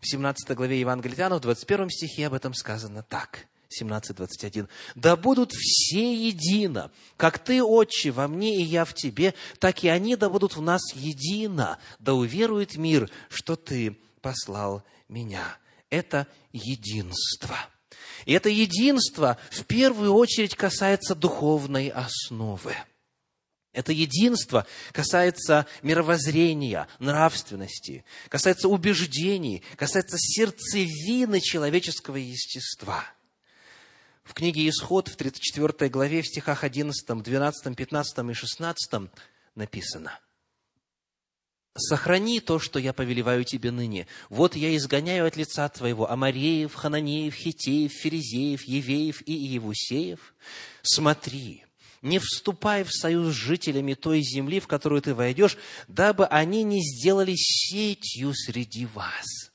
В 0.00 0.10
17 0.10 0.56
главе 0.56 0.80
Евангелия 0.80 1.28
в 1.28 1.40
21 1.40 1.90
стихе 1.90 2.26
об 2.26 2.34
этом 2.34 2.54
сказано 2.54 3.02
так. 3.02 3.46
17.21. 3.80 4.68
«Да 4.96 5.14
будут 5.14 5.52
все 5.52 6.12
едино, 6.12 6.90
как 7.16 7.38
Ты, 7.38 7.62
Отче, 7.62 8.10
во 8.10 8.26
мне 8.26 8.56
и 8.56 8.62
я 8.64 8.84
в 8.84 8.94
Тебе, 8.94 9.34
так 9.60 9.84
и 9.84 9.88
они 9.88 10.16
да 10.16 10.28
будут 10.28 10.56
в 10.56 10.62
нас 10.62 10.80
едино, 10.94 11.78
да 12.00 12.14
уверует 12.14 12.76
мир, 12.76 13.08
что 13.28 13.54
Ты 13.54 13.96
послал 14.20 14.82
меня». 15.08 15.56
Это 15.88 16.26
единство. 16.52 17.56
И 18.24 18.32
это 18.32 18.48
единство 18.48 19.38
в 19.50 19.64
первую 19.64 20.14
очередь 20.14 20.54
касается 20.54 21.14
духовной 21.14 21.88
основы– 21.88 22.74
это 23.72 23.92
единство 23.92 24.66
касается 24.92 25.66
мировоззрения, 25.82 26.88
нравственности, 26.98 28.04
касается 28.28 28.68
убеждений, 28.68 29.62
касается 29.76 30.16
сердцевины 30.18 31.40
человеческого 31.40 32.16
естества. 32.16 33.04
В 34.24 34.34
книге 34.34 34.68
«Исход» 34.68 35.08
в 35.08 35.16
34 35.16 35.88
главе, 35.88 36.22
в 36.22 36.26
стихах 36.26 36.64
11, 36.64 37.22
12, 37.22 37.76
15 37.76 38.18
и 38.18 38.34
16 38.34 38.92
написано 39.54 40.18
«Сохрани 41.76 42.40
то, 42.40 42.58
что 42.58 42.80
я 42.80 42.92
повелеваю 42.92 43.44
тебе 43.44 43.70
ныне. 43.70 44.08
Вот 44.28 44.56
я 44.56 44.76
изгоняю 44.76 45.26
от 45.26 45.36
лица 45.36 45.68
твоего 45.68 46.10
Амареев, 46.10 46.74
Хананеев, 46.74 47.34
Хитеев, 47.34 47.92
Ферезеев, 47.92 48.64
Евеев 48.64 49.22
и 49.22 49.32
Иевусеев. 49.32 50.34
Смотри, 50.82 51.64
не 52.02 52.18
вступай 52.18 52.84
в 52.84 52.92
союз 52.92 53.34
с 53.34 53.38
жителями 53.38 53.94
той 53.94 54.22
земли, 54.22 54.60
в 54.60 54.66
которую 54.66 55.02
ты 55.02 55.14
войдешь, 55.14 55.56
дабы 55.88 56.26
они 56.26 56.62
не 56.62 56.82
сделали 56.82 57.34
сетью 57.36 58.32
среди 58.34 58.86
вас. 58.86 59.50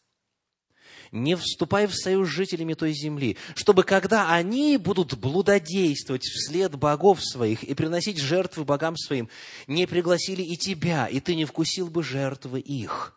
Не 1.11 1.35
вступай 1.35 1.87
в 1.87 1.95
союз 1.95 2.27
с 2.27 2.31
жителями 2.31 2.73
той 2.73 2.91
земли, 2.93 3.37
чтобы 3.55 3.83
когда 3.83 4.33
они 4.33 4.77
будут 4.77 5.17
блудодействовать 5.17 6.23
вслед 6.23 6.75
богов 6.75 7.23
своих 7.23 7.63
и 7.63 7.73
приносить 7.73 8.19
жертвы 8.19 8.65
богам 8.65 8.97
своим, 8.97 9.29
не 9.67 9.87
пригласили 9.87 10.41
и 10.41 10.57
тебя, 10.57 11.07
и 11.07 11.19
ты 11.19 11.35
не 11.35 11.45
вкусил 11.45 11.89
бы 11.89 12.03
жертвы 12.03 12.59
их 12.59 13.15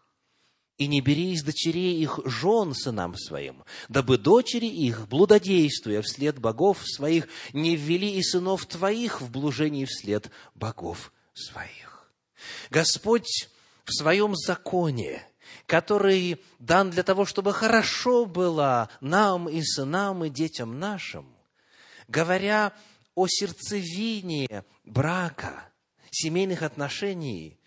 и 0.78 0.86
не 0.86 1.00
бери 1.00 1.32
из 1.32 1.42
дочерей 1.42 2.00
их 2.00 2.20
жен 2.24 2.72
сынам 2.72 3.16
своим, 3.16 3.64
дабы 3.88 4.16
дочери 4.16 4.66
их, 4.66 5.08
блудодействуя 5.08 6.02
вслед 6.02 6.38
богов 6.38 6.78
своих, 6.84 7.28
не 7.52 7.76
ввели 7.76 8.16
и 8.16 8.22
сынов 8.22 8.64
твоих 8.66 9.20
в 9.20 9.30
блужении 9.30 9.84
вслед 9.84 10.30
богов 10.54 11.12
своих. 11.34 12.10
Господь 12.70 13.48
в 13.84 13.92
своем 13.92 14.36
законе, 14.36 15.26
который 15.66 16.40
дан 16.60 16.90
для 16.90 17.02
того, 17.02 17.24
чтобы 17.24 17.52
хорошо 17.52 18.24
было 18.24 18.88
нам 19.00 19.48
и 19.48 19.62
сынам, 19.62 20.24
и 20.24 20.30
детям 20.30 20.78
нашим, 20.78 21.26
говоря 22.06 22.72
о 23.16 23.26
сердцевине 23.26 24.64
брака, 24.84 25.72
семейных 26.10 26.62
отношений, 26.62 27.58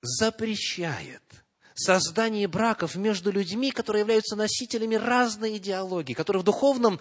запрещает 0.00 1.22
создание 1.76 2.48
браков 2.48 2.96
между 2.96 3.30
людьми, 3.30 3.70
которые 3.70 4.00
являются 4.00 4.34
носителями 4.34 4.96
разной 4.96 5.58
идеологии, 5.58 6.14
которые 6.14 6.40
в 6.40 6.44
духовном 6.44 6.98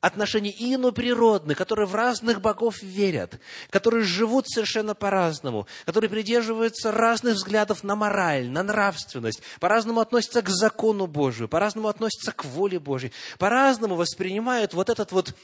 отношений 0.00 0.54
иноприродны, 0.58 1.54
которые 1.54 1.86
в 1.86 1.94
разных 1.94 2.40
богов 2.40 2.82
верят, 2.82 3.40
которые 3.70 4.04
живут 4.04 4.48
совершенно 4.48 4.94
по-разному, 4.94 5.66
которые 5.86 6.08
придерживаются 6.08 6.92
разных 6.92 7.34
взглядов 7.34 7.82
на 7.82 7.96
мораль, 7.96 8.48
на 8.48 8.62
нравственность, 8.62 9.42
по-разному 9.60 10.00
относятся 10.00 10.42
к 10.42 10.48
закону 10.48 11.06
Божию, 11.06 11.48
по-разному 11.48 11.88
относятся 11.88 12.32
к 12.32 12.44
воле 12.44 12.78
Божьей, 12.78 13.12
по-разному 13.38 13.96
воспринимают 13.96 14.72
вот 14.72 14.88
этот 14.88 15.10
вот 15.10 15.34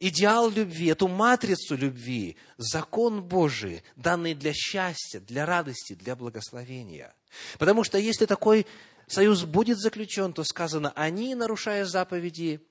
идеал 0.00 0.50
любви, 0.50 0.88
эту 0.88 1.06
матрицу 1.06 1.76
любви, 1.76 2.36
закон 2.58 3.22
Божий, 3.22 3.82
данный 3.96 4.34
для 4.34 4.52
счастья, 4.52 5.20
для 5.20 5.46
радости, 5.46 5.94
для 5.94 6.16
благословения. 6.16 7.14
Потому 7.58 7.84
что 7.84 7.98
если 7.98 8.26
такой 8.26 8.66
союз 9.06 9.44
будет 9.44 9.78
заключен, 9.78 10.32
то 10.32 10.44
сказано, 10.44 10.92
они, 10.96 11.34
нарушая 11.34 11.84
заповеди, 11.84 12.66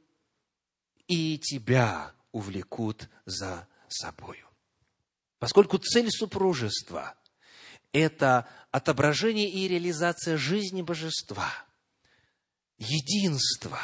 и 1.08 1.38
тебя 1.38 2.14
увлекут 2.32 3.10
за 3.26 3.68
собою. 3.88 4.48
Поскольку 5.40 5.78
цель 5.78 6.10
супружества– 6.10 7.16
это 7.92 8.48
отображение 8.72 9.50
и 9.50 9.68
реализация 9.68 10.38
жизни 10.38 10.82
божества, 10.82 11.52
единство 12.78 13.80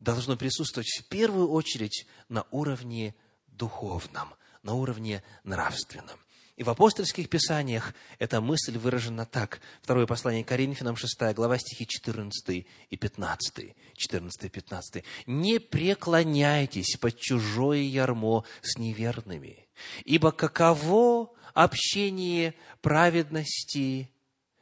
должно 0.00 0.36
присутствовать 0.36 0.88
в 1.00 1.08
первую 1.08 1.50
очередь 1.50 2.06
на 2.28 2.46
уровне 2.50 3.14
духовном, 3.48 4.34
на 4.62 4.74
уровне 4.74 5.22
нравственном. 5.44 6.18
И 6.56 6.62
в 6.62 6.70
апостольских 6.70 7.28
писаниях 7.28 7.94
эта 8.18 8.40
мысль 8.40 8.78
выражена 8.78 9.26
так. 9.26 9.60
Второе 9.82 10.06
послание 10.06 10.42
Коринфянам, 10.42 10.96
6 10.96 11.34
глава, 11.34 11.58
стихи 11.58 11.86
14 11.86 12.66
и 12.88 12.96
15. 12.96 13.76
14 13.94 14.44
и 14.44 14.48
15. 14.48 15.04
«Не 15.26 15.58
преклоняйтесь 15.58 16.96
под 16.96 17.18
чужое 17.18 17.80
ярмо 17.80 18.44
с 18.62 18.78
неверными, 18.78 19.68
ибо 20.04 20.32
каково 20.32 21.30
общение 21.52 22.54
праведности 22.80 24.10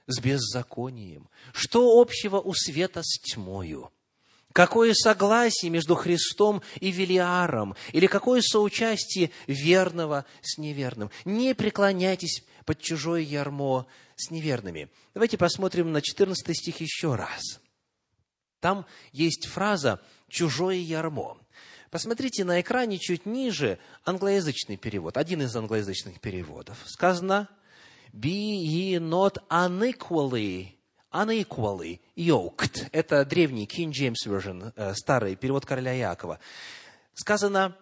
с 0.09 0.21
беззаконием? 0.21 1.29
Что 1.53 2.01
общего 2.01 2.41
у 2.41 2.55
света 2.55 3.03
с 3.05 3.21
тьмою?» 3.21 3.94
Какое 4.55 4.95
согласие 4.95 5.69
между 5.69 5.97
Христом 5.97 6.63
и 6.79 6.93
Велиаром? 6.93 7.75
Или 7.91 8.07
какое 8.07 8.41
соучастие 8.41 9.33
верного 9.49 10.27
с 10.43 10.59
неверным? 10.59 11.11
Не 11.25 11.57
преклоняйтесь 11.57 12.45
под 12.65 12.81
чужое 12.81 13.21
ярмо 13.23 13.89
с 14.15 14.31
неверными. 14.31 14.91
Давайте 15.13 15.39
посмотрим 15.39 15.91
на 15.91 16.01
14 16.01 16.57
стих 16.57 16.81
еще 16.81 17.17
раз. 17.17 17.61
Там 18.61 18.87
есть 19.11 19.49
фраза 19.49 20.01
«чужое 20.29 20.77
ярмо». 20.77 21.37
Посмотрите 21.91 22.45
на 22.45 22.61
экране 22.61 22.99
чуть 22.99 23.27
ниже 23.27 23.81
англоязычный 24.05 24.77
перевод, 24.77 25.17
один 25.17 25.43
из 25.43 25.55
англоязычных 25.57 26.21
переводов. 26.21 26.79
Сказано 26.87 27.49
«Be 28.13 28.63
ye 28.63 29.01
not 29.01 29.39
unequally 29.51 30.75
unequally 31.15 32.01
yoked. 32.17 32.89
Это 32.93 33.25
древний 33.25 33.67
King 33.67 33.93
James 33.93 34.27
Version, 34.27 34.73
э, 34.75 34.95
старый 34.95 35.37
перевод 35.37 35.65
короля 35.65 35.93
Якова. 35.93 36.39
Сказано 37.15 37.77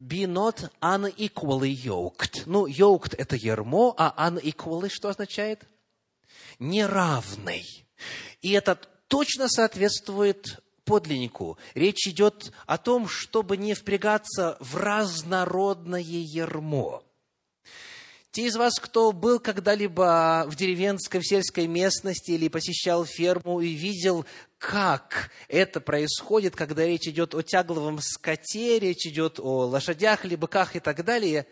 be 0.00 0.26
not 0.26 0.70
unequally 0.80 1.74
yoked. 1.74 2.44
Ну, 2.46 2.66
yoked– 2.66 3.14
это 3.18 3.36
ермо, 3.36 3.94
а 3.96 4.14
unequally 4.28 4.88
что 4.88 5.08
означает? 5.08 5.62
Неравный. 6.58 7.64
И 8.40 8.52
это 8.52 8.78
точно 9.08 9.48
соответствует 9.48 10.62
подлиннику. 10.84 11.58
Речь 11.74 12.06
идет 12.08 12.52
о 12.66 12.78
том, 12.78 13.08
чтобы 13.08 13.56
не 13.56 13.74
впрягаться 13.74 14.56
в 14.60 14.76
разнородное 14.76 16.00
ермо. 16.00 17.04
Те 18.30 18.46
из 18.46 18.56
вас, 18.56 18.74
кто 18.78 19.12
был 19.12 19.40
когда-либо 19.40 20.44
в 20.48 20.54
деревенской, 20.54 21.20
в 21.20 21.26
сельской 21.26 21.66
местности 21.66 22.32
или 22.32 22.48
посещал 22.48 23.06
ферму 23.06 23.60
и 23.60 23.70
видел, 23.70 24.26
как 24.58 25.30
это 25.48 25.80
происходит, 25.80 26.54
когда 26.54 26.84
речь 26.84 27.08
идет 27.08 27.34
о 27.34 27.42
тягловом 27.42 28.00
скоте, 28.00 28.78
речь 28.78 29.06
идет 29.06 29.40
о 29.40 29.66
лошадях 29.66 30.24
или 30.24 30.36
быках 30.36 30.76
и 30.76 30.80
так 30.80 31.04
далее, 31.04 31.46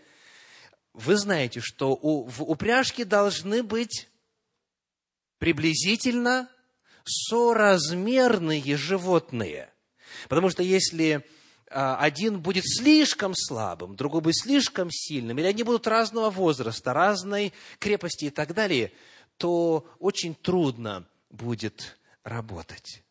вы 0.93 1.17
знаете, 1.17 1.61
что 1.63 1.93
у, 1.93 2.27
в 2.27 2.43
упряжке 2.43 3.05
должны 3.05 3.63
быть 3.63 4.09
приблизительно 5.39 6.51
соразмерные 7.05 8.77
животные. 8.77 9.71
Потому 10.29 10.51
что 10.51 10.63
если 10.63 11.27
один 11.71 12.41
будет 12.41 12.65
слишком 12.67 13.35
слабым, 13.35 13.97
другой 13.97 14.21
будет 14.21 14.37
слишком 14.37 14.89
сильным, 14.91 15.39
или 15.39 15.47
они 15.47 15.63
будут 15.63 15.87
разного 15.87 16.31
возраста, 16.31 16.93
разной 16.93 17.53
крепости 17.79 18.27
и 18.27 18.31
так 18.31 18.55
далее, 18.55 18.93
то 19.37 19.87
очень 19.99 20.35
трудно 20.35 21.09
будет 21.31 21.99
работать. 22.23 23.03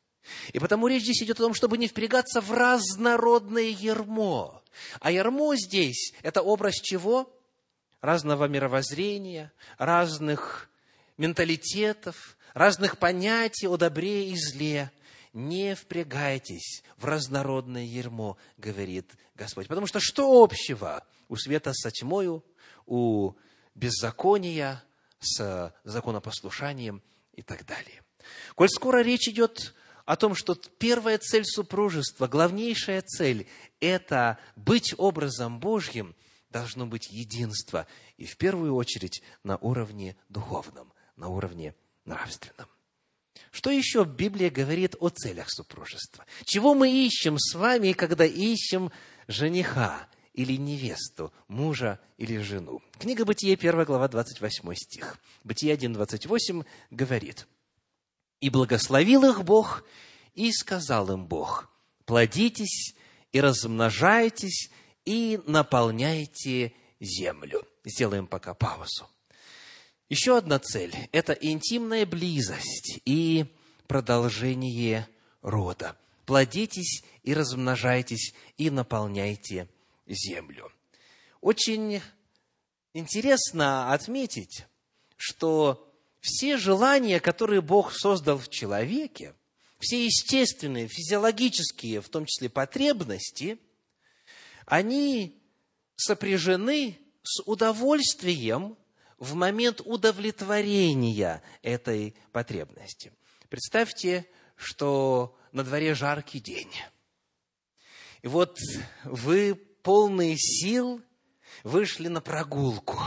И 0.53 0.59
потому 0.59 0.87
речь 0.87 1.03
здесь 1.03 1.21
идет 1.23 1.39
о 1.39 1.43
том, 1.43 1.53
чтобы 1.53 1.77
не 1.77 1.87
впрягаться 1.87 2.41
в 2.41 2.51
разнородное 2.51 3.69
ермо. 3.69 4.63
А 4.99 5.11
ермо 5.11 5.55
здесь– 5.55 6.13
это 6.23 6.41
образ 6.41 6.75
чего? 6.75 7.31
Разного 8.01 8.47
мировоззрения, 8.47 9.51
разных 9.77 10.69
менталитетов, 11.17 12.37
разных 12.53 12.97
понятий 12.97 13.67
о 13.67 13.77
добре 13.77 14.31
и 14.31 14.35
зле– 14.37 14.91
не 15.36 15.75
впрягайтесь 15.75 16.83
в 16.97 17.05
разнородное 17.05 17.83
ермо, 17.83 18.38
говорит 18.57 19.11
Господь. 19.36 19.67
Потому 19.67 19.86
что 19.86 19.99
что 19.99 20.41
общего 20.41 21.05
у 21.27 21.36
света 21.36 21.73
со 21.73 21.91
тьмою, 21.91 22.43
у 22.86 23.33
беззакония 23.75 24.83
с 25.19 25.75
законопослушанием 25.83 27.03
и 27.33 27.41
так 27.41 27.65
далее. 27.65 28.01
Коль 28.55 28.69
скоро 28.69 29.03
речь 29.03 29.27
идет 29.27 29.75
о 30.05 30.15
том, 30.15 30.36
что 30.36 30.55
первая 30.55 31.17
цель 31.17 31.45
супружества, 31.45 32.27
главнейшая 32.27 33.01
цель– 33.01 33.47
это 33.81 34.39
быть 34.55 34.93
образом 34.97 35.59
Божьим, 35.59 36.15
должно 36.49 36.86
быть 36.86 37.11
единство, 37.11 37.88
и 38.15 38.25
в 38.25 38.38
первую 38.38 38.75
очередь 38.75 39.21
на 39.43 39.57
уровне 39.57 40.15
духовном, 40.29 40.93
на 41.17 41.27
уровне 41.27 41.75
нравственном. 42.05 42.69
Что 43.55 43.69
еще 43.69 44.03
Библия 44.03 44.49
говорит 44.49 44.97
о 44.99 45.07
целях 45.07 45.49
супружества? 45.49 46.25
Чего 46.43 46.73
мы 46.73 46.91
ищем 46.91 47.39
с 47.39 47.55
вами, 47.55 47.93
когда 47.93 48.25
ищем 48.25 48.91
жениха 49.29 50.09
или 50.33 50.57
невесту, 50.57 51.31
мужа 51.47 52.01
или 52.17 52.37
жену? 52.39 52.81
Книга 52.99 53.23
Бытие, 53.23 53.53
1 53.53 53.85
глава, 53.85 54.09
28 54.09 54.73
стих. 54.75 55.17
Бытие 55.45 55.71
1, 55.71 55.93
28 55.93 56.63
говорит. 56.91 57.47
«И 58.41 58.49
благословил 58.49 59.23
их 59.23 59.45
Бог, 59.45 59.85
и 60.33 60.51
сказал 60.51 61.09
им 61.13 61.25
Бог, 61.25 61.71
плодитесь 62.03 62.93
и 63.31 63.39
размножайтесь, 63.39 64.69
и 65.05 65.39
наполняйте 65.47 66.73
землю». 66.99 67.65
Сделаем 67.85 68.27
пока 68.27 68.53
паузу. 68.53 69.07
Еще 70.07 70.37
одна 70.37 70.59
цель– 70.59 70.93
это 71.11 71.33
интимная 71.33 72.05
близость 72.05 72.99
и 73.05 73.45
продолжение 73.87 75.07
рода. 75.41 75.97
Плодитесь 76.27 77.03
и 77.23 77.33
размножайтесь, 77.33 78.35
и 78.57 78.69
наполняйте 78.69 79.67
землю. 80.05 80.71
Очень 81.41 82.01
интересно 82.93 83.93
отметить, 83.93 84.65
что 85.17 85.91
все 86.21 86.57
желания, 86.57 87.19
которые 87.19 87.61
Бог 87.61 87.91
создал 87.91 88.37
в 88.37 88.49
человеке, 88.49 89.33
все 89.79 90.05
естественные, 90.05 90.87
физиологические, 90.87 92.01
в 92.01 92.09
том 92.09 92.27
числе 92.27 92.49
потребности, 92.49 93.57
они 94.67 95.41
сопряжены 95.95 96.99
с 97.23 97.41
удовольствием 97.45 98.77
в 99.18 99.36
момент 99.36 99.82
удовлетворения 99.84 101.41
этой 101.61 102.16
потребности. 102.32 103.13
Представьте, 103.49 104.26
что 104.55 105.38
на 105.51 105.63
дворе 105.63 105.93
жаркий 105.93 106.39
день. 106.39 106.72
И 108.22 108.28
вот 108.28 108.57
вы 109.03 109.55
полные 109.55 110.36
сил 110.38 111.01
вышли 111.63 112.07
на 112.07 112.22
прогулку. 112.22 112.99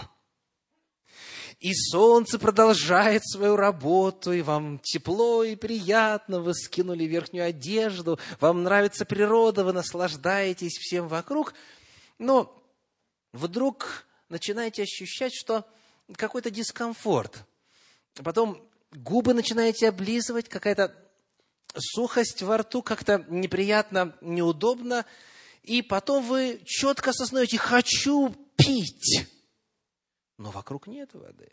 и 1.61 1.75
солнце 1.75 2.39
продолжает 2.39 3.23
свою 3.27 3.57
работу, 3.57 4.33
и 4.33 4.43
вам 4.43 4.79
тепло 4.79 5.43
и 5.43 5.57
приятно, 5.57 6.41
вы 6.41 6.55
скинули 6.55 7.03
верхнюю 7.03 7.47
одежду, 7.47 8.19
вам 8.39 8.63
нравится 8.63 9.05
природа, 9.05 9.65
вы 9.65 9.73
наслаждаетесь 9.73 10.79
всем 10.79 11.09
вокруг, 11.09 11.55
но 12.19 12.63
вдруг 13.33 14.07
начинаете 14.29 14.85
ощущать, 14.85 15.35
что 15.35 15.67
какой-то 16.17 16.51
дискомфорт. 16.51 17.45
Потом 18.15 18.69
губы 18.93 19.35
начинаете 19.35 19.89
облизывать, 19.89 20.49
какая-то 20.49 20.95
сухость 21.77 22.43
во 22.43 22.59
рту, 22.59 22.83
как-то 22.83 23.25
неприятно, 23.29 24.17
неудобно. 24.21 25.05
И 25.63 25.83
потом 25.83 26.25
вы 26.25 26.63
четко 26.65 27.11
осознаете, 27.11 27.59
хочу 27.59 28.35
пить. 28.57 29.29
Но 30.39 30.51
вокруг 30.51 30.87
нет 30.87 31.13
воды. 31.15 31.51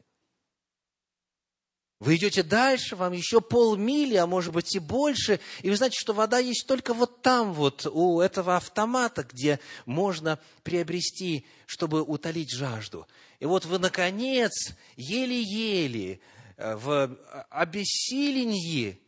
Вы 2.05 2.17
идете 2.17 2.43
дальше, 2.43 2.95
вам 2.95 3.13
еще 3.13 3.41
полмили, 3.41 4.13
а 4.13 4.27
может 4.27 4.53
быть 4.53 4.75
и 4.75 4.79
больше, 4.79 5.39
и 5.63 5.71
вы 5.71 5.75
знаете, 5.75 5.97
что 5.99 6.13
вода 6.13 6.37
есть 6.37 6.67
только 6.67 6.93
вот 6.93 7.23
там, 7.23 7.51
вот 7.51 7.87
у 7.87 8.21
этого 8.21 8.57
автомата, 8.57 9.23
где 9.23 9.59
можно 9.87 10.37
приобрести, 10.61 11.47
чтобы 11.65 12.03
утолить 12.03 12.51
жажду. 12.51 13.07
И 13.39 13.47
вот 13.47 13.65
вы, 13.65 13.79
наконец, 13.79 14.75
еле-еле, 14.97 16.19
э, 16.57 16.75
в 16.75 17.17
обессилении 17.49 19.01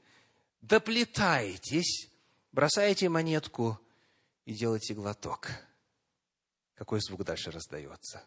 доплетаетесь, 0.61 2.09
бросаете 2.51 3.09
монетку 3.09 3.79
и 4.45 4.55
делаете 4.55 4.95
глоток. 4.95 5.51
Какой 6.73 6.99
звук 7.01 7.23
дальше 7.23 7.51
раздается? 7.51 8.23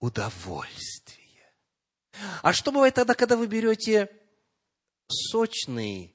Удовольствие. 0.00 1.26
А 2.42 2.52
что 2.52 2.72
бывает 2.72 2.94
тогда, 2.94 3.14
когда 3.14 3.36
вы 3.36 3.46
берете 3.46 4.10
сочный 5.08 6.14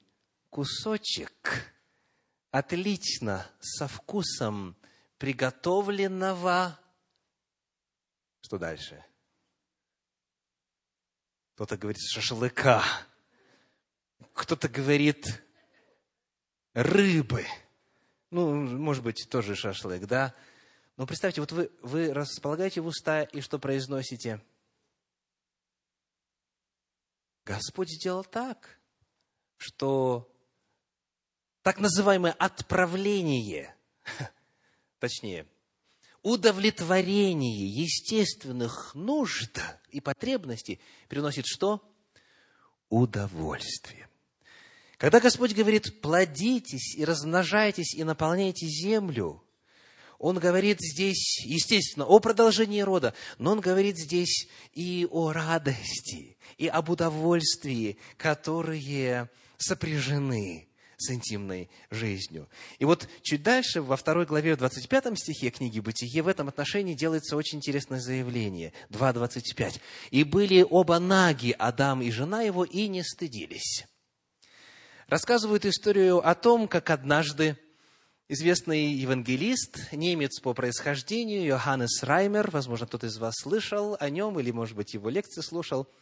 кусочек, 0.50 1.72
отлично, 2.50 3.46
со 3.60 3.88
вкусом 3.88 4.76
приготовленного... 5.18 6.78
Что 8.42 8.58
дальше? 8.58 9.04
Кто-то 11.54 11.76
говорит 11.76 12.00
шашлыка, 12.02 12.82
кто-то 14.32 14.68
говорит 14.68 15.42
рыбы. 16.74 17.46
Ну, 18.30 18.54
может 18.54 19.04
быть, 19.04 19.28
тоже 19.30 19.54
шашлык, 19.54 20.06
да? 20.06 20.34
Но 20.96 21.06
представьте, 21.06 21.40
вот 21.40 21.52
вы, 21.52 21.70
вы 21.82 22.12
располагаете 22.12 22.80
в 22.80 22.86
уста 22.86 23.22
и 23.22 23.40
что 23.40 23.58
произносите? 23.58 24.40
Господь 27.44 27.90
сделал 27.90 28.24
так, 28.24 28.78
что 29.56 30.30
так 31.62 31.80
называемое 31.80 32.32
отправление, 32.32 33.74
точнее, 34.98 35.46
удовлетворение 36.22 37.66
естественных 37.66 38.94
нужд 38.94 39.58
и 39.88 40.00
потребностей 40.00 40.80
приносит 41.08 41.46
что? 41.46 41.82
Удовольствие. 42.88 44.08
Когда 44.98 45.18
Господь 45.18 45.54
говорит, 45.54 46.00
плодитесь 46.00 46.94
и 46.94 47.04
размножайтесь 47.04 47.94
и 47.94 48.04
наполняйте 48.04 48.66
землю, 48.68 49.42
Он 50.22 50.38
говорит 50.38 50.78
здесь, 50.80 51.44
естественно, 51.44 52.06
о 52.06 52.20
продолжении 52.20 52.80
рода, 52.80 53.12
но 53.38 53.50
Он 53.50 53.60
говорит 53.60 53.98
здесь 53.98 54.46
и 54.72 55.04
о 55.10 55.32
радости, 55.32 56.36
и 56.58 56.68
об 56.68 56.90
удовольствии, 56.90 57.98
которые 58.18 59.28
сопряжены 59.58 60.68
с 60.96 61.10
интимной 61.10 61.68
жизнью. 61.90 62.48
И 62.78 62.84
вот 62.84 63.08
чуть 63.22 63.42
дальше, 63.42 63.82
во 63.82 63.96
второй 63.96 64.24
главе, 64.24 64.54
в 64.54 64.58
25 64.58 65.18
стихе 65.18 65.50
книги 65.50 65.80
«Бытие» 65.80 66.22
в 66.22 66.28
этом 66.28 66.46
отношении 66.46 66.94
делается 66.94 67.36
очень 67.36 67.58
интересное 67.58 67.98
заявление. 67.98 68.72
2.25. 68.90 69.80
«И 70.12 70.22
были 70.22 70.64
оба 70.70 71.00
наги, 71.00 71.52
Адам 71.58 72.00
и 72.00 72.12
жена 72.12 72.42
его, 72.42 72.62
и 72.62 72.86
не 72.86 73.02
стыдились». 73.02 73.86
Рассказывают 75.08 75.66
историю 75.66 76.26
о 76.26 76.36
том, 76.36 76.68
как 76.68 76.90
однажды 76.90 77.58
известный 78.32 78.92
евангелист, 78.92 79.92
немец 79.92 80.40
по 80.40 80.54
происхождению, 80.54 81.44
Йоханнес 81.44 82.02
Раймер, 82.02 82.50
возможно, 82.50 82.86
кто-то 82.86 83.06
из 83.06 83.18
вас 83.18 83.34
слышал 83.40 83.96
о 84.00 84.10
нем, 84.10 84.38
или, 84.40 84.50
может 84.50 84.76
быть, 84.76 84.94
его 84.94 85.08
лекции 85.08 85.40
слушал– 85.40 85.88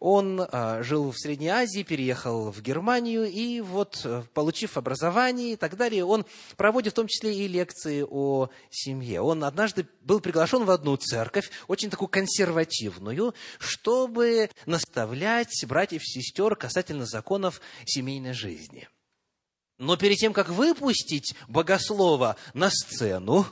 он 0.00 0.40
а, 0.40 0.82
жил 0.82 1.12
в 1.12 1.18
Средней 1.18 1.48
Азии, 1.48 1.82
переехал 1.82 2.50
в 2.50 2.62
Германию, 2.62 3.26
и 3.26 3.60
вот, 3.60 4.00
э, 4.04 4.22
получив 4.32 4.78
образование 4.78 5.52
и 5.52 5.56
так 5.56 5.76
далее, 5.76 6.06
он 6.06 6.24
проводит 6.56 6.94
в 6.94 6.96
том 6.96 7.06
числе 7.06 7.34
и 7.36 7.46
лекции 7.46 8.02
о 8.08 8.48
семье. 8.70 9.20
Он 9.20 9.44
однажды 9.44 9.86
был 10.00 10.20
приглашен 10.20 10.64
в 10.64 10.70
одну 10.70 10.96
церковь, 10.96 11.50
очень 11.68 11.90
такую 11.90 12.08
консервативную, 12.08 13.34
чтобы 13.58 14.48
наставлять 14.64 15.64
братьев 15.68 16.00
и 16.02 16.06
сестер 16.06 16.56
касательно 16.56 17.04
законов 17.04 17.60
семейной 17.84 18.32
жизни. 18.32 18.88
Но 19.80 19.96
перед 19.96 20.18
тем, 20.18 20.32
как 20.32 20.50
выпустить 20.50 21.34
богослова 21.48 22.36
на 22.54 22.70
сцену, 22.70 23.46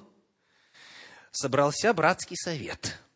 собрался 1.32 1.92
братский 1.92 2.36
совет– 2.36 2.98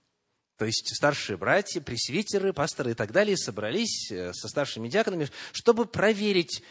то 0.62 0.66
есть 0.66 0.94
старшие 0.94 1.36
братья, 1.36 1.80
пресвитеры, 1.80 2.52
пасторы 2.52 2.92
и 2.92 2.94
так 2.94 3.10
далее 3.10 3.36
собрались 3.36 4.12
э, 4.12 4.32
со 4.32 4.46
старшими 4.46 4.88
диаконами, 4.88 5.28
чтобы 5.50 5.86
проверить, 5.86 6.62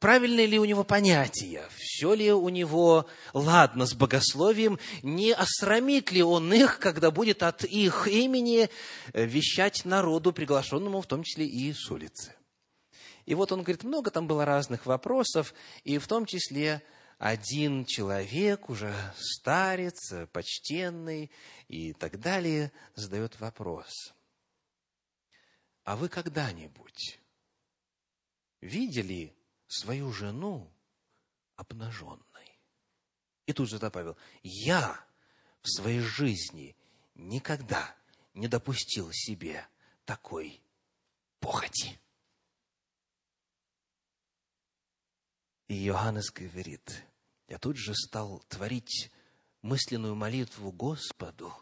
правильные 0.00 0.46
ли 0.46 0.58
у 0.58 0.64
него 0.64 0.82
понятия, 0.82 1.68
все 1.78 2.14
ли 2.14 2.32
у 2.32 2.48
него 2.48 3.06
ладно 3.32 3.86
с 3.86 3.94
богословием, 3.94 4.80
не 5.04 5.32
осрамит 5.32 6.10
ли 6.10 6.24
он 6.24 6.52
их, 6.52 6.80
когда 6.80 7.12
будет 7.12 7.44
от 7.44 7.62
их 7.62 8.08
имени 8.08 8.70
э, 9.12 9.24
вещать 9.24 9.84
народу, 9.84 10.32
приглашенному 10.32 11.00
в 11.00 11.06
том 11.06 11.22
числе 11.22 11.46
и 11.46 11.72
с 11.72 11.88
улицы. 11.88 12.32
И 13.26 13.34
вот 13.34 13.50
он 13.50 13.62
говорит, 13.62 13.82
много 13.82 14.10
там 14.10 14.28
было 14.28 14.44
разных 14.44 14.86
вопросов, 14.86 15.52
и 15.82 15.98
в 15.98 16.06
том 16.06 16.26
числе 16.26 16.82
один 17.18 17.84
человек, 17.84 18.70
уже 18.70 18.94
старец, 19.18 20.14
почтенный 20.32 21.32
и 21.66 21.92
так 21.92 22.20
далее, 22.20 22.72
задает 22.94 23.38
вопрос. 23.40 24.14
А 25.82 25.96
вы 25.96 26.08
когда-нибудь 26.08 27.18
видели 28.60 29.36
свою 29.66 30.12
жену 30.12 30.72
обнаженной? 31.56 32.60
И 33.46 33.52
тут 33.52 33.68
же 33.68 33.80
добавил, 33.80 34.16
я 34.42 35.04
в 35.62 35.68
своей 35.68 36.00
жизни 36.00 36.76
никогда 37.14 37.96
не 38.34 38.46
допустил 38.46 39.10
себе 39.12 39.66
такой 40.04 40.62
похоти. 41.40 41.98
И 45.68 45.86
Иоаннес 45.86 46.30
говорит, 46.30 47.04
я 47.48 47.58
тут 47.58 47.76
же 47.76 47.94
стал 47.94 48.42
творить 48.48 49.10
мысленную 49.62 50.14
молитву 50.14 50.70
Господу, 50.70 51.52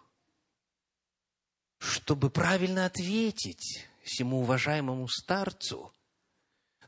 чтобы 1.78 2.28
правильно 2.30 2.84
ответить 2.84 3.86
всему 4.02 4.40
уважаемому 4.40 5.08
старцу, 5.08 5.92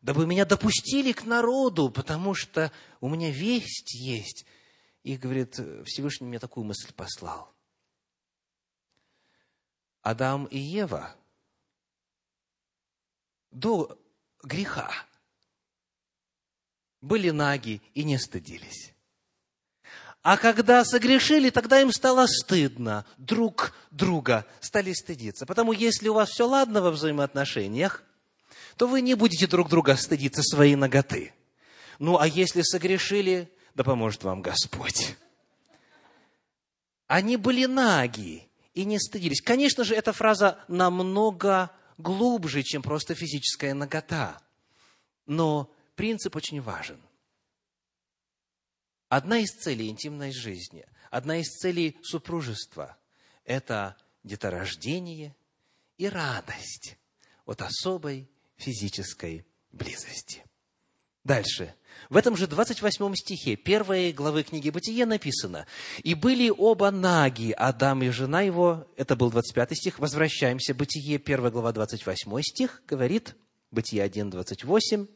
дабы 0.03 0.27
меня 0.27 0.45
допустили 0.45 1.13
к 1.13 1.25
народу, 1.25 1.91
потому 1.91 2.35
что 2.35 2.71
у 3.01 3.09
меня 3.09 3.31
весть 3.31 3.95
есть. 3.95 4.45
И, 5.03 5.17
говорит, 5.17 5.59
Всевышний 5.85 6.27
мне 6.27 6.39
такую 6.39 6.65
мысль 6.65 6.93
послал. 6.93 7.55
Адам 10.03 10.45
и 10.47 10.59
Ева 10.59 11.17
до 13.51 13.99
греха 14.43 15.06
были 17.07 17.31
наги 17.31 17.81
и 17.95 18.05
не 18.05 18.19
стыдились. 18.19 18.93
А 20.23 20.37
когда 20.37 20.85
согрешили, 20.85 21.51
тогда 21.51 21.81
им 21.81 21.93
стало 21.93 22.27
стыдно 22.27 23.07
друг 23.17 23.75
друга, 23.93 24.45
стали 24.61 24.93
стыдиться. 24.93 25.47
Потому 25.47 25.73
если 25.73 26.09
у 26.09 26.15
вас 26.15 26.31
все 26.31 26.49
ладно 26.49 26.83
во 26.83 26.91
взаимоотношениях, 26.91 28.03
то 28.77 28.89
вы 28.89 29.03
не 29.03 29.15
будете 29.15 29.47
друг 29.47 29.69
друга 29.69 29.97
стыдиться 29.97 30.43
своей 30.43 30.75
ноготы. 30.75 31.33
Ну, 32.01 32.19
а 32.19 32.27
если 32.27 32.63
согрешили, 32.63 33.49
да 33.77 33.85
поможет 33.85 34.25
вам 34.25 34.43
Господь. 34.43 35.17
Они 37.07 37.37
были 37.37 37.67
наги 37.67 38.49
и 38.75 38.85
не 38.85 38.99
стыдились. 38.99 39.41
Конечно 39.41 39.85
же, 39.85 39.95
эта 39.95 40.13
фраза 40.13 40.59
намного 40.67 41.71
глубже, 41.99 42.65
чем 42.65 42.83
просто 42.83 43.15
физическая 43.15 43.75
нагота. 43.75 44.41
Но 45.27 45.71
принцип 45.97 46.37
очень 46.37 46.61
важен. 46.61 47.01
Одна 49.09 49.39
из 49.39 49.51
целей 49.51 49.89
интимной 49.89 50.33
жизни, 50.33 50.87
одна 51.11 51.39
из 51.39 51.47
целей 51.47 51.97
супружества– 52.03 52.97
это 53.45 53.97
деторождение 54.23 55.35
и 55.97 56.09
радость 56.09 56.97
от 57.45 57.63
особой 57.63 58.29
физической 58.57 59.47
близости. 59.73 60.45
Дальше. 61.25 61.75
В 62.09 62.17
этом 62.17 62.37
же 62.37 62.47
28 62.47 63.15
стихе 63.17 63.57
первой 63.57 64.13
главы 64.13 64.45
книги 64.45 64.71
«Бытие» 64.71 65.07
написано, 65.07 65.67
«И 66.05 66.15
были 66.15 66.51
оба 66.51 66.91
наги, 66.91 67.51
Адам 67.51 68.03
и 68.03 68.11
жена 68.11 68.43
его». 68.43 68.87
Это 68.97 69.17
был 69.17 69.31
25 69.31 69.77
стих. 69.77 69.99
Возвращаемся. 69.99 70.75
«Бытие», 70.75 71.17
1 71.19 71.51
глава, 71.51 71.73
28 71.73 72.43
стих, 72.43 72.83
говорит, 72.87 73.35
«Бытие 73.73 74.05
1, 74.05 74.31
28». 74.31 75.09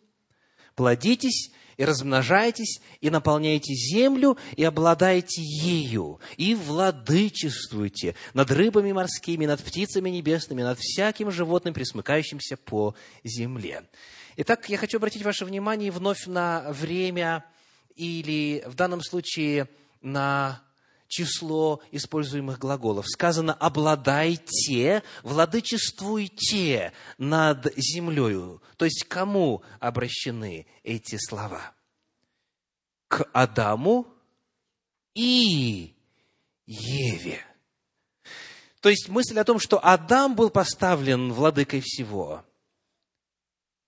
«Плодитесь 0.80 1.50
и 1.76 1.84
размножайтесь, 1.84 2.80
и 3.02 3.10
наполняйте 3.10 3.74
землю, 3.74 4.38
и 4.56 4.64
обладайте 4.64 5.42
ею, 5.42 6.20
и 6.38 6.54
владычествуйте 6.54 8.14
над 8.32 8.50
рыбами 8.50 8.90
морскими, 8.90 9.44
над 9.44 9.62
птицами 9.62 10.08
небесными, 10.08 10.62
над 10.62 10.78
всяким 10.78 11.30
животным, 11.30 11.74
присмыкающимся 11.74 12.56
по 12.56 12.94
земле». 13.24 13.82
Итак, 14.38 14.70
я 14.70 14.78
хочу 14.78 14.96
обратить 14.96 15.22
ваше 15.22 15.44
внимание 15.44 15.90
вновь 15.90 16.24
на 16.24 16.72
время 16.72 17.44
или 17.94 18.64
в 18.66 18.74
данном 18.74 19.02
случае 19.02 19.68
на 20.00 20.62
число 21.10 21.82
используемых 21.90 22.58
глаголов. 22.58 23.06
Сказано 23.08 23.52
«обладайте», 23.52 25.02
«владычествуйте 25.22 26.92
над 27.18 27.74
землею». 27.76 28.62
То 28.76 28.84
есть, 28.86 29.04
кому 29.04 29.62
обращены 29.80 30.66
эти 30.84 31.16
слова? 31.16 31.74
К 33.08 33.28
Адаму 33.32 34.06
и 35.14 35.94
Еве. 36.66 37.44
То 38.80 38.88
есть, 38.88 39.08
мысль 39.08 39.38
о 39.38 39.44
том, 39.44 39.58
что 39.58 39.84
Адам 39.84 40.36
был 40.36 40.48
поставлен 40.48 41.32
владыкой 41.32 41.80
всего, 41.84 42.44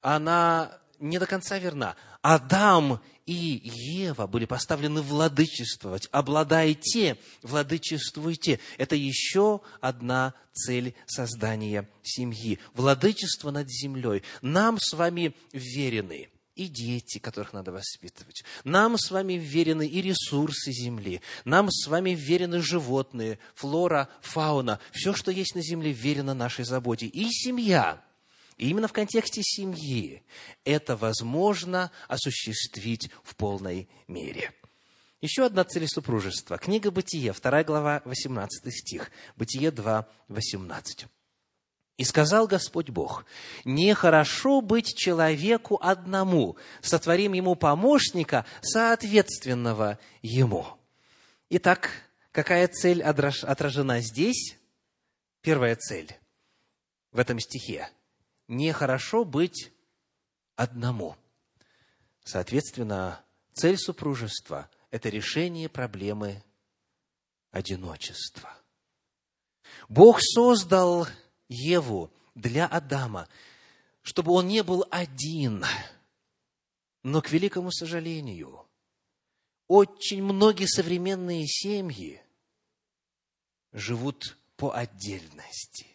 она 0.01 0.77
не 0.99 1.21
до 1.21 1.27
конца 1.27 1.57
верна. 1.59 1.95
Адам 2.23 3.01
и 3.27 3.61
Ева 3.65 4.27
были 4.27 4.47
поставлены 4.47 5.03
владычествовать. 5.03 6.09
Обладайте, 6.13 7.19
владычествуйте. 7.43 8.61
Это 8.79 8.97
еще 8.97 9.61
одна 9.81 10.35
цель 10.53 10.95
создания 11.07 11.89
семьи. 12.03 12.59
Владычество 12.75 13.51
над 13.51 13.69
землей. 13.69 14.23
Нам 14.41 14.79
с 14.81 14.93
вами 14.95 15.35
верены 15.53 16.29
и 16.55 16.69
дети, 16.69 17.19
которых 17.19 17.53
надо 17.53 17.73
воспитывать. 17.73 18.45
Нам 18.65 18.99
с 18.99 19.11
вами 19.11 19.35
верены 19.35 19.87
и 19.87 20.03
ресурсы 20.03 20.71
земли. 20.71 21.23
Нам 21.45 21.71
с 21.71 21.87
вами 21.87 22.11
верены 22.11 22.61
животные, 22.61 23.39
флора, 23.55 24.09
фауна. 24.21 24.79
Все, 24.93 25.15
что 25.15 25.31
есть 25.31 25.55
на 25.55 25.63
земле, 25.63 25.93
верено 25.93 26.35
нашей 26.35 26.65
заботе. 26.65 27.07
И 27.07 27.31
семья– 27.31 28.03
и 28.63 28.69
именно 28.69 28.87
в 28.87 28.93
контексте 28.93 29.43
семьи 29.43 30.23
это 30.65 30.95
возможно 30.95 31.91
осуществить 32.07 33.11
в 33.25 33.35
полной 33.35 33.89
мере. 34.07 34.53
Еще 35.21 35.45
одна 35.45 35.65
цель 35.65 35.89
супружества. 35.89 36.59
Книга 36.59 36.93
Бытие, 36.93 37.33
2 37.33 37.65
глава, 37.65 38.03
18 38.05 38.73
стих. 38.73 39.11
Бытие 39.35 39.73
2, 39.73 40.09
18. 40.29 41.07
«И 41.97 42.05
сказал 42.05 42.47
Господь 42.47 42.91
Бог, 42.91 43.27
нехорошо 43.65 44.61
быть 44.61 44.95
человеку 44.97 45.81
одному, 45.83 46.57
сотворим 46.83 47.33
ему 47.33 47.57
помощника, 47.57 48.47
соответственного 48.61 49.99
ему». 50.23 50.69
Итак, 51.51 51.91
какая 52.31 52.69
цель 52.69 53.03
отражена 53.03 54.01
здесь? 54.01 54.57
Первая 55.41 55.75
цель 55.75 56.17
в 57.11 57.19
этом 57.19 57.41
стихе– 57.41 57.91
нехорошо 58.53 59.25
быть 59.25 59.73
одному. 60.57 61.17
Соответственно, 62.25 63.25
цель 63.53 63.77
супружества– 63.77 64.71
это 64.91 65.09
решение 65.09 65.69
проблемы 65.69 66.45
одиночества. 67.51 68.57
Бог 69.89 70.21
создал 70.21 71.09
Еву 71.49 72.13
для 72.35 72.67
Адама, 72.67 73.29
чтобы 74.03 74.33
он 74.33 74.47
не 74.47 74.63
был 74.63 74.87
один. 74.91 75.65
Но, 77.03 77.21
к 77.21 77.31
великому 77.31 77.73
сожалению, 77.73 78.67
очень 79.67 80.23
многие 80.23 80.67
современные 80.67 81.47
семьи 81.47 82.23
живут 83.73 84.37
по 84.57 84.75
отдельности 84.75 85.92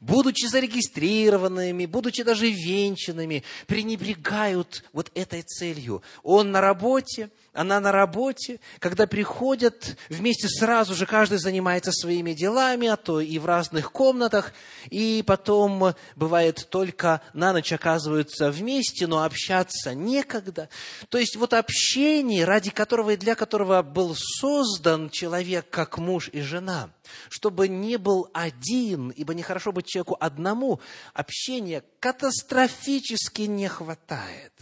будучи 0.00 0.46
зарегистрированными, 0.46 1.86
будучи 1.86 2.22
даже 2.22 2.50
венчанными, 2.50 3.42
пренебрегают 3.66 4.84
вот 4.92 5.10
этой 5.14 5.42
целью. 5.42 6.02
Он 6.22 6.50
на 6.50 6.60
работе, 6.60 7.30
она 7.52 7.80
на 7.80 7.90
работе, 7.90 8.60
когда 8.78 9.06
приходят, 9.06 9.96
вместе 10.08 10.48
сразу 10.48 10.94
же 10.94 11.04
каждый 11.04 11.38
занимается 11.38 11.90
своими 11.90 12.32
делами, 12.32 12.86
а 12.88 12.96
то 12.96 13.20
и 13.20 13.38
в 13.38 13.46
разных 13.46 13.90
комнатах, 13.90 14.52
и 14.88 15.24
потом, 15.26 15.94
бывает, 16.14 16.68
только 16.70 17.22
на 17.32 17.52
ночь 17.52 17.72
оказываются 17.72 18.50
вместе, 18.50 19.06
но 19.08 19.24
общаться 19.24 19.94
некогда. 19.94 20.68
То 21.08 21.18
есть 21.18 21.36
вот 21.36 21.52
общение, 21.52 22.44
ради 22.44 22.70
которого 22.70 23.10
и 23.10 23.16
для 23.16 23.34
которого 23.34 23.82
был 23.82 24.14
создан 24.16 25.10
человек 25.10 25.68
как 25.70 25.98
муж 25.98 26.30
и 26.32 26.40
жена, 26.42 26.90
чтобы 27.28 27.66
не 27.66 27.96
был 27.96 28.30
один, 28.32 29.10
ибо 29.10 29.34
нехорошо 29.34 29.72
быть 29.72 29.86
человеку 29.86 30.16
одному, 30.20 30.80
общения 31.14 31.82
катастрофически 31.98 33.42
не 33.42 33.68
хватает– 33.68 34.52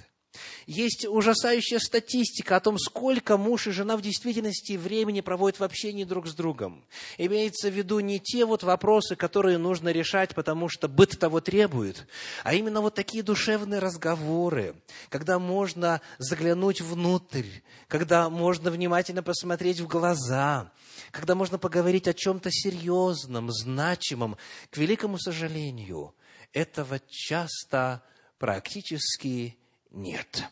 есть 0.66 1.06
ужасающая 1.06 1.78
статистика 1.78 2.56
о 2.56 2.60
том, 2.60 2.78
сколько 2.78 3.36
муж 3.36 3.66
и 3.66 3.70
жена 3.70 3.96
в 3.96 4.02
действительности 4.02 4.76
времени 4.76 5.20
проводят 5.20 5.60
в 5.60 5.64
общении 5.64 6.04
друг 6.04 6.28
с 6.28 6.34
другом. 6.34 6.84
Имеется 7.16 7.70
в 7.70 7.74
виду 7.74 8.00
не 8.00 8.20
те 8.20 8.44
вот 8.44 8.62
вопросы, 8.62 9.16
которые 9.16 9.58
нужно 9.58 9.90
решать, 9.90 10.34
потому 10.34 10.68
что 10.68 10.88
быт 10.88 11.18
того 11.18 11.40
требует, 11.40 12.06
а 12.44 12.54
именно 12.54 12.80
вот 12.80 12.94
такие 12.94 13.22
душевные 13.22 13.80
разговоры, 13.80 14.74
когда 15.08 15.38
можно 15.38 16.00
заглянуть 16.18 16.80
внутрь, 16.80 17.46
когда 17.88 18.30
можно 18.30 18.70
внимательно 18.70 19.22
посмотреть 19.22 19.80
в 19.80 19.86
глаза, 19.86 20.72
когда 21.10 21.34
можно 21.34 21.58
поговорить 21.58 22.08
о 22.08 22.14
чем-то 22.14 22.50
серьезном, 22.50 23.50
значимом. 23.50 24.36
К 24.70 24.76
великому 24.76 25.18
сожалению, 25.18 26.14
этого 26.52 27.00
часто 27.08 28.02
практически 28.38 29.57
нет. 29.90 30.44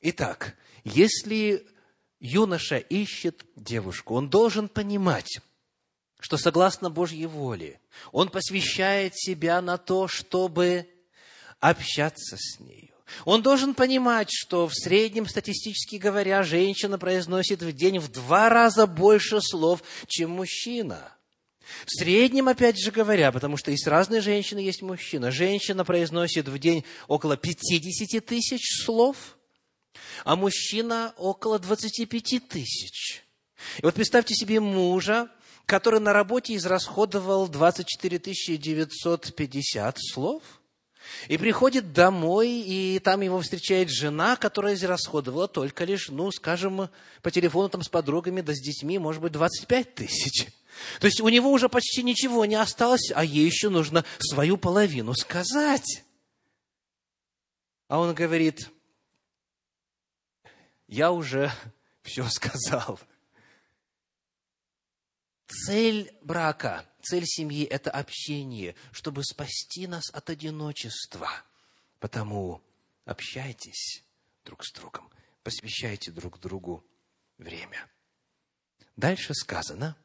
Итак, 0.00 0.56
если 0.84 1.66
юноша 2.20 2.76
ищет 2.76 3.44
девушку, 3.56 4.14
он 4.14 4.28
должен 4.28 4.68
понимать, 4.68 5.40
что 6.20 6.36
согласно 6.36 6.90
Божьей 6.90 7.26
воле, 7.26 7.80
он 8.12 8.28
посвящает 8.28 9.16
себя 9.16 9.60
на 9.60 9.78
то, 9.78 10.08
чтобы 10.08 10.88
общаться 11.60 12.36
с 12.38 12.60
нею. 12.60 12.92
Он 13.24 13.42
должен 13.42 13.74
понимать, 13.74 14.28
что 14.30 14.68
в 14.68 14.74
среднем, 14.74 15.26
статистически 15.26 15.96
говоря, 15.96 16.42
женщина 16.42 16.98
произносит 16.98 17.62
в 17.62 17.72
день 17.72 17.98
в 17.98 18.10
два 18.10 18.48
раза 18.48 18.86
больше 18.86 19.40
слов, 19.40 19.82
чем 20.06 20.30
мужчина. 20.30 21.12
В 21.86 21.90
среднем, 21.98 22.48
опять 22.48 22.78
же 22.78 22.90
говоря, 22.90 23.32
потому 23.32 23.56
что 23.56 23.70
есть 23.70 23.86
разные 23.86 24.20
женщины, 24.20 24.58
есть 24.58 24.82
мужчина. 24.82 25.30
Женщина 25.30 25.84
произносит 25.84 26.48
в 26.48 26.58
день 26.58 26.84
около 27.08 27.36
50 27.36 28.24
тысяч 28.24 28.84
слов, 28.84 29.36
а 30.24 30.36
мужчина 30.36 31.14
около 31.16 31.58
25 31.58 32.48
тысяч. 32.48 33.22
И 33.78 33.82
вот 33.82 33.94
представьте 33.94 34.34
себе 34.34 34.60
мужа, 34.60 35.28
который 35.66 36.00
на 36.00 36.12
работе 36.12 36.56
израсходовал 36.56 37.48
24 37.48 38.18
950 38.58 39.96
слов– 39.98 40.42
и 41.28 41.36
приходит 41.36 41.92
домой, 41.92 42.48
и 42.50 42.98
там 42.98 43.20
его 43.20 43.40
встречает 43.40 43.90
жена, 43.90 44.36
которая 44.36 44.74
израсходовала 44.74 45.48
только 45.48 45.84
лишь, 45.84 46.08
ну, 46.08 46.30
скажем, 46.30 46.88
по 47.22 47.30
телефону 47.30 47.68
там 47.68 47.82
с 47.82 47.88
подругами, 47.88 48.40
да 48.40 48.54
с 48.54 48.60
детьми, 48.60 48.98
может 48.98 49.22
быть, 49.22 49.32
25 49.32 49.94
тысяч. 49.94 50.48
То 51.00 51.06
есть 51.06 51.20
у 51.20 51.28
него 51.28 51.50
уже 51.50 51.68
почти 51.68 52.02
ничего 52.02 52.44
не 52.44 52.54
осталось, 52.54 53.10
а 53.14 53.24
ей 53.24 53.46
еще 53.46 53.68
нужно 53.68 54.04
свою 54.18 54.56
половину 54.56 55.14
сказать. 55.14 56.04
А 57.88 57.98
он 57.98 58.14
говорит, 58.14 58.70
я 60.86 61.12
уже 61.12 61.52
все 62.02 62.28
сказал. 62.28 62.98
Цель 65.46 66.14
брака, 66.22 66.86
цель 67.02 67.26
семьи– 67.26 67.64
это 67.70 67.90
общение, 67.90 68.74
чтобы 68.90 69.22
спасти 69.22 69.86
нас 69.86 70.08
от 70.10 70.30
одиночества. 70.30 71.30
Потому 72.00 72.62
общайтесь 73.04 74.02
друг 74.44 74.64
с 74.64 74.72
другом, 74.72 75.10
посвящайте 75.42 76.10
друг 76.10 76.40
другу 76.40 76.84
время. 77.36 77.86
Дальше 78.96 79.34
сказано, 79.34 79.96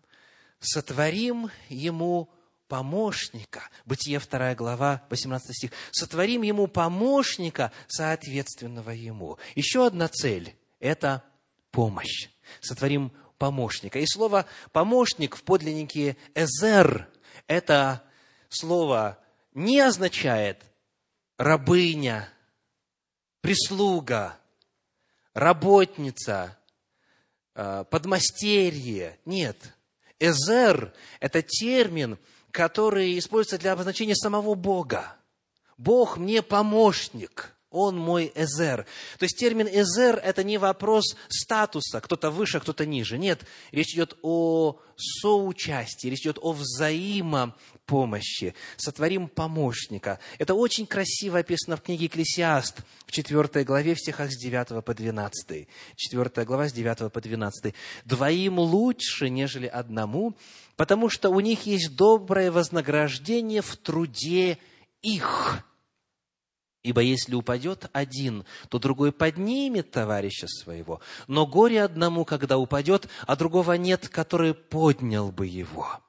сотворим 0.60 1.50
ему 1.70 2.30
помощника. 2.68 3.70
Бытие 3.86 4.20
2 4.20 4.56
глава, 4.56 5.04
18 5.10 5.56
стих. 5.56 5.72
Сотворим 5.92 6.42
ему 6.42 6.68
помощника, 6.68 7.72
соответственного 7.88 8.92
ему. 8.92 9.38
Еще 9.56 9.86
одна 9.86 10.08
цель– 10.08 10.56
это 10.80 11.24
помощь. 11.72 12.30
Сотворим 12.62 13.12
помощника. 13.38 14.00
И 14.00 14.06
слово 14.06 14.46
«помощник» 14.72 15.36
в 15.36 15.44
подлиннике 15.44 16.18
«эзер»– 16.34 17.08
это 17.48 18.04
слово 18.50 19.20
не 19.54 19.80
означает 19.80 20.64
рабыня, 21.38 22.30
прислуга, 23.42 24.38
работница, 25.34 26.58
подмастерье. 27.54 29.20
Нет. 29.26 29.74
Эзер– 30.20 30.94
это 31.20 31.42
термин, 31.42 32.18
который 32.52 33.18
используется 33.18 33.58
для 33.58 33.74
обозначения 33.74 34.16
самого 34.16 34.56
Бога. 34.56 35.16
Бог 35.78 36.18
мне 36.18 36.42
помощник. 36.42 37.57
Он 37.78 37.98
мой 37.98 38.32
эзер. 38.36 38.86
То 39.20 39.24
есть 39.24 39.38
термин 39.38 39.68
эзер– 39.68 40.20
это 40.24 40.44
не 40.44 40.58
вопрос 40.58 41.16
статуса, 41.30 42.02
кто-то 42.02 42.32
выше, 42.32 42.60
кто-то 42.60 42.86
ниже. 42.86 43.20
Нет, 43.20 43.42
речь 43.72 43.94
идет 43.94 44.18
о 44.24 44.80
соучастии, 44.98 46.08
речь 46.08 46.22
идет 46.22 46.40
о 46.42 46.54
взаимопомощи. 46.54 48.56
Сотворим 48.78 49.28
помощника. 49.28 50.20
Это 50.40 50.56
очень 50.56 50.88
красиво 50.88 51.38
описано 51.40 51.78
в 51.78 51.84
книге 51.84 52.08
«Экклесиаст» 52.08 52.80
в 53.06 53.12
4 53.12 53.64
главе, 53.64 53.94
в 53.94 54.00
стихах 54.00 54.32
с 54.32 54.38
9 54.38 54.84
по 54.84 54.94
12. 54.94 55.68
4 55.96 56.46
глава 56.46 56.68
с 56.68 56.74
9 56.74 57.12
по 57.12 57.22
12. 57.22 57.74
«Двоим 58.06 58.60
лучше, 58.60 59.30
нежели 59.30 59.68
одному, 59.68 60.36
потому 60.76 61.10
что 61.10 61.30
у 61.30 61.40
них 61.40 61.68
есть 61.68 61.96
доброе 61.96 62.52
вознаграждение 62.52 63.62
в 63.62 63.78
труде 63.78 64.58
их». 65.02 65.64
Ибо 66.88 67.02
если 67.02 67.36
упадет 67.36 67.90
один, 67.92 68.46
то 68.70 68.80
другой 68.80 69.12
поднимет 69.12 69.92
товарища 69.92 70.48
своего. 70.48 71.02
Но 71.28 71.46
горе 71.46 71.84
одному, 71.84 72.24
когда 72.24 72.58
упадет, 72.58 73.10
а 73.26 73.36
другого 73.36 73.74
нет, 73.74 74.08
который 74.08 74.54
поднял 74.54 75.30
бы 75.34 75.48
его. 75.48 76.00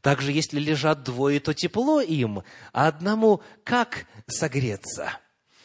Также, 0.00 0.32
если 0.32 0.58
лежат 0.58 1.02
двое, 1.02 1.38
то 1.38 1.52
тепло 1.52 2.00
им, 2.00 2.44
а 2.72 2.86
одному 2.86 3.42
как 3.62 4.06
согреться? 4.26 5.18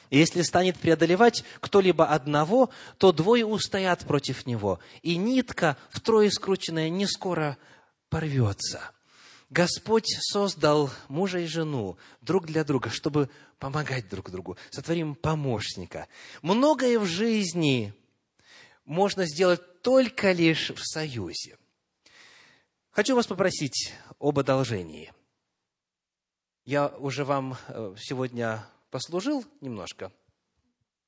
Если 0.10 0.42
станет 0.42 0.78
преодолевать 0.78 1.46
кто-либо 1.62 2.08
одного, 2.08 2.72
то 2.98 3.14
двое 3.14 3.46
устоят 3.46 4.02
против 4.02 4.46
него, 4.46 4.82
и 5.02 5.16
нитка, 5.16 5.78
втрое 5.90 6.30
скрученная, 6.30 6.90
не 6.90 7.06
скоро 7.06 7.58
порвется. 8.10 8.82
Господь 9.52 10.08
создал 10.22 10.90
мужа 11.10 11.40
и 11.40 11.46
жену 11.46 11.98
друг 12.22 12.46
для 12.46 12.64
друга, 12.64 12.90
чтобы 12.90 13.30
помогать 13.60 14.08
друг 14.08 14.32
другу. 14.32 14.58
Сотворим 14.70 15.14
помощника. 15.14 16.08
Многое 16.42 16.98
в 16.98 17.06
жизни 17.06 17.94
можно 18.86 19.26
сделать 19.26 19.82
только 19.82 20.32
лишь 20.32 20.70
в 20.70 20.80
союзе. 20.80 21.58
Хочу 22.92 23.14
вас 23.14 23.28
попросить 23.28 23.94
об 24.20 24.40
одолжении. 24.40 25.12
Я 26.64 26.88
уже 26.88 27.26
вам 27.26 27.58
э, 27.68 27.96
сегодня 28.00 28.66
послужил 28.90 29.44
немножко. 29.60 30.14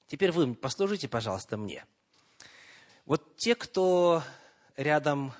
Теперь 0.07 0.33
вы 0.33 0.53
послужите, 0.53 1.07
пожалуйста, 1.07 1.55
мне. 1.55 1.85
Вот 3.05 3.37
те, 3.37 3.55
кто 3.55 4.21
рядом 4.75 5.31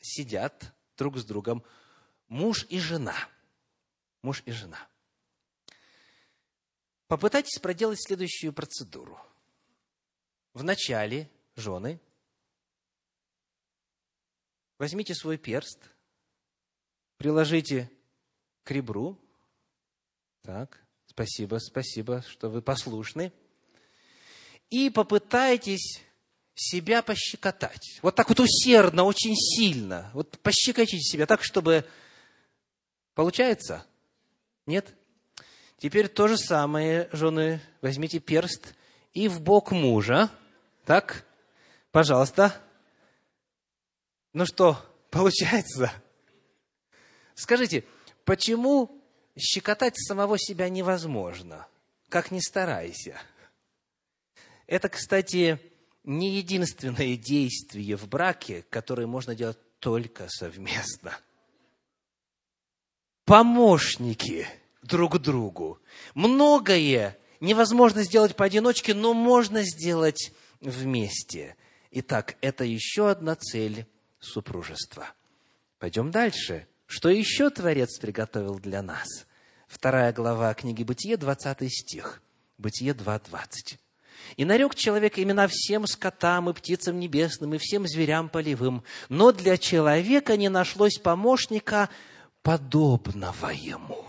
сидят 0.00 0.72
друг 0.96 1.16
с 1.16 1.24
другом, 1.24 1.62
муж 2.30 2.64
и 2.70 2.80
жена. 2.80 3.16
Муж 4.22 4.42
и 4.46 4.52
жена. 4.52 4.88
Попытайтесь 7.06 7.58
проделать 7.58 8.02
следующую 8.02 8.54
процедуру. 8.54 9.20
Вначале, 10.54 11.28
жены, 11.56 12.00
возьмите 14.78 15.14
свой 15.14 15.36
перст, 15.38 15.78
приложите 17.18 17.90
к 18.64 18.70
ребру. 18.70 19.18
Так, 20.42 20.82
спасибо, 21.06 21.56
спасибо, 21.56 22.22
что 22.22 22.48
вы 22.48 22.62
послушны. 22.62 23.32
И 24.70 24.88
попытайтесь 24.88 26.00
себя 26.54 27.02
пощекотать. 27.02 27.98
Вот 28.02 28.14
так 28.14 28.28
вот 28.28 28.38
усердно, 28.38 29.04
очень 29.04 29.34
сильно. 29.34 30.10
Вот 30.14 30.38
пощекочите 30.40 31.00
себя 31.00 31.26
так, 31.26 31.42
чтобы 31.42 31.88
Получается? 33.14 33.84
Нет? 34.66 34.94
Теперь 35.78 36.08
то 36.08 36.28
же 36.28 36.36
самое, 36.36 37.08
жены, 37.12 37.60
возьмите 37.80 38.20
перст 38.20 38.74
и 39.12 39.28
в 39.28 39.40
бок 39.40 39.72
мужа. 39.72 40.30
Так? 40.84 41.24
Пожалуйста. 41.90 42.54
Ну 44.32 44.46
что, 44.46 44.78
получается? 45.10 45.92
Скажите, 47.34 47.84
почему 48.24 49.02
щекотать 49.36 49.98
самого 49.98 50.38
себя 50.38 50.68
невозможно? 50.68 51.66
Как 52.08 52.30
ни 52.30 52.40
старайся. 52.40 53.20
Это, 54.66 54.88
кстати, 54.88 55.58
не 56.04 56.36
единственное 56.36 57.16
действие 57.16 57.96
в 57.96 58.08
браке, 58.08 58.64
которое 58.70 59.06
можно 59.06 59.34
делать 59.34 59.58
только 59.80 60.28
совместно– 60.28 61.18
помощники 63.24 64.46
друг 64.82 65.18
другу. 65.18 65.80
Многое 66.14 67.18
невозможно 67.40 68.02
сделать 68.02 68.36
поодиночке, 68.36 68.94
но 68.94 69.14
можно 69.14 69.62
сделать 69.62 70.32
вместе. 70.60 71.56
Итак, 71.90 72.36
это 72.40 72.64
еще 72.64 73.10
одна 73.10 73.34
цель 73.34 73.86
супружества. 74.20 75.08
Пойдем 75.78 76.10
дальше. 76.10 76.66
Что 76.86 77.08
еще 77.08 77.50
Творец 77.50 77.98
приготовил 77.98 78.58
для 78.58 78.82
нас? 78.82 79.06
Вторая 79.66 80.12
глава 80.12 80.52
книги 80.54 80.82
Бытие, 80.82 81.16
20 81.16 81.72
стих. 81.72 82.20
Бытие 82.58 82.92
2.20. 82.92 83.78
«И 84.36 84.44
нарек 84.44 84.74
человек 84.74 85.18
имена 85.18 85.48
всем 85.48 85.86
скотам 85.86 86.50
и 86.50 86.52
птицам 86.52 87.00
небесным, 87.00 87.54
и 87.54 87.58
всем 87.58 87.86
зверям 87.86 88.28
полевым, 88.28 88.84
но 89.08 89.32
для 89.32 89.56
человека 89.56 90.36
не 90.36 90.48
нашлось 90.48 90.98
помощника, 90.98 91.88
подобного 92.42 93.48
ему. 93.48 94.04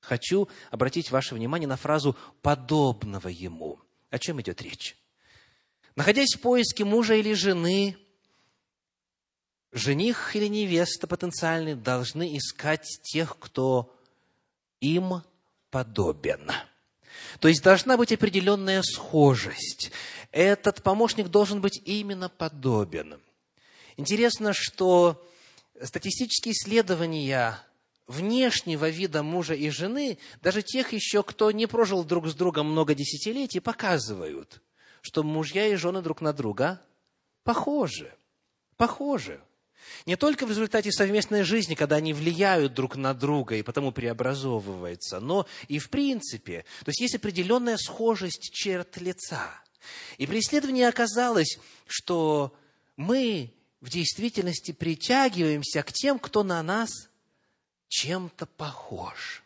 Хочу 0.00 0.48
обратить 0.70 1.10
ваше 1.10 1.34
внимание 1.34 1.68
на 1.68 1.76
фразу 1.76 2.16
«подобного 2.40 3.28
ему». 3.28 3.78
О 4.10 4.18
чем 4.18 4.40
идет 4.40 4.62
речь? 4.62 4.96
Находясь 5.96 6.34
в 6.34 6.40
поиске 6.40 6.84
мужа 6.84 7.14
или 7.14 7.34
жены, 7.34 7.98
жених 9.72 10.34
или 10.34 10.46
невеста 10.46 11.06
потенциальный 11.06 11.74
должны 11.74 12.36
искать 12.36 12.86
тех, 13.02 13.38
кто 13.38 13.94
им 14.80 15.22
подобен. 15.70 16.50
То 17.40 17.48
есть 17.48 17.62
должна 17.62 17.96
быть 17.96 18.12
определенная 18.12 18.82
схожесть. 18.82 19.90
Этот 20.30 20.82
помощник 20.82 21.28
должен 21.28 21.60
быть 21.60 21.80
именно 21.84 22.28
подобен. 22.28 23.20
Интересно, 23.96 24.52
что 24.54 25.22
статистические 25.82 26.52
исследования 26.52 27.58
внешнего 28.06 28.88
вида 28.88 29.22
мужа 29.22 29.54
и 29.54 29.68
жены, 29.70 30.18
даже 30.42 30.62
тех 30.62 30.92
еще, 30.92 31.22
кто 31.22 31.50
не 31.50 31.66
прожил 31.66 32.04
друг 32.04 32.28
с 32.28 32.34
другом 32.34 32.70
много 32.72 32.94
десятилетий, 32.94 33.60
показывают, 33.60 34.62
что 35.02 35.22
мужья 35.22 35.66
и 35.66 35.76
жены 35.76 36.02
друг 36.02 36.20
на 36.20 36.32
друга 36.32 36.80
похожи. 37.44 38.12
Похожи. 38.76 39.40
Не 40.06 40.16
только 40.16 40.46
в 40.46 40.50
результате 40.50 40.92
совместной 40.92 41.42
жизни, 41.42 41.74
когда 41.74 41.96
они 41.96 42.12
влияют 42.12 42.74
друг 42.74 42.96
на 42.96 43.14
друга 43.14 43.56
и 43.56 43.62
потому 43.62 43.92
преобразовываются, 43.92 45.20
но 45.20 45.46
и 45.68 45.78
в 45.78 45.90
принципе. 45.90 46.64
То 46.84 46.90
есть 46.90 47.00
есть 47.00 47.14
определенная 47.14 47.76
схожесть 47.76 48.50
черт 48.52 48.96
лица. 48.98 49.62
И 50.16 50.26
при 50.26 50.40
исследовании 50.40 50.84
оказалось, 50.84 51.58
что 51.86 52.54
мы 52.96 53.52
в 53.80 53.90
действительности 53.90 54.72
притягиваемся 54.72 55.82
к 55.82 55.92
тем, 55.92 56.18
кто 56.18 56.42
на 56.42 56.62
нас 56.62 56.90
чем-то 57.88 58.46
похож. 58.46 59.42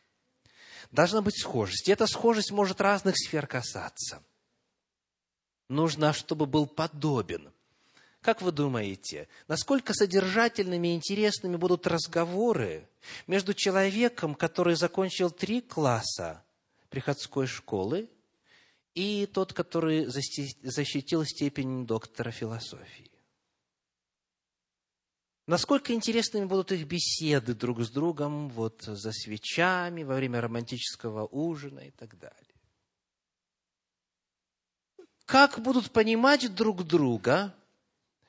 Должна 0.91 1.22
быть 1.22 1.41
схожесть. 1.41 1.89
И 1.89 1.93
эта 1.93 2.07
схожесть 2.07 2.51
может 2.51 2.80
разных 2.80 3.16
сфер 3.16 3.47
касаться. 3.47 4.22
Нужно, 5.68 6.12
чтобы 6.12 6.47
был 6.47 6.66
подобен. 6.66 7.53
Как 8.20 8.41
вы 8.41 8.53
думаете, 8.53 9.28
насколько 9.49 9.95
содержательными 9.95 10.89
и 10.89 10.95
интересными 10.95 11.57
будут 11.57 11.87
разговоры 11.87 12.89
между 13.26 13.53
человеком, 13.53 14.35
который 14.35 14.76
закончил 14.76 15.30
три 15.30 15.61
класса 15.61 16.45
приходской 16.89 17.47
школы, 17.47 18.09
и 18.95 19.26
тот, 19.26 19.55
который 19.55 20.05
защитил 20.07 21.24
степень 21.24 21.87
доктора 21.87 22.30
философии? 22.30 23.12
Насколько 25.47 25.93
интересными 25.93 26.45
будут 26.45 26.70
их 26.70 26.86
беседы 26.86 27.55
друг 27.55 27.80
с 27.80 27.90
другом 27.90 28.49
вот 28.49 28.82
за 28.82 29.11
свечами, 29.12 30.05
во 30.05 30.14
время 30.14 30.40
романтического 30.40 31.26
ужина 31.26 31.80
и 31.80 31.90
так 31.90 32.16
далее. 32.18 32.36
Как 35.24 35.59
будут 35.61 35.90
понимать 35.90 36.55
друг 36.55 36.84
друга 36.84 37.55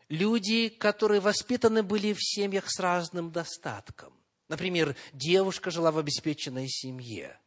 люди, 0.10 0.70
которые 0.70 1.22
воспитаны 1.22 1.84
были 1.84 2.14
в 2.14 2.20
семьях 2.22 2.66
с 2.70 2.80
разным 2.80 3.32
достатком. 3.32 4.14
Например, 4.48 4.96
девушка 5.12 5.72
жила 5.72 5.92
в 5.92 5.98
обеспеченной 5.98 6.68
семье. 6.68 7.40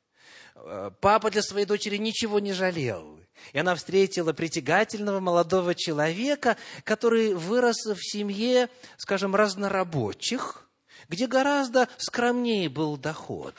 Папа 1.01 1.31
для 1.31 1.43
своей 1.43 1.67
дочери 1.67 1.97
ничего 1.97 2.41
не 2.41 2.53
жалел. 2.53 3.21
И 3.53 3.59
она 3.59 3.75
встретила 3.75 4.33
притягательного 4.33 5.21
молодого 5.21 5.75
человека, 5.75 6.57
который 6.85 7.35
вырос 7.35 7.85
в 7.85 7.99
семье, 8.01 8.69
скажем, 8.97 9.35
разнорабочих, 9.37 10.69
где 11.09 11.27
гораздо 11.27 11.89
скромнее 11.99 12.69
был 12.69 12.97
доход. 12.97 13.55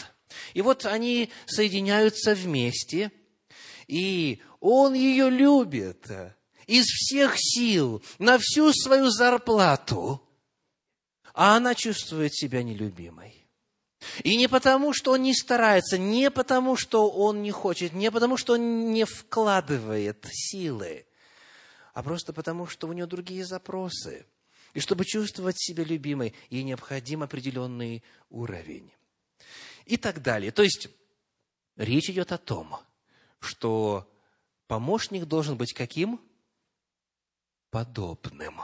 И 0.53 0.61
вот 0.61 0.85
они 0.85 1.31
соединяются 1.45 2.33
вместе, 2.33 3.11
и 3.87 4.41
он 4.59 4.93
ее 4.93 5.29
любит 5.29 6.07
из 6.65 6.85
всех 6.85 7.35
сил, 7.37 8.03
на 8.19 8.37
всю 8.39 8.73
свою 8.73 9.09
зарплату, 9.09 10.21
а 11.33 11.55
она 11.55 11.75
чувствует 11.75 12.35
себя 12.35 12.63
нелюбимой. 12.63 13.36
И 14.23 14.37
не 14.37 14.47
потому, 14.47 14.93
что 14.93 15.11
он 15.13 15.23
не 15.23 15.33
старается, 15.33 15.97
не 15.97 16.29
потому, 16.29 16.75
что 16.75 17.09
он 17.09 17.41
не 17.41 17.51
хочет, 17.51 17.93
не 17.93 18.11
потому, 18.11 18.37
что 18.37 18.53
он 18.53 18.91
не 18.91 19.05
вкладывает 19.05 20.25
силы, 20.31 21.05
а 21.93 22.03
просто 22.03 22.31
потому, 22.31 22.67
что 22.67 22.87
у 22.87 22.93
него 22.93 23.07
другие 23.07 23.43
запросы. 23.43 24.25
И 24.73 24.79
чтобы 24.79 25.05
чувствовать 25.05 25.59
себя 25.59 25.83
любимой, 25.83 26.35
ей 26.49 26.61
необходим 26.61 27.23
определенный 27.23 28.03
уровень. 28.29 28.91
И 29.85 29.97
так 29.97 30.21
далее. 30.21 30.51
То 30.51 30.61
есть, 30.61 30.89
речь 31.75 32.09
идет 32.09 32.31
о 32.31 32.37
том, 32.37 32.77
что 33.39 34.07
помощник 34.67 35.25
должен 35.25 35.57
быть 35.57 35.73
каким? 35.73 36.21
Подобным. 37.71 38.61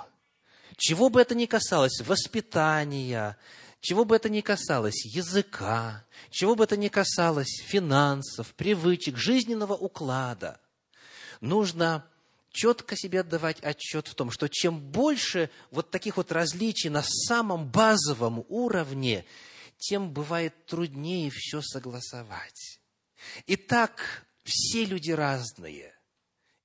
Чего 0.77 1.09
бы 1.09 1.21
это 1.21 1.33
ни 1.33 1.45
касалось, 1.45 2.01
воспитания, 2.01 3.37
чего 3.83 4.05
бы 4.05 4.15
это 4.15 4.29
ни 4.29 4.39
касалось, 4.39 5.05
языка, 5.05 6.05
чего 6.29 6.55
бы 6.55 6.63
это 6.63 6.77
ни 6.77 6.87
касалось, 6.87 7.61
финансов, 7.65 8.53
привычек, 8.55 9.17
жизненного 9.17 9.73
уклада, 9.73 10.61
нужно 11.41 12.05
четко 12.49 12.95
себе 12.95 13.19
отдавать 13.19 13.59
отчет 13.61 14.07
в 14.07 14.15
том, 14.15 14.31
что 14.31 14.47
чем 14.47 14.79
больше 14.79 15.49
вот 15.69 15.91
таких 15.91 16.15
вот 16.15 16.31
различий 16.31 16.89
на 16.89 17.03
самом 17.03 17.67
базовом 17.69 18.45
уровне, 18.47 19.25
тем 19.77 20.13
бывает 20.13 20.65
труднее 20.65 21.29
все 21.29 21.61
согласовать. 21.61 22.79
Итак, 23.47 24.25
все 24.45 24.85
люди 24.85 25.11
разные. 25.11 25.92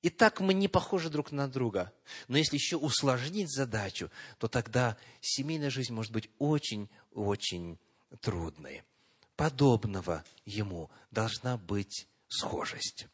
И 0.03 0.11
так 0.11 0.41
мы 0.41 0.55
не 0.55 0.69
похожи 0.69 1.11
друг 1.11 1.33
на 1.33 1.49
друга. 1.49 1.93
Но 2.29 2.39
если 2.39 2.57
еще 2.57 2.77
усложнить 2.77 3.53
задачу, 3.53 4.11
то 4.39 4.47
тогда 4.49 4.97
семейная 5.21 5.71
жизнь 5.71 5.93
может 5.93 6.13
быть 6.13 6.31
очень-очень 6.39 7.79
трудной. 8.21 8.85
Подобного 9.35 10.25
ему 10.45 10.91
должна 11.11 11.57
быть 11.57 12.07
схожесть. 12.29 13.07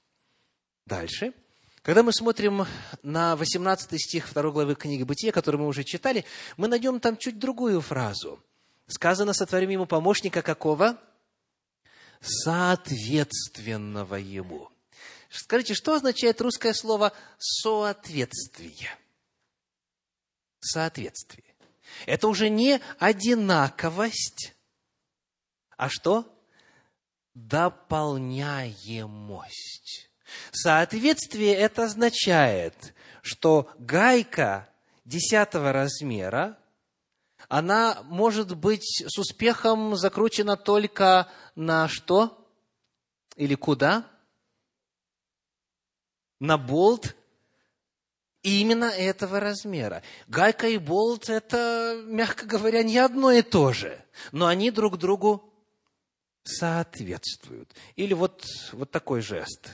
Дальше. 0.84 1.32
Когда 1.82 2.02
мы 2.02 2.12
смотрим 2.12 2.66
на 3.02 3.36
18 3.36 4.00
стих 4.00 4.32
2 4.32 4.50
главы 4.50 4.74
книги 4.74 5.02
Бытия, 5.02 5.32
который 5.32 5.56
мы 5.56 5.66
уже 5.66 5.84
читали, 5.84 6.24
мы 6.56 6.68
найдем 6.68 6.98
там 7.00 7.16
чуть 7.16 7.38
другую 7.38 7.80
фразу. 7.82 8.42
Сказано, 8.86 9.32
сотворим 9.32 9.70
ему 9.70 9.86
помощника 9.86 10.42
какого? 10.42 10.98
Соответственного 12.20 14.16
ему. 14.16 14.70
Скажите, 15.36 15.74
что 15.74 15.94
означает 15.94 16.40
русское 16.40 16.72
слово 16.72 17.12
«соответствие»? 17.38 18.96
Соответствие. 20.60 21.54
Это 22.06 22.28
уже 22.28 22.48
не 22.48 22.80
одинаковость, 22.98 24.54
а 25.76 25.90
что? 25.90 26.24
Дополняемость. 27.34 30.08
Соответствие 30.52 31.54
это 31.54 31.84
означает, 31.84 32.94
что 33.20 33.70
гайка 33.78 34.70
десятого 35.04 35.72
размера, 35.72 36.58
она 37.48 38.00
может 38.04 38.56
быть 38.56 39.04
с 39.04 39.18
успехом 39.18 39.96
закручена 39.96 40.56
только 40.56 41.28
на 41.56 41.88
что? 41.88 42.48
Или 43.36 43.56
куда? 43.56 44.08
На 46.44 46.58
болт 46.58 47.16
именно 48.42 48.84
этого 48.84 49.40
размера. 49.40 50.02
Гайка 50.28 50.68
и 50.68 50.78
болт– 50.78 51.28
это, 51.28 52.02
мягко 52.06 52.44
говоря, 52.46 52.82
не 52.82 52.98
одно 52.98 53.32
и 53.32 53.42
то 53.42 53.72
же, 53.72 54.04
но 54.30 54.46
они 54.46 54.70
друг 54.70 54.98
другу 54.98 55.50
соответствуют. 56.42 57.74
Или 57.96 58.12
вот, 58.12 58.44
вот 58.72 58.90
такой 58.90 59.22
жест. 59.22 59.70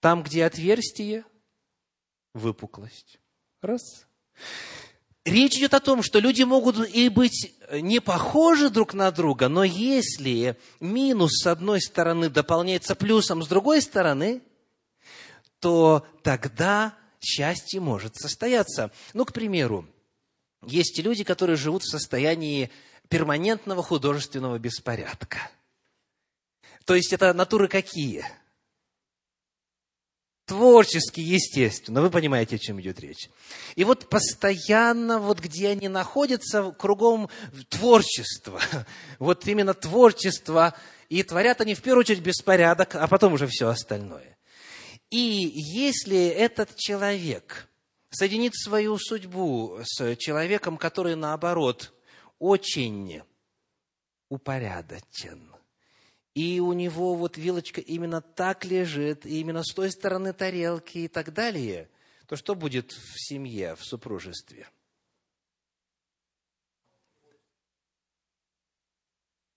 Там, 0.00 0.22
где 0.22 0.44
отверстие, 0.44 1.24
выпуклость. 2.34 3.18
Раз. 3.62 4.06
Речь 5.28 5.56
идет 5.56 5.74
о 5.74 5.80
том, 5.80 6.02
что 6.02 6.20
люди 6.20 6.42
могут 6.42 6.88
и 6.88 7.10
быть 7.10 7.54
не 7.70 8.00
похожи 8.00 8.70
друг 8.70 8.94
на 8.94 9.10
друга, 9.10 9.48
но 9.48 9.62
если 9.62 10.56
минус 10.80 11.42
с 11.42 11.46
одной 11.46 11.82
стороны 11.82 12.30
дополняется 12.30 12.94
плюсом 12.94 13.42
с 13.42 13.48
другой 13.48 13.82
стороны, 13.82 14.40
то 15.60 16.06
тогда 16.22 16.94
счастье 17.20 17.78
может 17.78 18.16
состояться. 18.16 18.90
Ну, 19.12 19.26
к 19.26 19.34
примеру, 19.34 19.86
есть 20.66 20.98
люди, 20.98 21.24
которые 21.24 21.56
живут 21.56 21.82
в 21.82 21.90
состоянии 21.90 22.70
перманентного 23.08 23.82
художественного 23.82 24.58
беспорядка. 24.58 25.50
То 26.86 26.94
есть 26.94 27.12
это 27.12 27.34
натуры 27.34 27.68
какие? 27.68 28.24
Творчески, 30.48 31.20
естественно. 31.20 32.00
Вы 32.00 32.10
понимаете, 32.10 32.56
о 32.56 32.58
чем 32.58 32.80
идет 32.80 32.98
речь. 33.00 33.28
И 33.76 33.84
вот 33.84 34.08
постоянно, 34.08 35.18
вот 35.18 35.40
где 35.40 35.68
они 35.68 35.88
находятся, 35.88 36.72
кругом 36.72 37.28
творчество. 37.68 38.60
Вот 39.18 39.46
именно 39.46 39.74
творчество. 39.74 40.74
И 41.10 41.22
творят 41.22 41.60
они 41.60 41.74
в 41.74 41.82
первую 41.82 42.00
очередь 42.00 42.22
беспорядок, 42.22 42.94
а 42.94 43.06
потом 43.08 43.34
уже 43.34 43.46
все 43.46 43.68
остальное. 43.68 44.38
И 45.10 45.52
если 45.54 46.26
этот 46.28 46.74
человек 46.76 47.68
соединит 48.10 48.54
свою 48.54 48.96
судьбу 48.98 49.78
с 49.84 50.16
человеком, 50.16 50.78
который, 50.78 51.14
наоборот, 51.14 51.92
очень 52.38 53.20
упорядочен, 54.30 55.52
и 56.38 56.60
у 56.60 56.72
него 56.72 57.16
вот 57.16 57.36
вилочка 57.36 57.80
именно 57.80 58.20
так 58.20 58.64
лежит, 58.64 59.26
и 59.26 59.40
именно 59.40 59.64
с 59.64 59.74
той 59.74 59.90
стороны 59.90 60.32
тарелки 60.32 60.98
и 60.98 61.08
так 61.08 61.32
далее, 61.32 61.90
то 62.28 62.36
что 62.36 62.54
будет 62.54 62.92
в 62.92 63.14
семье, 63.16 63.74
в 63.74 63.84
супружестве? 63.84 64.68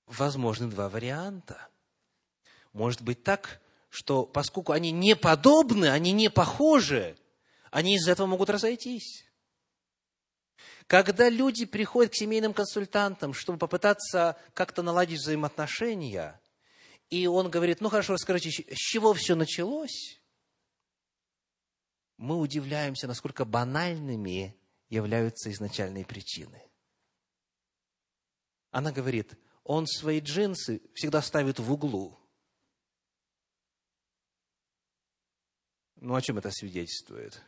Возможны 0.07 0.71
два 0.71 0.89
варианта. 0.89 1.69
Может 2.73 3.03
быть 3.03 3.21
так, 3.21 3.61
что 3.89 4.25
поскольку 4.25 4.71
они 4.71 4.89
не 4.89 5.15
подобны, 5.15 5.85
они 5.85 6.11
не 6.13 6.31
похожи, 6.31 7.15
они 7.69 7.97
из-за 7.97 8.13
этого 8.13 8.25
могут 8.25 8.49
разойтись. 8.49 9.23
Когда 10.87 11.29
люди 11.29 11.65
приходят 11.65 12.11
к 12.11 12.15
семейным 12.15 12.55
консультантам, 12.55 13.35
чтобы 13.35 13.59
попытаться 13.59 14.35
как-то 14.55 14.81
наладить 14.81 15.19
взаимоотношения, 15.19 16.40
и 17.11 17.27
он 17.27 17.51
говорит, 17.51 17.81
ну 17.81 17.89
хорошо, 17.89 18.13
расскажите, 18.13 18.49
с 18.49 18.77
чего 18.77 19.13
все 19.13 19.35
началось? 19.35 20.21
Мы 22.15 22.37
удивляемся, 22.37 23.05
насколько 23.05 23.43
банальными 23.43 24.57
являются 24.87 25.51
изначальные 25.51 26.05
причины. 26.05 26.63
Она 28.71 28.93
говорит, 28.93 29.37
он 29.65 29.87
свои 29.87 30.21
джинсы 30.21 30.81
всегда 30.93 31.21
ставит 31.21 31.59
в 31.59 31.71
углу. 31.71 32.17
Ну, 35.97 36.15
о 36.15 36.21
чем 36.21 36.37
это 36.37 36.49
свидетельствует? 36.49 37.41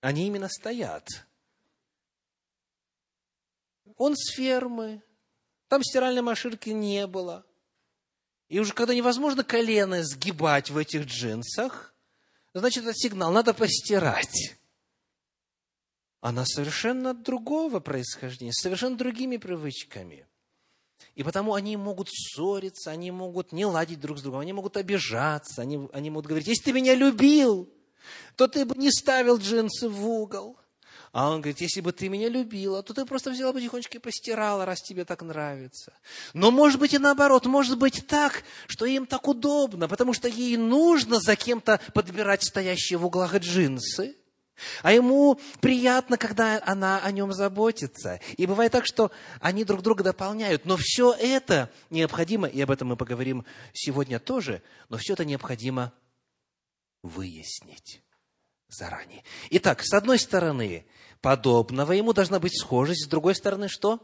Они 0.00 0.26
именно 0.26 0.48
стоят. 0.48 1.06
Он 3.98 4.16
с 4.16 4.34
фермы, 4.34 5.02
там 5.68 5.82
стиральной 5.82 6.22
машинки 6.22 6.70
не 6.70 7.06
было. 7.06 7.46
И 8.48 8.60
уже 8.60 8.72
когда 8.72 8.94
невозможно 8.94 9.42
колено 9.42 10.04
сгибать 10.04 10.70
в 10.70 10.76
этих 10.76 11.06
джинсах, 11.06 11.94
значит, 12.54 12.84
это 12.84 12.94
сигнал, 12.94 13.32
надо 13.32 13.54
постирать. 13.54 14.56
она 16.20 16.44
совершенно 16.44 17.14
другого 17.14 17.80
происхождения, 17.80 18.52
совершенно 18.52 18.96
другими 18.96 19.36
привычками. 19.36 20.26
И 21.14 21.22
потому 21.22 21.54
они 21.54 21.76
могут 21.76 22.08
ссориться, 22.10 22.90
они 22.90 23.10
могут 23.10 23.52
не 23.52 23.64
ладить 23.64 24.00
друг 24.00 24.18
с 24.18 24.22
другом, 24.22 24.40
они 24.40 24.52
могут 24.52 24.76
обижаться, 24.76 25.62
они, 25.62 25.88
они 25.92 26.10
могут 26.10 26.26
говорить, 26.26 26.48
если 26.48 26.64
ты 26.64 26.72
меня 26.72 26.94
любил, 26.94 27.72
то 28.36 28.48
ты 28.48 28.64
бы 28.64 28.74
не 28.76 28.90
ставил 28.90 29.38
джинсы 29.38 29.88
в 29.88 30.06
угол. 30.06 30.58
А 31.16 31.30
он 31.30 31.40
говорит, 31.40 31.62
если 31.62 31.80
бы 31.80 31.92
ты 31.92 32.10
меня 32.10 32.28
любила, 32.28 32.82
то 32.82 32.92
ты 32.92 33.06
просто 33.06 33.30
взяла 33.30 33.54
бы 33.54 33.62
тихонечко 33.62 33.96
и 33.96 34.00
постирала, 34.02 34.66
раз 34.66 34.82
тебе 34.82 35.06
так 35.06 35.22
нравится. 35.22 35.94
Но 36.34 36.50
может 36.50 36.78
быть 36.78 36.92
и 36.92 36.98
наоборот, 36.98 37.46
может 37.46 37.78
быть 37.78 38.06
так, 38.06 38.44
что 38.66 38.84
им 38.84 39.06
так 39.06 39.26
удобно, 39.26 39.88
потому 39.88 40.12
что 40.12 40.28
ей 40.28 40.58
нужно 40.58 41.18
за 41.18 41.34
кем-то 41.34 41.80
подбирать 41.94 42.44
стоящие 42.44 42.98
в 42.98 43.06
углах 43.06 43.34
джинсы. 43.34 44.14
А 44.82 44.92
ему 44.92 45.40
приятно, 45.62 46.18
когда 46.18 46.62
она 46.66 47.00
о 47.00 47.10
нем 47.12 47.32
заботится. 47.32 48.20
И 48.36 48.44
бывает 48.44 48.72
так, 48.72 48.84
что 48.84 49.10
они 49.40 49.64
друг 49.64 49.80
друга 49.80 50.04
дополняют. 50.04 50.66
Но 50.66 50.76
все 50.78 51.14
это 51.14 51.70
необходимо, 51.88 52.46
и 52.46 52.60
об 52.60 52.70
этом 52.70 52.88
мы 52.88 52.96
поговорим 52.96 53.46
сегодня 53.72 54.18
тоже, 54.18 54.60
но 54.90 54.98
все 54.98 55.14
это 55.14 55.24
необходимо 55.24 55.94
выяснить 57.02 58.02
заранее. 58.68 59.22
Итак, 59.50 59.82
с 59.82 59.92
одной 59.94 60.18
стороны, 60.18 60.86
подобного 61.20 61.92
ему 61.92 62.12
должна 62.12 62.38
быть 62.38 62.58
схожесть, 62.58 63.06
с 63.06 63.08
другой 63.08 63.34
стороны, 63.34 63.68
что? 63.68 64.00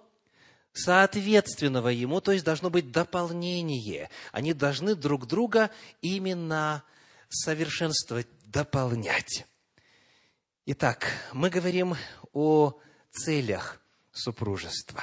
Соответственного 0.73 1.89
ему, 1.89 2.21
то 2.21 2.33
есть 2.33 2.45
должно 2.45 2.71
быть 2.71 2.91
дополнение. 2.91 4.09
Они 4.33 4.55
должны 4.55 4.95
друг 4.95 5.27
друга 5.27 5.71
именно 6.01 6.83
совершенствовать, 7.29 8.29
дополнять. 8.47 9.47
Итак, 10.65 11.07
мы 11.33 11.51
говорим 11.51 11.97
о 12.33 12.79
целях 13.11 13.83
супружества. 14.13 15.03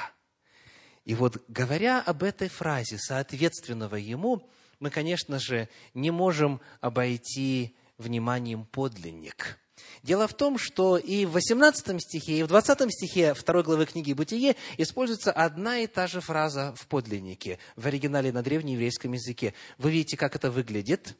И 1.04 1.14
вот 1.14 1.42
говоря 1.48 2.00
об 2.00 2.22
этой 2.22 2.48
фразе, 2.48 2.98
соответственного 2.98 3.96
ему, 3.96 4.48
мы, 4.80 4.90
конечно 4.90 5.38
же, 5.38 5.68
не 5.94 6.10
можем 6.10 6.60
обойти 6.80 7.76
вниманием 7.98 8.64
подлинник. 8.64 9.59
Дело 10.02 10.26
в 10.26 10.34
том, 10.34 10.58
что 10.58 10.96
и 10.96 11.26
в 11.26 11.32
18 11.32 12.00
стихе, 12.00 12.38
и 12.38 12.42
в 12.42 12.46
20 12.46 12.90
стихе 12.90 13.34
2 13.34 13.62
главы 13.62 13.86
книги 13.86 14.12
«Бытие» 14.12 14.56
используется 14.78 15.30
одна 15.32 15.78
и 15.78 15.86
та 15.86 16.06
же 16.06 16.20
фраза 16.20 16.74
в 16.76 16.86
подлиннике, 16.86 17.58
в 17.76 17.86
оригинале 17.86 18.32
на 18.32 18.42
древнееврейском 18.42 19.12
языке. 19.12 19.54
Вы 19.78 19.90
видите, 19.90 20.16
как 20.16 20.36
это 20.36 20.50
выглядит? 20.50 21.16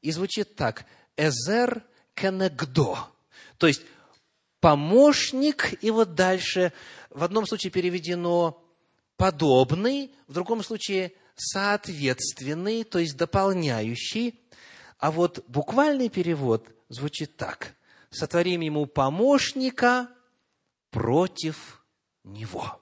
И 0.00 0.12
звучит 0.12 0.54
так. 0.54 0.86
«Эзер 1.16 1.82
кенегдо». 2.14 2.98
То 3.58 3.66
есть, 3.66 3.82
помощник, 4.60 5.82
и 5.82 5.90
вот 5.90 6.14
дальше 6.14 6.72
в 7.10 7.24
одном 7.24 7.46
случае 7.46 7.70
переведено 7.70 8.62
подобный, 9.16 10.14
в 10.28 10.32
другом 10.32 10.62
случае 10.62 11.12
соответственный, 11.34 12.84
то 12.84 12.98
есть 12.98 13.16
дополняющий. 13.16 14.40
А 14.98 15.10
вот 15.10 15.44
буквальный 15.48 16.08
перевод 16.08 16.68
звучит 16.88 17.36
так. 17.36 17.74
Сотворим 18.10 18.60
ему 18.60 18.86
помощника 18.86 20.08
против 20.90 21.84
него. 22.24 22.80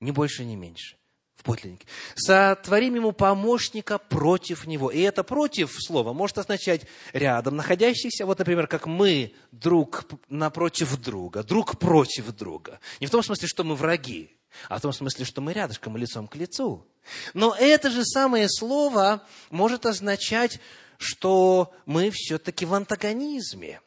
Ни 0.00 0.10
больше, 0.10 0.44
ни 0.44 0.54
меньше. 0.54 0.96
В 1.34 1.42
подлиннике. 1.42 1.86
Сотворим 2.14 2.94
ему 2.94 3.10
помощника 3.12 3.98
против 3.98 4.66
него. 4.66 4.90
И 4.90 5.00
это 5.00 5.24
против 5.24 5.74
слова 5.76 6.12
может 6.12 6.38
означать 6.38 6.86
рядом 7.12 7.56
находящихся, 7.56 8.26
вот, 8.26 8.38
например, 8.38 8.68
как 8.68 8.86
мы 8.86 9.34
друг 9.50 10.04
напротив 10.28 11.00
друга, 11.00 11.42
друг 11.42 11.78
против 11.80 12.30
друга. 12.36 12.78
Не 13.00 13.08
в 13.08 13.10
том 13.10 13.24
смысле, 13.24 13.48
что 13.48 13.64
мы 13.64 13.74
враги, 13.74 14.36
а 14.68 14.78
в 14.78 14.82
том 14.82 14.92
смысле, 14.92 15.24
что 15.24 15.40
мы 15.40 15.52
рядышком, 15.52 15.96
лицом 15.96 16.28
к 16.28 16.36
лицу. 16.36 16.86
Но 17.34 17.56
это 17.58 17.90
же 17.90 18.04
самое 18.04 18.48
слово 18.48 19.26
может 19.50 19.84
означать 19.84 20.60
что 21.02 21.74
мы 21.84 22.10
все-таки 22.12 22.64
в 22.64 22.74
антагонизме. 22.74 23.80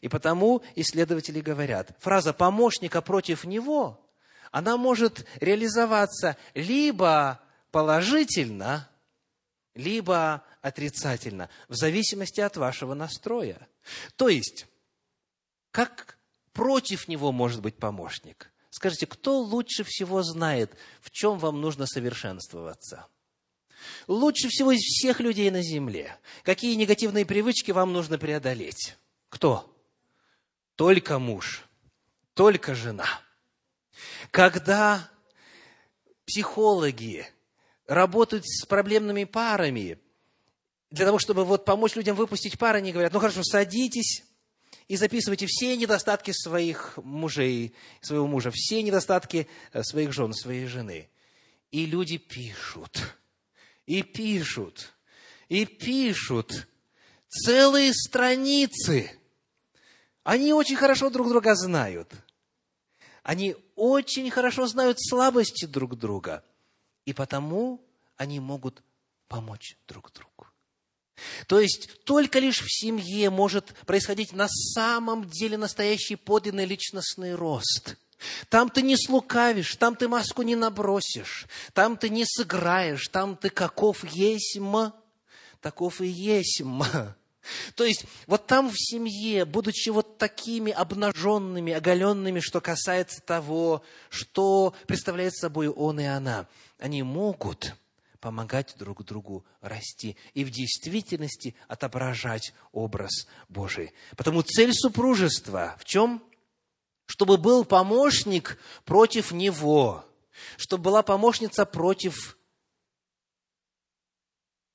И 0.00 0.08
потому 0.08 0.62
исследователи 0.74 1.40
говорят, 1.40 1.96
фраза 2.00 2.32
«помощника 2.32 3.00
против 3.02 3.44
него», 3.44 4.02
она 4.50 4.76
может 4.76 5.26
реализоваться 5.40 6.36
либо 6.54 7.40
положительно, 7.70 8.88
либо 9.74 10.44
отрицательно, 10.62 11.50
в 11.68 11.74
зависимости 11.74 12.40
от 12.40 12.56
вашего 12.56 12.94
настроя. 12.94 13.68
То 14.16 14.28
есть, 14.28 14.66
как 15.70 16.18
против 16.52 17.08
него 17.08 17.32
может 17.32 17.60
быть 17.60 17.76
помощник? 17.76 18.50
Скажите, 18.70 19.06
кто 19.06 19.40
лучше 19.40 19.84
всего 19.84 20.22
знает, 20.22 20.74
в 21.00 21.10
чем 21.10 21.38
вам 21.38 21.60
нужно 21.60 21.86
совершенствоваться? 21.86 23.06
Лучше 24.06 24.48
всего 24.48 24.72
из 24.72 24.80
всех 24.80 25.20
людей 25.20 25.50
на 25.50 25.62
земле. 25.62 26.18
Какие 26.42 26.74
негативные 26.74 27.26
привычки 27.26 27.70
вам 27.72 27.92
нужно 27.92 28.18
преодолеть? 28.18 28.96
Кто? 29.28 29.75
Только 30.76 31.18
муж, 31.18 31.64
только 32.34 32.74
жена. 32.74 33.06
Когда 34.30 35.10
психологи 36.26 37.26
работают 37.86 38.46
с 38.46 38.64
проблемными 38.66 39.24
парами, 39.24 39.98
для 40.90 41.06
того, 41.06 41.18
чтобы 41.18 41.44
вот 41.44 41.64
помочь 41.64 41.96
людям 41.96 42.16
выпустить 42.16 42.58
пар, 42.58 42.76
они 42.76 42.92
говорят, 42.92 43.12
ну 43.12 43.18
хорошо, 43.18 43.42
садитесь 43.42 44.24
и 44.88 44.96
записывайте 44.96 45.46
все 45.46 45.76
недостатки 45.76 46.30
своих 46.30 46.96
мужей, 46.98 47.74
своего 48.00 48.26
мужа, 48.26 48.50
все 48.52 48.82
недостатки 48.82 49.48
э, 49.72 49.82
своих 49.82 50.12
жен, 50.12 50.32
своей 50.32 50.66
жены. 50.66 51.10
И 51.72 51.86
люди 51.86 52.18
пишут– 52.18 53.16
и 53.86 54.02
пишут, 54.02 54.92
и 55.48 55.64
пишут 55.64 56.66
целые 57.28 57.94
страницы. 57.94 59.10
Они 60.26 60.52
очень 60.52 60.74
хорошо 60.74 61.08
друг 61.08 61.28
друга 61.28 61.54
знают. 61.54 62.10
Они 63.22 63.54
очень 63.76 64.28
хорошо 64.28 64.66
знают 64.66 64.98
слабости 65.00 65.66
друг 65.66 65.96
друга. 65.96 66.42
И 67.04 67.12
потому 67.12 67.80
они 68.16 68.40
могут 68.40 68.82
помочь 69.28 69.76
друг 69.86 70.12
другу. 70.12 70.48
То 71.46 71.60
есть 71.60 72.02
только 72.02 72.40
лишь 72.40 72.60
в 72.60 72.66
семье 72.68 73.30
может 73.30 73.72
происходить 73.86 74.32
на 74.32 74.48
самом 74.48 75.30
деле 75.30 75.56
настоящий 75.56 76.16
подлинный 76.16 76.66
личностный 76.66 77.36
рост– 77.36 77.96
там 78.48 78.70
ты 78.70 78.80
не 78.80 78.96
слукавишь, 78.96 79.76
там 79.76 79.94
ты 79.94 80.08
маску 80.08 80.40
не 80.40 80.56
набросишь, 80.56 81.46
там 81.74 81.98
ты 81.98 82.08
не 82.08 82.24
сыграешь, 82.24 83.08
там 83.08 83.36
ты 83.36 83.50
каков 83.50 84.04
есмь, 84.04 84.90
таков 85.60 86.00
и 86.00 86.06
есмь. 86.06 86.82
То 87.74 87.84
есть, 87.84 88.04
вот 88.26 88.46
там 88.46 88.70
в 88.70 88.76
семье, 88.76 89.44
будучи 89.44 89.90
вот 89.90 90.18
такими 90.18 90.72
обнаженными, 90.72 91.72
оголенными, 91.72 92.40
что 92.40 92.60
касается 92.60 93.20
того, 93.20 93.82
что 94.08 94.74
представляет 94.86 95.34
собой 95.34 95.68
он 95.68 96.00
и 96.00 96.04
она, 96.04 96.46
они 96.78 97.02
могут 97.02 97.74
помогать 98.20 98.74
друг 98.78 99.04
другу 99.04 99.44
расти 99.60 100.16
и 100.34 100.44
в 100.44 100.50
действительности 100.50 101.54
отображать 101.68 102.52
образ 102.72 103.26
Божий. 103.48 103.92
Потому 104.16 104.42
цель 104.42 104.72
супружества 104.72 105.76
в 105.78 105.84
чем? 105.84 106.22
чтобы 107.06 107.38
был 107.38 107.64
помощник 107.64 108.58
против 108.84 109.32
него, 109.32 110.04
чтобы 110.58 110.84
была 110.84 111.02
помощница 111.02 111.64
против 111.64 112.36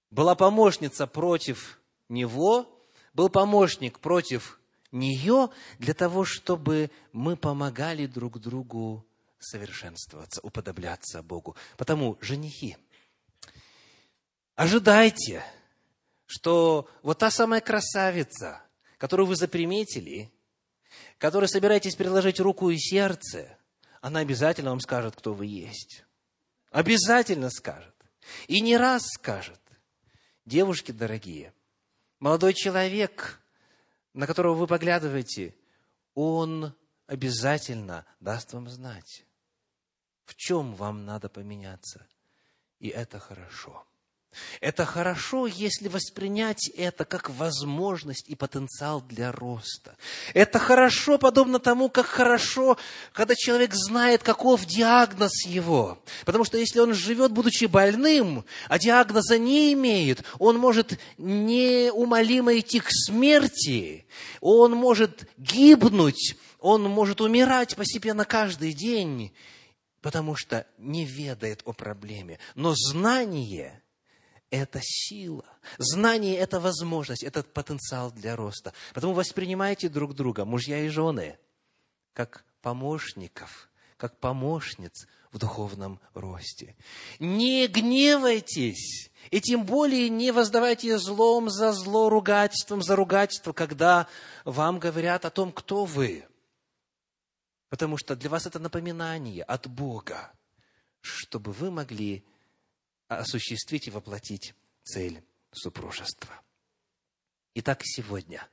была 0.09 0.35
помощница 0.35 1.07
против 1.07 1.79
него, 2.11 2.67
был 3.13 3.29
помощник 3.29 3.99
против 3.99 4.59
нее, 4.91 5.49
для 5.79 5.93
того, 5.93 6.25
чтобы 6.25 6.91
мы 7.11 7.35
помогали 7.35 8.05
друг 8.05 8.39
другу 8.39 9.05
совершенствоваться, 9.39 10.41
уподобляться 10.41 11.23
Богу. 11.23 11.55
Потому, 11.77 12.17
женихи, 12.21 12.77
ожидайте, 14.55 15.43
что 16.25 16.87
вот 17.01 17.19
та 17.19 17.31
самая 17.31 17.61
красавица, 17.61 18.61
которую 18.97 19.27
вы 19.27 19.35
заприметили, 19.35 20.31
которой 21.17 21.47
собираетесь 21.47 21.95
приложить 21.95 22.39
руку 22.39 22.69
и 22.69 22.77
сердце, 22.77 23.57
она 24.01 24.19
обязательно 24.19 24.71
вам 24.71 24.79
скажет, 24.79 25.15
кто 25.15 25.33
вы 25.33 25.45
есть. 25.45 26.03
Обязательно 26.71 27.49
скажет. 27.49 27.93
И 28.47 28.61
не 28.61 28.77
раз 28.77 29.03
скажет. 29.05 29.59
Девушки 30.45 30.91
дорогие, 30.91 31.53
молодой 32.21 32.53
человек, 32.53 33.41
на 34.13 34.25
которого 34.25 34.53
вы 34.53 34.67
поглядываете, 34.67 35.53
он 36.13 36.73
обязательно 37.07 38.05
даст 38.21 38.53
вам 38.53 38.69
знать, 38.69 39.25
в 40.23 40.35
чем 40.35 40.73
вам 40.75 41.05
надо 41.05 41.27
поменяться. 41.27 42.07
И 42.79 42.87
это 42.87 43.19
хорошо. 43.19 43.85
Это 44.61 44.85
хорошо, 44.85 45.45
если 45.45 45.89
воспринять 45.89 46.69
это 46.69 47.03
как 47.03 47.29
возможность 47.29 48.29
и 48.29 48.35
потенциал 48.35 49.01
для 49.01 49.31
роста. 49.31 49.97
Это 50.33 50.57
хорошо, 50.57 51.17
подобно 51.17 51.59
тому, 51.59 51.89
как 51.89 52.05
хорошо, 52.05 52.77
когда 53.11 53.35
человек 53.35 53.73
знает, 53.73 54.23
каков 54.23 54.65
диагноз 54.65 55.45
его. 55.45 56.01
Потому 56.25 56.45
что 56.45 56.57
если 56.57 56.79
он 56.79 56.93
живет, 56.93 57.31
будучи 57.33 57.65
больным, 57.65 58.45
а 58.69 58.79
диагноза 58.79 59.37
не 59.37 59.73
имеет, 59.73 60.23
он 60.39 60.57
может 60.57 60.97
неумолимо 61.17 62.57
идти 62.57 62.79
к 62.79 62.87
смерти, 62.89 64.05
он 64.39 64.71
может 64.71 65.29
гибнуть, 65.37 66.37
он 66.59 66.83
может 66.83 67.19
умирать 67.19 67.75
постепенно 67.75 68.23
каждый 68.23 68.73
день, 68.73 69.33
потому 70.01 70.35
что 70.37 70.65
не 70.77 71.03
ведает 71.03 71.61
о 71.65 71.73
проблеме. 71.73 72.39
Но 72.55 72.73
знание– 72.75 73.80
это 74.51 74.79
сила. 74.83 75.45
Знание– 75.77 76.35
это 76.37 76.59
возможность, 76.59 77.23
это 77.23 77.41
потенциал 77.41 78.11
для 78.11 78.35
роста. 78.35 78.73
Потому 78.93 79.13
воспринимайте 79.13 79.89
друг 79.89 80.13
друга, 80.13 80.45
мужья 80.45 80.79
и 80.79 80.89
жены, 80.89 81.39
как 82.13 82.45
помощников, 82.61 83.69
как 83.97 84.19
помощниц 84.19 85.07
в 85.31 85.37
духовном 85.37 86.01
росте. 86.13 86.75
Не 87.19 87.67
гневайтесь, 87.67 89.09
и 89.31 89.39
тем 89.39 89.65
более 89.65 90.09
не 90.09 90.31
воздавайте 90.31 90.99
злом 90.99 91.49
за 91.49 91.71
зло, 91.71 92.09
ругательством 92.09 92.81
за 92.83 92.97
ругательство, 92.97 93.53
когда 93.53 94.07
вам 94.43 94.79
говорят 94.79 95.23
о 95.23 95.31
том, 95.31 95.53
кто 95.53 95.85
вы. 95.85 96.25
Потому 97.69 97.97
что 97.97 98.17
для 98.17 98.29
вас 98.29 98.45
это 98.45 98.59
напоминание 98.59 99.43
от 99.43 99.67
Бога, 99.67 100.33
чтобы 100.99 101.53
вы 101.53 101.71
могли 101.71 102.25
осуществить 103.17 103.87
и 103.87 103.91
воплотить 103.91 104.55
цель 104.83 105.23
супружества. 105.51 106.41
Итак, 107.55 107.81
сегодня 107.83 108.47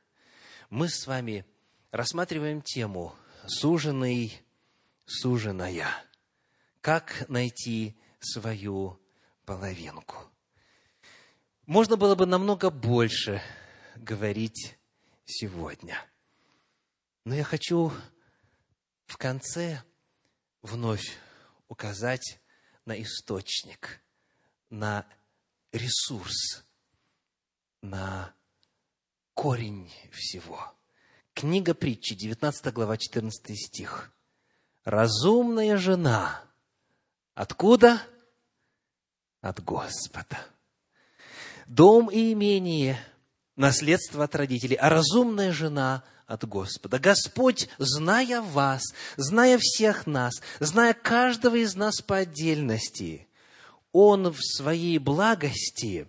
мы 0.69 0.89
с 0.89 1.07
вами 1.07 1.47
рассматриваем 1.93 2.63
тему 2.63 3.15
«Суженый, 3.47 4.43
суженая». 5.07 5.89
Как 6.81 7.29
найти 7.29 7.97
свою 8.19 9.01
половинку? 9.45 10.17
Можно 11.67 11.97
было 11.97 12.15
бы 12.15 12.27
намного 12.27 12.71
больше 12.71 13.43
говорить 13.95 14.77
сегодня. 15.25 16.05
Но 17.25 17.35
я 17.35 17.45
хочу 17.45 17.93
в 19.07 19.17
конце 19.19 19.83
вновь 20.63 21.17
указать 21.69 22.41
на 22.85 23.01
источник– 23.01 24.01
на 24.71 25.07
ресурс, 25.73 26.65
на 27.83 28.33
корень 29.35 29.91
всего. 30.13 30.75
Книга 31.35 31.75
притчи, 31.75 32.15
19 32.15 32.73
глава, 32.73 32.97
14 32.97 33.57
стих. 33.57 34.13
Разумная 34.85 35.77
жена. 35.77 36.43
Откуда? 37.35 38.03
От 39.41 39.63
Господа. 39.63 40.39
Дом 41.67 42.11
и 42.11 42.33
имение– 42.33 42.99
наследство 43.57 44.25
от 44.25 44.35
родителей, 44.35 44.77
а 44.77 44.89
разумная 44.89 45.53
жена– 45.53 46.03
от 46.27 46.45
Господа. 46.47 46.99
Господь, 46.99 47.69
зная 47.79 48.43
вас, 48.43 48.83
зная 49.17 49.59
всех 49.59 50.07
нас, 50.07 50.43
зная 50.61 50.93
каждого 50.93 51.57
из 51.57 51.75
нас 51.75 52.03
по 52.03 52.17
отдельности– 52.17 53.28
он 54.01 54.31
в 54.31 54.39
своей 54.41 54.99
благости 54.99 56.07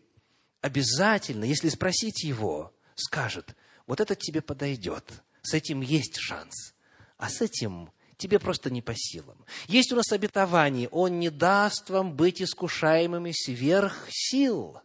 обязательно, 0.62 1.44
если 1.44 1.70
спросить 1.70 2.24
его, 2.24 2.72
скажет, 2.94 3.56
вот 3.88 4.00
это 4.00 4.14
тебе 4.14 4.42
подойдет, 4.42 5.06
с 5.42 5.56
этим 5.56 5.82
есть 5.82 6.18
шанс, 6.18 6.76
а 7.18 7.30
с 7.30 7.42
этим 7.42 7.90
тебе 8.18 8.38
просто 8.38 8.70
не 8.70 8.84
по 8.84 8.94
силам. 8.96 9.44
Есть 9.68 9.92
у 9.92 9.96
нас 9.96 10.12
обетование, 10.12 10.88
Он 10.90 11.20
не 11.20 11.32
даст 11.32 11.90
вам 11.90 12.16
быть 12.16 12.44
искушаемыми 12.44 13.32
сверх 13.32 14.08
сил. 14.12 14.80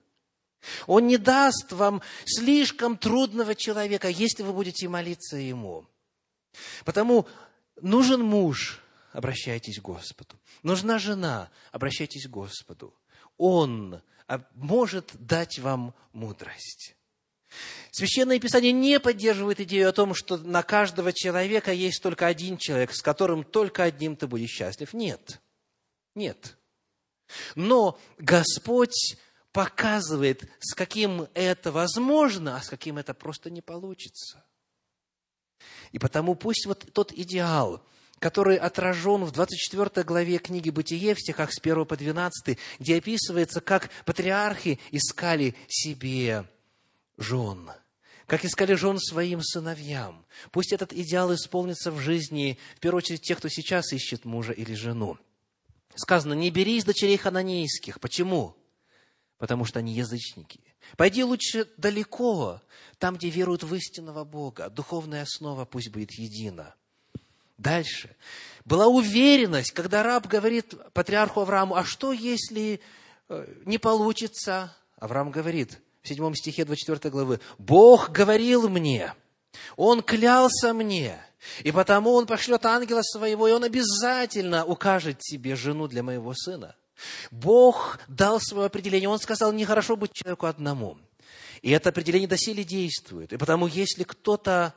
Он 0.87 1.07
не 1.07 1.19
даст 1.19 1.73
вам 1.73 2.01
слишком 2.25 2.97
трудного 2.97 3.55
человека, 3.55 4.09
если 4.09 4.43
вы 4.43 4.55
будете 4.55 4.89
молиться 4.89 5.37
Ему. 5.37 5.85
Потому 6.87 7.27
нужен 7.83 8.23
муж, 8.23 8.83
обращайтесь 9.15 9.79
к 9.79 9.83
Господу. 9.83 10.39
Нужна 10.63 10.99
жена, 10.99 11.51
обращайтесь 11.71 12.27
к 12.27 12.31
Господу. 12.31 12.95
Он 13.39 14.03
может 14.55 15.11
дать 15.15 15.59
вам 15.61 15.95
мудрость. 16.13 16.97
Священное 17.93 18.41
Писание 18.41 18.73
не 18.73 18.99
поддерживает 18.99 19.61
идею 19.61 19.89
о 19.89 19.93
том, 19.93 20.15
что 20.15 20.37
на 20.37 20.65
каждого 20.65 21.13
человека 21.13 21.73
есть 21.73 22.03
только 22.03 22.27
один 22.27 22.59
человек, 22.59 22.93
с 22.93 23.01
которым 23.01 23.45
только 23.45 23.85
одним 23.85 24.17
ты 24.17 24.27
будешь 24.27 24.51
счастлив. 24.51 24.93
Нет. 24.93 25.41
Нет. 26.17 26.57
Но 27.55 27.99
Господь 28.19 29.17
показывает, 29.53 30.51
с 30.59 30.75
каким 30.75 31.29
это 31.35 31.71
возможно, 31.71 32.57
а 32.57 32.63
с 32.63 32.69
каким 32.69 32.99
это 32.99 33.15
просто 33.15 33.49
не 33.49 33.63
получится. 33.63 34.45
И 35.93 36.01
потому 36.01 36.35
пусть 36.35 36.67
вот 36.67 36.93
тот 36.93 37.13
идеал, 37.13 37.81
который 38.25 38.57
отражен 38.57 39.23
в 39.23 39.33
24 39.33 40.03
главе 40.03 40.39
книги 40.39 40.71
«Бытие» 40.71 41.15
в 41.15 41.21
стихах 41.21 41.53
с 41.53 41.59
1 41.61 41.85
по 41.85 41.95
12, 41.95 42.57
где 42.79 42.97
описывается, 42.97 43.61
как 43.61 43.91
патриархи 44.07 44.81
искали 44.93 45.55
себе 45.69 46.49
жен, 47.19 47.71
как 48.27 48.47
искали 48.47 48.73
жен 48.77 48.99
своим 48.99 49.43
сыновьям. 49.43 50.25
Пусть 50.53 50.73
этот 50.73 50.95
идеал 50.95 51.35
исполнится 51.35 51.93
в 51.93 51.99
жизни, 51.99 52.59
в 52.77 52.81
первую 52.81 53.01
очередь, 53.01 53.21
тех, 53.21 53.37
кто 53.37 53.51
сейчас 53.51 53.93
ищет 53.93 54.25
мужа 54.25 54.55
или 54.55 54.73
жену. 54.73 55.19
Сказано, 55.95 56.33
не 56.33 56.51
бери 56.51 56.79
из 56.79 56.87
дочерей 56.87 57.19
хананейских. 57.19 58.01
Почему? 58.01 58.57
Потому 59.37 59.67
что 59.67 59.81
они 59.81 59.93
язычники. 59.93 60.61
Пойди 60.97 61.25
лучше 61.25 61.69
далеко, 61.77 62.63
там, 62.97 63.17
где 63.17 63.29
веруют 63.29 63.65
в 63.65 63.75
истинного 63.75 64.25
Бога. 64.25 64.71
Духовная 64.71 65.25
основа 65.25 65.67
пусть 65.67 65.91
будет 65.91 66.13
едина. 66.13 66.75
Дальше. 67.59 68.15
Была 68.65 68.87
уверенность, 68.87 69.73
когда 69.73 70.03
раб 70.03 70.27
говорит 70.27 70.75
патриарху 70.93 71.41
Аврааму, 71.41 71.77
а 71.77 71.85
что, 71.85 72.13
если 72.13 72.81
э, 73.29 73.47
не 73.65 73.79
получится? 73.79 74.75
Авраам 74.99 75.31
говорит 75.31 75.81
в 76.03 76.09
7 76.09 76.35
стихе 76.35 76.65
24 76.65 77.11
главы, 77.11 77.41
Бог 77.59 78.11
говорил 78.11 78.69
мне, 78.69 79.15
Он 79.77 80.03
клялся 80.03 80.73
мне, 80.73 81.21
и 81.63 81.73
потому 81.73 82.13
Он 82.13 82.27
пошлет 82.27 82.65
ангела 82.65 83.03
своего, 83.03 83.47
и 83.49 83.53
Он 83.53 83.65
обязательно 83.65 84.65
укажет 84.65 85.19
тебе 85.19 85.57
жену 85.57 85.87
для 85.87 86.03
моего 86.03 86.33
сына. 86.35 86.75
Бог 87.31 87.99
дал 88.09 88.41
свое 88.41 88.67
определение. 88.67 89.09
Он 89.09 89.19
сказал, 89.19 89.53
нехорошо 89.53 89.97
быть 89.97 90.13
человеку 90.13 90.47
одному. 90.47 90.99
И 91.63 91.71
это 91.71 91.89
определение 91.89 92.29
доселе 92.29 92.65
действует. 92.65 93.33
И 93.33 93.37
потому, 93.37 93.67
если 93.67 94.05
кто-то 94.05 94.75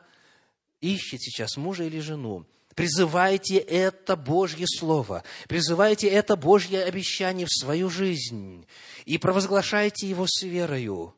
ищет 0.82 1.22
сейчас 1.22 1.58
мужа 1.58 1.84
или 1.84 2.00
жену, 2.00 2.46
Призывайте 2.78 3.58
это 3.58 4.16
Божье 4.16 4.68
Слово, 4.68 5.24
призывайте 5.50 6.08
это 6.10 6.36
Божье 6.36 6.84
обещание 6.84 7.48
в 7.48 7.52
свою 7.52 7.90
жизнь 7.90 8.68
и 9.04 9.18
провозглашайте 9.18 10.08
его 10.08 10.28
с 10.28 10.44
верою. 10.44 11.16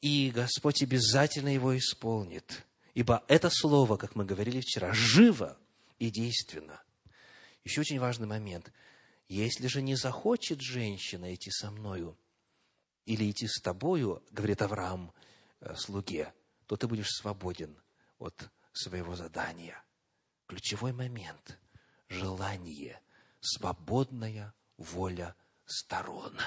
И 0.00 0.32
Господь 0.34 0.82
обязательно 0.82 1.52
его 1.52 1.76
исполнит. 1.76 2.64
Ибо 2.94 3.22
это 3.28 3.50
Слово, 3.50 3.98
как 3.98 4.14
мы 4.14 4.24
говорили 4.24 4.62
вчера, 4.62 4.94
живо 4.94 5.58
и 5.98 6.08
действенно. 6.08 6.82
Еще 7.64 7.82
очень 7.82 8.00
важный 8.00 8.26
момент. 8.26 8.72
Если 9.28 9.66
же 9.66 9.82
не 9.82 9.96
захочет 9.96 10.62
женщина 10.62 11.34
идти 11.34 11.50
со 11.50 11.70
мною 11.70 12.16
или 13.04 13.30
идти 13.30 13.46
с 13.46 13.60
тобою, 13.60 14.22
говорит 14.30 14.62
Авраам 14.62 15.12
э, 15.60 15.74
слуге, 15.76 16.32
то 16.66 16.78
ты 16.78 16.88
будешь 16.88 17.10
свободен 17.10 17.76
от 18.18 18.48
своего 18.72 19.14
задания 19.14 19.83
ключевой 20.54 20.92
момент– 20.92 21.58
желание, 22.08 23.00
свободная 23.40 24.54
воля 24.76 25.34
сторон. 25.66 26.38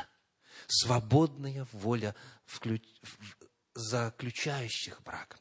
Свободная 0.67 1.67
воля 1.73 2.15
вклю... 2.45 2.79
заключающих 3.75 5.03
брак. 5.03 5.39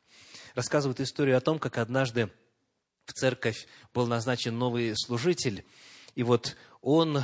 Рассказывают 0.56 1.00
историю 1.00 1.36
о 1.36 1.40
том, 1.40 1.60
как 1.60 1.78
однажды 1.78 2.32
в 3.04 3.12
церковь 3.12 3.68
был 3.94 4.08
назначен 4.08 4.58
новый 4.58 4.94
служитель, 4.96 5.64
и 6.16 6.24
вот 6.24 6.56
он 6.80 7.22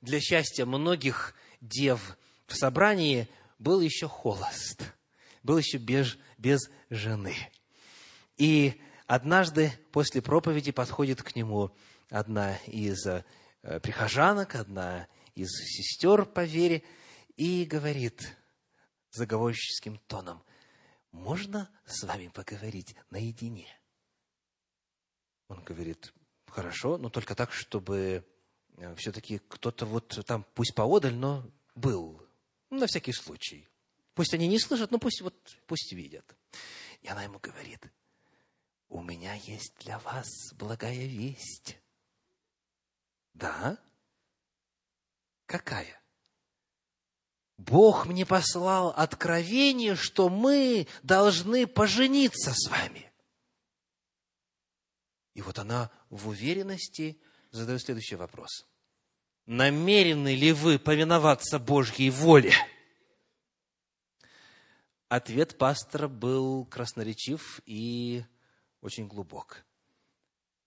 для 0.00 0.20
счастья 0.20 0.66
многих 0.66 1.34
дев 1.60 2.16
в 2.46 2.54
собрании 2.54 3.28
был 3.58 3.80
еще 3.80 4.06
холост, 4.06 4.84
был 5.42 5.58
еще 5.58 5.78
без, 5.78 6.16
без 6.38 6.70
жены. 6.90 7.34
И 8.36 8.80
Однажды 9.06 9.72
после 9.92 10.20
проповеди 10.20 10.72
подходит 10.72 11.22
к 11.22 11.36
нему 11.36 11.70
одна 12.10 12.56
из 12.66 13.06
э, 13.06 13.24
прихожанок, 13.80 14.56
одна 14.56 15.06
из 15.34 15.48
сестер 15.48 16.24
по 16.24 16.44
вере, 16.44 16.82
и 17.36 17.64
говорит, 17.64 18.36
заговорческим 19.12 19.98
тоном, 20.08 20.42
можно 21.12 21.70
с 21.84 22.02
вами 22.02 22.28
поговорить 22.28 22.96
наедине? 23.10 23.68
Он 25.48 25.62
говорит, 25.62 26.12
хорошо, 26.48 26.98
но 26.98 27.08
только 27.08 27.36
так, 27.36 27.52
чтобы 27.52 28.26
э, 28.76 28.94
все-таки 28.96 29.38
кто-то 29.38 29.86
вот 29.86 30.18
там, 30.26 30.44
пусть 30.54 30.74
поодаль, 30.74 31.14
но 31.14 31.48
был, 31.76 32.26
на 32.70 32.88
всякий 32.88 33.12
случай. 33.12 33.68
Пусть 34.14 34.34
они 34.34 34.48
не 34.48 34.58
слышат, 34.58 34.90
но 34.90 34.98
пусть 34.98 35.20
вот 35.20 35.34
пусть 35.66 35.92
видят. 35.92 36.36
И 37.02 37.08
она 37.08 37.22
ему 37.22 37.38
говорит, 37.38 37.86
у 38.88 39.02
меня 39.02 39.34
есть 39.34 39.74
для 39.80 39.98
вас 39.98 40.26
благая 40.54 41.06
весть. 41.06 41.78
Да? 43.34 43.78
Какая? 45.46 46.00
Бог 47.56 48.06
мне 48.06 48.26
послал 48.26 48.90
откровение, 48.90 49.96
что 49.96 50.28
мы 50.28 50.86
должны 51.02 51.66
пожениться 51.66 52.52
с 52.54 52.68
вами. 52.68 53.10
И 55.34 55.42
вот 55.42 55.58
она 55.58 55.90
в 56.10 56.28
уверенности 56.28 57.20
задает 57.50 57.82
следующий 57.82 58.16
вопрос. 58.16 58.66
Намерены 59.46 60.34
ли 60.34 60.52
вы 60.52 60.78
повиноваться 60.78 61.58
Божьей 61.58 62.10
воле? 62.10 62.52
Ответ 65.08 65.56
пастора 65.56 66.08
был 66.08 66.66
красноречив 66.66 67.60
и 67.64 68.24
очень 68.86 69.08
глубок. 69.08 69.64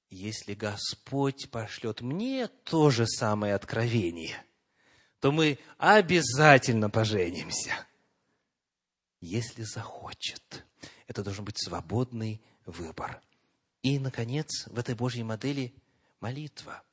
Если 0.09 0.53
Господь 0.53 1.49
пошлет 1.49 2.01
мне 2.01 2.47
то 2.47 2.89
же 2.89 3.07
самое 3.07 3.53
откровение, 3.53 4.43
то 5.19 5.31
мы 5.31 5.59
обязательно 5.77 6.89
поженимся. 6.89 7.85
Если 9.21 9.63
захочет. 9.63 10.65
Это 11.07 11.23
должен 11.23 11.45
быть 11.45 11.57
свободный 11.57 12.41
выбор. 12.65 13.21
И, 13.81 13.99
наконец, 13.99 14.67
в 14.67 14.77
этой 14.77 14.95
Божьей 14.95 15.23
модели 15.23 15.73
молитва. 16.19 16.83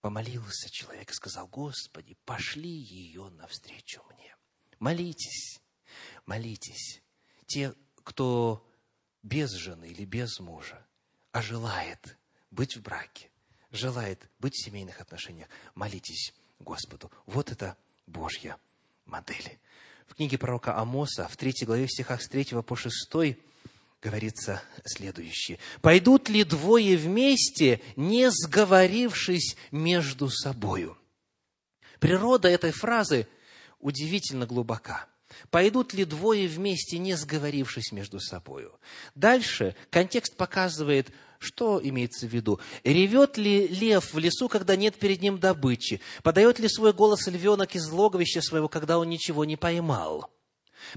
Помолился 0.00 0.70
человек 0.70 1.10
и 1.10 1.14
сказал, 1.14 1.46
Господи, 1.46 2.16
пошли 2.24 2.70
ее 2.70 3.28
навстречу 3.30 4.02
мне. 4.12 4.34
Молитесь, 4.78 5.60
молитесь. 6.24 7.02
Те, 7.46 7.74
кто 8.02 8.66
без 9.22 9.52
жены 9.52 9.88
или 9.88 10.04
без 10.04 10.38
мужа, 10.40 10.84
а 11.32 11.42
желает 11.42 12.16
быть 12.50 12.76
в 12.76 12.82
браке, 12.82 13.28
желает 13.70 14.28
быть 14.38 14.54
в 14.54 14.64
семейных 14.64 15.00
отношениях, 15.00 15.48
молитесь 15.74 16.34
Господу. 16.58 17.10
Вот 17.26 17.50
это 17.50 17.76
Божья 18.06 18.56
модель. 19.06 19.58
В 20.06 20.14
книге 20.14 20.38
пророка 20.38 20.76
Амоса, 20.76 21.28
в 21.28 21.36
третьей 21.36 21.66
главе, 21.66 21.86
в 21.86 21.92
стихах 21.92 22.22
с 22.22 22.28
3 22.28 22.62
по 22.62 22.76
6, 22.76 23.36
говорится 24.02 24.62
следующее. 24.84 25.58
«Пойдут 25.82 26.28
ли 26.28 26.42
двое 26.44 26.96
вместе, 26.96 27.80
не 27.96 28.30
сговорившись 28.30 29.56
между 29.70 30.28
собою?» 30.30 30.96
Природа 32.00 32.48
этой 32.48 32.72
фразы 32.72 33.28
удивительно 33.78 34.46
глубока. 34.46 35.06
Пойдут 35.50 35.94
ли 35.94 36.04
двое 36.04 36.46
вместе, 36.48 36.98
не 36.98 37.16
сговорившись 37.16 37.92
между 37.92 38.20
собою? 38.20 38.78
Дальше 39.14 39.74
контекст 39.90 40.36
показывает, 40.36 41.10
что 41.38 41.80
имеется 41.82 42.26
в 42.26 42.30
виду. 42.30 42.60
Ревет 42.84 43.38
ли 43.38 43.66
лев 43.66 44.12
в 44.12 44.18
лесу, 44.18 44.48
когда 44.48 44.76
нет 44.76 44.96
перед 44.96 45.22
ним 45.22 45.38
добычи? 45.38 46.00
Подает 46.22 46.58
ли 46.58 46.68
свой 46.68 46.92
голос 46.92 47.26
львенок 47.26 47.74
из 47.74 47.90
логовища 47.90 48.42
своего, 48.42 48.68
когда 48.68 48.98
он 48.98 49.08
ничего 49.08 49.44
не 49.44 49.56
поймал? 49.56 50.30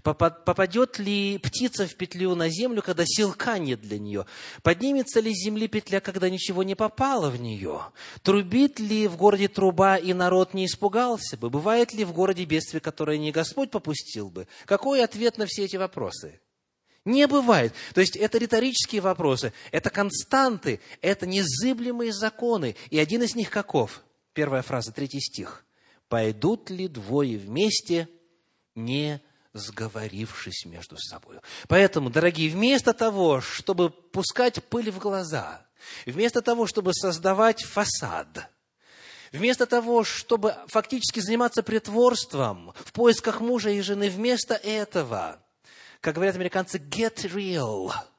Попадет 0.02 1.00
ли 1.00 1.38
птица 1.38 1.88
в 1.88 1.96
петлю 1.96 2.36
на 2.36 2.50
землю, 2.50 2.82
когда 2.82 3.04
силка 3.06 3.58
нет 3.60 3.82
для 3.82 4.00
нее? 4.00 4.26
Поднимется 4.62 5.20
ли 5.20 5.34
с 5.34 5.44
земли 5.44 5.68
петля, 5.68 6.00
когда 6.00 6.30
ничего 6.30 6.64
не 6.64 6.76
попало 6.76 7.30
в 7.30 7.40
нее? 7.40 7.82
Трубит 8.22 8.80
ли 8.80 9.08
в 9.08 9.18
городе 9.18 9.48
труба, 9.48 9.98
и 9.98 10.14
народ 10.14 10.54
не 10.54 10.66
испугался 10.66 11.38
бы? 11.38 11.50
Бывает 11.50 11.94
ли 11.94 12.06
в 12.06 12.14
городе 12.14 12.46
бедствие, 12.46 12.82
которое 12.82 13.18
не 13.18 13.32
Господь 13.32 13.72
попустил 13.72 14.30
бы? 14.30 14.48
Какой 14.66 15.04
ответ 15.04 15.38
на 15.38 15.46
все 15.46 15.66
эти 15.66 15.76
вопросы? 15.76 16.40
Не 17.06 17.28
бывает. 17.28 17.74
То 17.94 18.02
есть 18.02 18.16
это 18.16 18.38
риторические 18.38 19.02
вопросы, 19.02 19.52
это 19.72 19.90
константы, 19.90 20.80
это 21.02 21.26
незыблемые 21.26 22.14
законы. 22.14 22.76
И 22.90 22.98
один 22.98 23.24
из 23.24 23.36
них 23.36 23.50
каков? 23.50 24.04
Первая 24.34 24.62
фраза, 24.62 24.92
третий 24.92 25.20
стих. 25.20 25.66
«Пойдут 26.10 26.70
ли 26.70 26.88
двое 26.88 27.38
вместе, 27.38 28.08
не 28.76 29.22
сговорившись 29.54 30.66
между 30.66 30.98
собой. 30.98 31.40
Поэтому, 31.68 32.10
дорогие, 32.10 32.50
вместо 32.50 32.94
того, 32.94 33.42
чтобы 33.42 33.90
пускать 33.90 34.64
пыль 34.66 34.92
в 34.92 35.00
глаза, 35.00 35.66
вместо 36.06 36.42
того, 36.42 36.68
чтобы 36.68 36.94
создавать 36.94 37.64
фасад, 37.64 38.50
вместо 39.32 39.66
того, 39.66 40.04
чтобы 40.04 40.56
фактически 40.68 41.20
заниматься 41.20 41.64
притворством 41.64 42.74
в 42.84 42.92
поисках 42.92 43.42
мужа 43.42 43.70
и 43.70 43.82
жены, 43.82 44.10
вместо 44.10 44.56
этого, 44.56 45.40
как 46.02 46.16
говорят 46.16 46.36
американцы, 46.36 46.78
get 46.78 47.16
real– 47.32 47.92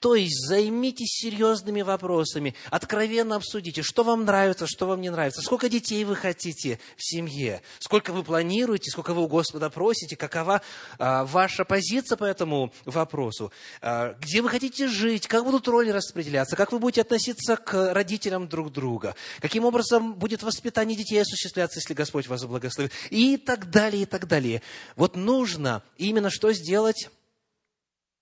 то 0.00 0.14
есть 0.14 0.46
займитесь 0.46 1.18
серьезными 1.20 1.82
вопросами, 1.82 2.54
откровенно 2.70 3.36
обсудите, 3.36 3.82
что 3.82 4.04
вам 4.04 4.24
нравится, 4.24 4.66
что 4.66 4.86
вам 4.86 5.00
не 5.00 5.10
нравится, 5.10 5.42
сколько 5.42 5.68
детей 5.68 6.04
вы 6.04 6.16
хотите 6.16 6.78
в 6.96 7.04
семье, 7.04 7.62
сколько 7.78 8.12
вы 8.12 8.22
планируете, 8.22 8.90
сколько 8.90 9.14
вы 9.14 9.22
у 9.22 9.28
Господа 9.28 9.70
просите, 9.70 10.16
какова 10.16 10.62
а, 10.98 11.24
ваша 11.24 11.64
позиция 11.64 12.16
по 12.16 12.24
этому 12.24 12.72
вопросу, 12.84 13.52
а, 13.80 14.14
где 14.20 14.42
вы 14.42 14.48
хотите 14.48 14.88
жить, 14.88 15.26
как 15.26 15.44
будут 15.44 15.68
роли 15.68 15.90
распределяться, 15.90 16.56
как 16.56 16.72
вы 16.72 16.78
будете 16.78 17.02
относиться 17.02 17.56
к 17.56 17.92
родителям 17.92 18.48
друг 18.48 18.72
друга, 18.72 19.14
каким 19.40 19.64
образом 19.64 20.14
будет 20.14 20.42
воспитание 20.42 20.96
детей 20.96 21.20
осуществляться, 21.20 21.80
если 21.80 21.94
Господь 21.94 22.26
вас 22.26 22.44
благословит, 22.44 22.92
и 23.10 23.36
так 23.36 23.70
далее, 23.70 24.02
и 24.02 24.06
так 24.06 24.26
далее. 24.26 24.62
Вот 24.96 25.16
нужно 25.16 25.82
именно 25.96 26.30
что 26.30 26.52
сделать? 26.52 27.10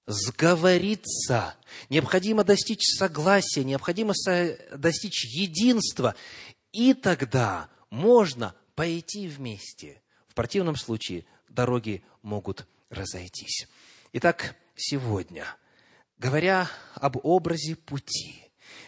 Сговориться, 0.07 1.55
необходимо 1.89 2.45
достичь 2.45 2.85
согласия, 2.99 3.65
необходимо 3.65 4.13
достичь 4.75 5.25
единства, 5.25 6.15
и 6.73 6.95
тогда 6.95 7.69
можно 7.91 8.55
пойти 8.75 9.29
вместе. 9.29 10.03
В 10.29 10.35
противном 10.35 10.77
случае 10.77 11.25
дороги 11.49 12.03
могут 12.23 12.67
разойтись. 12.91 13.67
Итак, 14.13 14.57
сегодня, 14.77 15.47
говоря 16.19 16.69
об 16.95 17.17
образе 17.25 17.77
пути, 17.77 18.41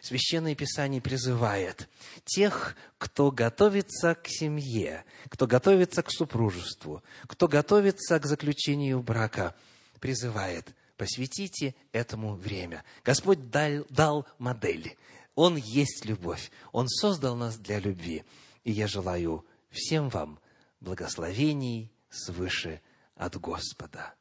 Священное 0.03 0.55
Писание 0.55 1.01
призывает 1.01 1.89
тех, 2.25 2.77
кто 2.99 3.31
готовится 3.31 4.15
к 4.15 4.29
семье, 4.29 5.05
кто 5.29 5.47
готовится 5.47 6.03
к 6.03 6.13
супружеству, 6.13 7.03
кто 7.27 7.49
готовится 7.49 8.21
к 8.21 8.27
заключению 8.27 9.03
брака, 9.03 9.55
призывает– 9.99 10.75
Посвятите 10.97 11.75
этому 11.93 12.35
время. 12.35 12.85
Господь 13.05 13.51
дал, 13.51 13.85
дал 13.91 14.27
модель. 14.39 14.97
Он 15.35 15.57
есть 15.57 16.05
любовь. 16.05 16.51
Он 16.73 16.89
создал 16.89 17.37
нас 17.37 17.59
для 17.59 17.79
любви. 17.79 18.25
И 18.65 18.73
я 18.73 18.87
желаю 18.87 19.45
всем 19.71 20.09
вам 20.09 20.41
благословений 20.81 21.93
свыше 22.09 22.81
от 23.15 23.37
Господа. 23.37 24.15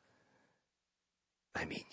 Аминь. 1.54 1.88